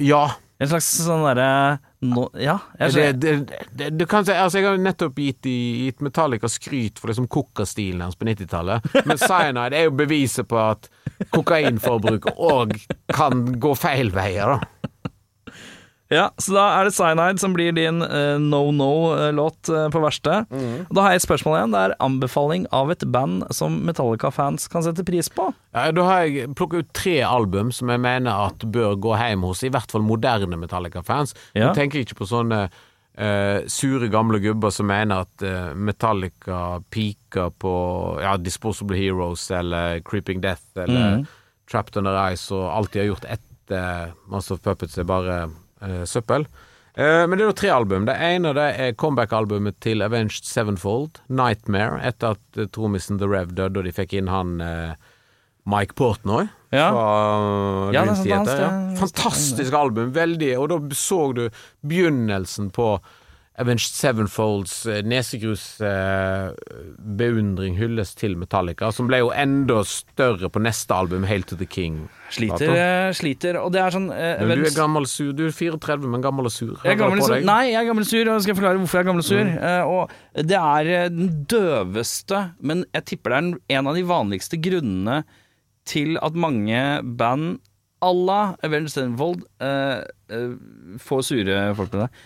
[0.00, 0.26] Ja.
[0.60, 4.66] En slags sånn derre Nå, ja, jeg Det, det, det, du kan si, altså jeg
[4.66, 9.78] har nettopp gitt, i- gitt Metallica skryt for liksom kokastilen hans på 90-tallet, men Cyanide
[9.78, 10.88] er jo beviset på at
[11.30, 12.74] kokainforbruk òg
[13.14, 14.88] kan gå feil veier, da.
[16.12, 20.42] Ja, så da er det Cyanide som blir din uh, no-no-låt uh, på verste.
[20.52, 20.84] Mm.
[20.92, 21.74] Da har jeg et spørsmål igjen.
[21.74, 25.48] Det er anbefaling av et band som Metallica-fans kan sette pris på.
[25.72, 29.48] Ja, da har jeg plukket ut tre album som jeg mener at bør gå hjem
[29.48, 31.36] hos i hvert fall moderne Metallica-fans.
[31.56, 31.70] Ja.
[31.70, 32.66] Nå tenker jeg ikke på sånne
[33.12, 37.72] Uh, sure gamle gubber som mener at uh, Metallica piker på
[38.24, 41.26] ja, Disposable Heroes eller Creeping Death eller mm.
[41.68, 45.52] Trapped Under Ice og alt de har gjort etter Master of Puppets er bare eh,
[46.08, 46.46] søppel.
[46.94, 48.04] Eh, men det er jo tre album.
[48.04, 53.54] Det ene det er comeback-albumet til Avenged Sevenfold, 'Nightmare', etter at eh, trommisen The Rev
[53.56, 54.92] døde og de fikk inn han eh,
[55.64, 56.90] Mike Portnoy Ja.
[56.90, 58.94] fra Ja, er det- Ja.
[58.98, 61.48] Fantastisk album, veldig, og da så du
[61.86, 62.98] begynnelsen på
[63.60, 70.96] Avenged Sevenfolds nesegrusbeundring nesegrus eh, hyllest til Metallica, som ble jo enda større på neste
[70.96, 72.08] album, Hail to the King.
[72.32, 73.60] Sliter, eh, sliter.
[73.60, 76.48] Og det er sånn eh, Men du er gammel sur, du er 34, men gammel
[76.48, 76.72] og sur.
[76.80, 77.36] Jeg er gammel sur.
[77.44, 79.44] Nei, jeg er gammel sur, og skal forklare hvorfor jeg er gammel sur.
[79.44, 80.08] Eh, og
[80.48, 85.20] det er eh, den døveste, men jeg tipper det er en av de vanligste grunnene
[85.88, 86.80] til at mange
[87.18, 87.58] band
[88.02, 90.00] à la Avenged Sevenfold eh,
[90.32, 90.54] eh,
[90.98, 92.22] får sure folk med det.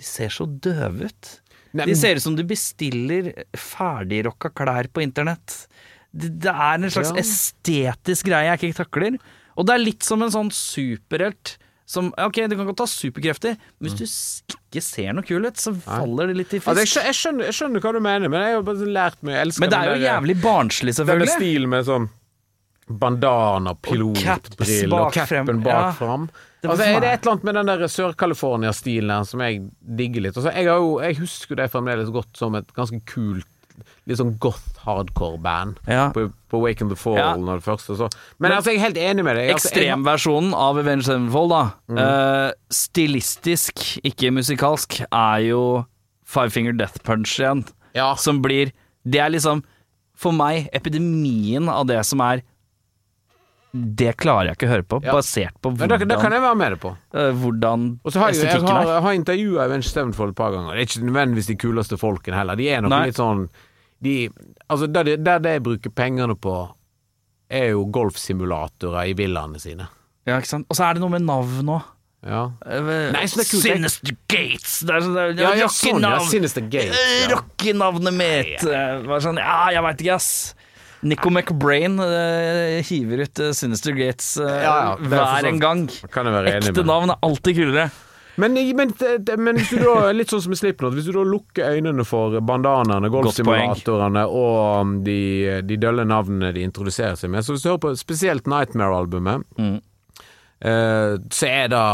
[0.00, 1.30] De ser så døve ut.
[1.76, 5.66] Nei, De ser ut som du bestiller ferdigrokka klær på internett.
[6.10, 7.20] Det, det er en slags Ja.
[7.22, 9.18] estetisk greie jeg ikke takler.
[9.60, 11.58] Og det er litt som en sånn superhelt
[11.90, 15.58] som Ok, du kan godt ta superkrefter, men hvis du ikke ser noe kul ut,
[15.58, 16.92] så faller det litt i Altså, fisk.
[16.94, 19.40] skjønner, jeg, skjønner, jeg skjønner hva du mener, men jeg har bare lært meg å
[19.42, 21.26] elske Men det er jo jævlig barnslig, selvfølgelig.
[21.26, 22.06] Denne med stilen med sånn
[22.90, 26.28] bandana, pilotbriller og capen bak fram.
[26.60, 30.36] Det Altså, er det et eller annet med den der Sør-California-stilen som jeg digger litt.
[30.36, 33.46] Altså, jeg, har jo, jeg husker det fremdeles godt som et ganske kult
[34.04, 36.10] Litt sånn goth hardcore-band Ja.
[36.12, 37.30] på, på Wake in the Fall Ja.
[37.40, 38.10] når det første så.
[38.38, 39.54] Men, altså, jeg er helt enig med deg.
[39.54, 41.62] Altså, Ekstremversjonen av Avenged Sevenfold, da.
[41.88, 42.00] Mm.
[42.02, 45.62] Uh, stilistisk, ikke musikalsk, er jo
[46.28, 47.64] Five Finger Death Punch igjen.
[47.96, 48.10] Ja.
[48.20, 48.72] Som blir
[49.08, 49.62] Det er liksom,
[50.14, 52.42] for meg, epidemien av det som er
[53.72, 55.12] Det klarer jeg ikke å høre på, Ja.
[55.14, 56.90] basert på Men det, det, kan hvordan, jeg være med på.
[57.14, 60.74] Uh, hvordan Og så har jeg, jeg har, har intervjua Avenged Sevenfold et par ganger.
[60.74, 62.58] Det er ikke nødvendigvis de kuleste folkene heller.
[62.58, 63.04] De er nok Nei.
[63.10, 63.46] litt sånn
[64.02, 64.16] de,
[64.66, 66.56] Altså, der, de, der det jeg bruker pengene på,
[67.50, 69.86] er jo golfsimulatorer i villaene sine.
[70.26, 70.66] Ja, ikke sant?
[70.70, 71.88] Og så er det noe med navn òg.
[72.20, 72.42] Ja.
[72.66, 73.64] Nei, så det er kult.
[73.64, 74.74] Sinister Gates!
[74.84, 76.18] Det er sånn, det Ja, ja, sånn, ja.
[76.28, 76.96] Sinister Gates.
[76.98, 77.30] Eh, Ja.
[77.36, 78.64] Rockenavnet mitt!
[78.66, 79.20] eh, ja.
[79.24, 80.54] sånn, ja, jeg veit ikke, ass.
[81.02, 85.82] Nico McBrain uh, hiver ut uh, Sinister Gates uh, Ja, ja, er hver en gang.
[85.88, 87.88] Ekte navn er alltid kulere.
[88.40, 88.92] Men, men,
[89.40, 92.36] men hvis du da, litt sånn som i Slipknot, hvis du da lukker øynene for
[92.46, 95.16] bandanaene, golfsimulatorene og de,
[95.66, 99.76] de dølle navnene de introduserer seg med, så hvis du hører på spesielt Nightmare-albumet, Mm.
[100.60, 101.84] så er det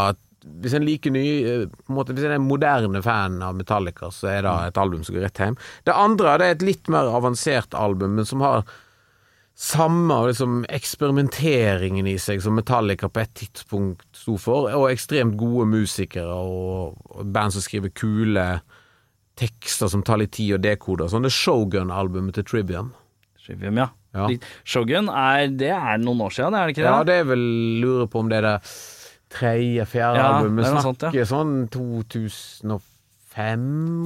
[0.62, 1.24] hvis en liker ny
[1.66, 5.02] på en måte, Hvis en er moderne fan av Metallica, så er det et album
[5.06, 5.56] som går rett hjem.
[5.86, 8.62] Det andre det er et litt mer avansert album, men som har
[9.56, 15.64] samme liksom, eksperimenteringen i seg som Metallica på et tidspunkt sto for, og ekstremt gode
[15.70, 16.98] musikere og,
[17.32, 18.44] band som skriver kule
[19.40, 21.08] tekster som tar litt tid å dekode.
[21.12, 22.92] Sånn det Shogun-albumet til Trivium.
[23.46, 23.88] Trivium, ja.
[24.16, 24.28] Ja.
[24.64, 26.92] Shogun er Det er noen år siden, er det ikke det?
[26.92, 27.42] Ja, det er vel
[27.82, 28.54] Lurer på om det er det
[29.36, 30.64] tredje, fjerde Ja, albumet.
[30.64, 31.24] er noe sånt, ja.
[31.28, 32.80] sånn 2005,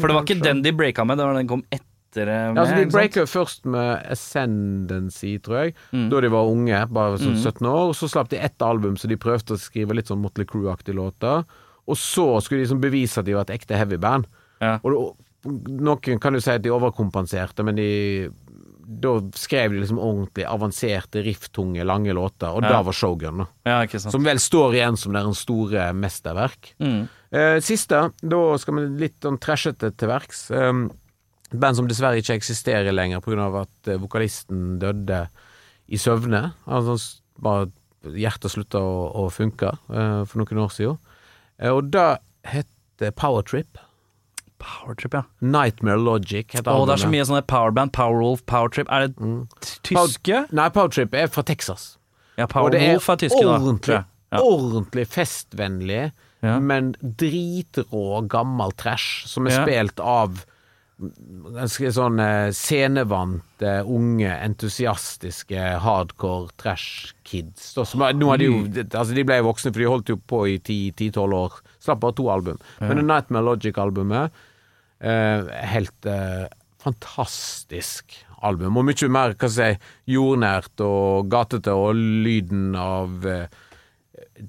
[0.01, 0.48] For det var ikke kanskje?
[0.48, 1.86] den de breaka med, det var den kom etter
[2.18, 2.56] eh, med.
[2.56, 6.11] Ja, altså De breaka først med Ascendancy, tror jeg, Mm.
[6.11, 7.88] da de var unge, bare sånn 17 år.
[7.88, 10.94] Og så slapp de ett album, så de prøvde å skrive litt sånn Motley Crew-aktige
[10.94, 11.44] låter.
[11.88, 14.26] Og så skulle de liksom bevise at de var et ekte heavyband.
[14.61, 14.78] Ja.
[14.84, 18.30] Og noen kan jo si at de overkompenserte, men de
[19.00, 22.68] da skrev de liksom ordentlig avanserte, rifftunge, lange låter, og Ja.
[22.70, 23.46] da var Shogun, da.
[23.64, 23.86] ja.
[23.86, 26.74] Som vel står igjen som deres store mesterverk.
[26.80, 27.08] Mm.
[27.32, 30.50] Eh, siste, da skal vi litt sånn trashete til verks.
[30.50, 30.90] Et
[31.53, 33.48] band som dessverre ikke eksisterer lenger pga.
[33.64, 35.26] at eh, vokalisten døde
[35.90, 36.53] i søvne.
[36.66, 36.96] Altså
[37.40, 37.70] bare
[38.16, 40.98] hjertet slutta å, å funke uh, for noen år siden.
[41.60, 42.09] Uh, og det
[42.48, 43.81] heter Powertrip.
[44.60, 45.24] Powertrip, ja.
[45.40, 48.90] Nightmare Logic heter oh, det er så mye sånne powerband, Powerwolf, Powertrip.
[48.93, 49.43] Er det mm.
[49.89, 50.44] tyske?
[50.52, 51.94] Nei, Powertrip er fra Texas.
[52.39, 54.05] Ja, det er er tyske, ordentlig, da.
[54.32, 54.40] Ja.
[54.40, 56.59] ordentlig festvennlig, Ja.
[56.59, 60.44] men dritrå gammel trash som er spilt av
[61.01, 67.70] ganske sånn eh, scenevante, unge, entusiastiske hardcore trash kids.
[67.78, 70.18] Som, er- nå er de jo Altså, de ble jo voksne, for de holdt jo
[70.20, 71.56] på i 10-12 år.
[71.81, 72.59] Slapp bare to album.
[72.82, 74.40] Men det Nightmare Logic-albumet
[75.01, 76.44] eh, Helt eh,
[76.85, 78.77] fantastisk album.
[78.81, 79.70] Og mye mer hva si,
[80.09, 83.48] jordnært og gatete, og lyden av eh,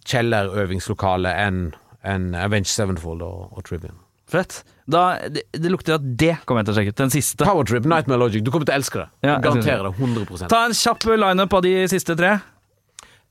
[0.07, 1.61] kjellerøvingslokalet enn
[2.07, 3.99] en Avenge Sevenfold og, og Trivium.
[4.31, 4.61] Fett.
[4.91, 6.99] Da, det, det lukter at det kommer jeg til å sjekke ut.
[7.01, 7.45] Den siste.
[7.47, 8.43] Power Trip, Nightmare Logic.
[8.43, 9.09] Du kommer til å elske det.
[9.29, 9.93] Ja, Garanterer det.
[9.97, 12.37] 100% Ta en kjapp lineup av de siste tre.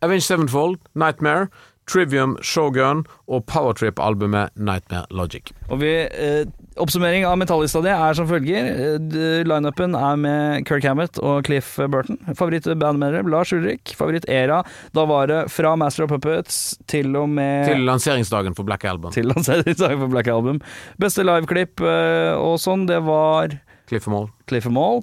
[0.01, 1.51] Avenge Sevenfold, Nightmare,
[1.91, 5.53] Trivium, Shogun og Powertrip-albumet Nightmare Logic.
[5.69, 6.45] Og vi, eh,
[6.81, 8.69] Oppsummering av Metallista di er som følger.
[8.97, 12.17] Eh, Lineupen er med Kirk Hammett og Cliff Burton.
[12.39, 13.93] Favoritt-bandmedlem Lars Ulrik.
[13.99, 14.63] Favoritt-era.
[14.97, 19.13] Da var det fra Master of Puppets til og med Til lanseringsdagen for Black Album.
[19.13, 20.61] til lanseringsdagen for Black Album.
[21.01, 23.59] Beste liveklipp eh, og sånn, det var
[23.91, 24.31] Cliff Mall.
[24.49, 25.03] Cliff Mall.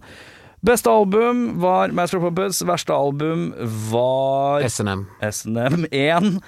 [0.65, 2.63] Beste album var Master of Puppets.
[2.65, 3.51] Verste album
[3.91, 5.05] var SNM.
[5.21, 6.41] SNM1.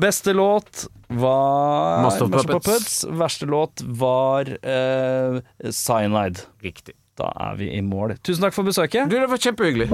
[0.00, 3.04] Beste låt var Master of Puppets.
[3.08, 6.46] Verste låt var uh, Cyanide.
[6.62, 6.94] Riktig.
[7.16, 8.16] Da er vi i mål.
[8.20, 9.08] Tusen takk for besøket.
[9.08, 9.88] Du, det var kjempehyggelig.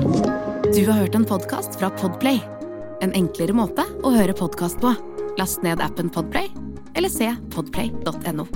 [0.73, 2.43] Du har hørt en podkast fra Podplay.
[3.03, 4.95] En enklere måte å høre podkast på.
[5.39, 6.51] Last ned appen Podplay,
[6.99, 8.49] eller se podplay.no.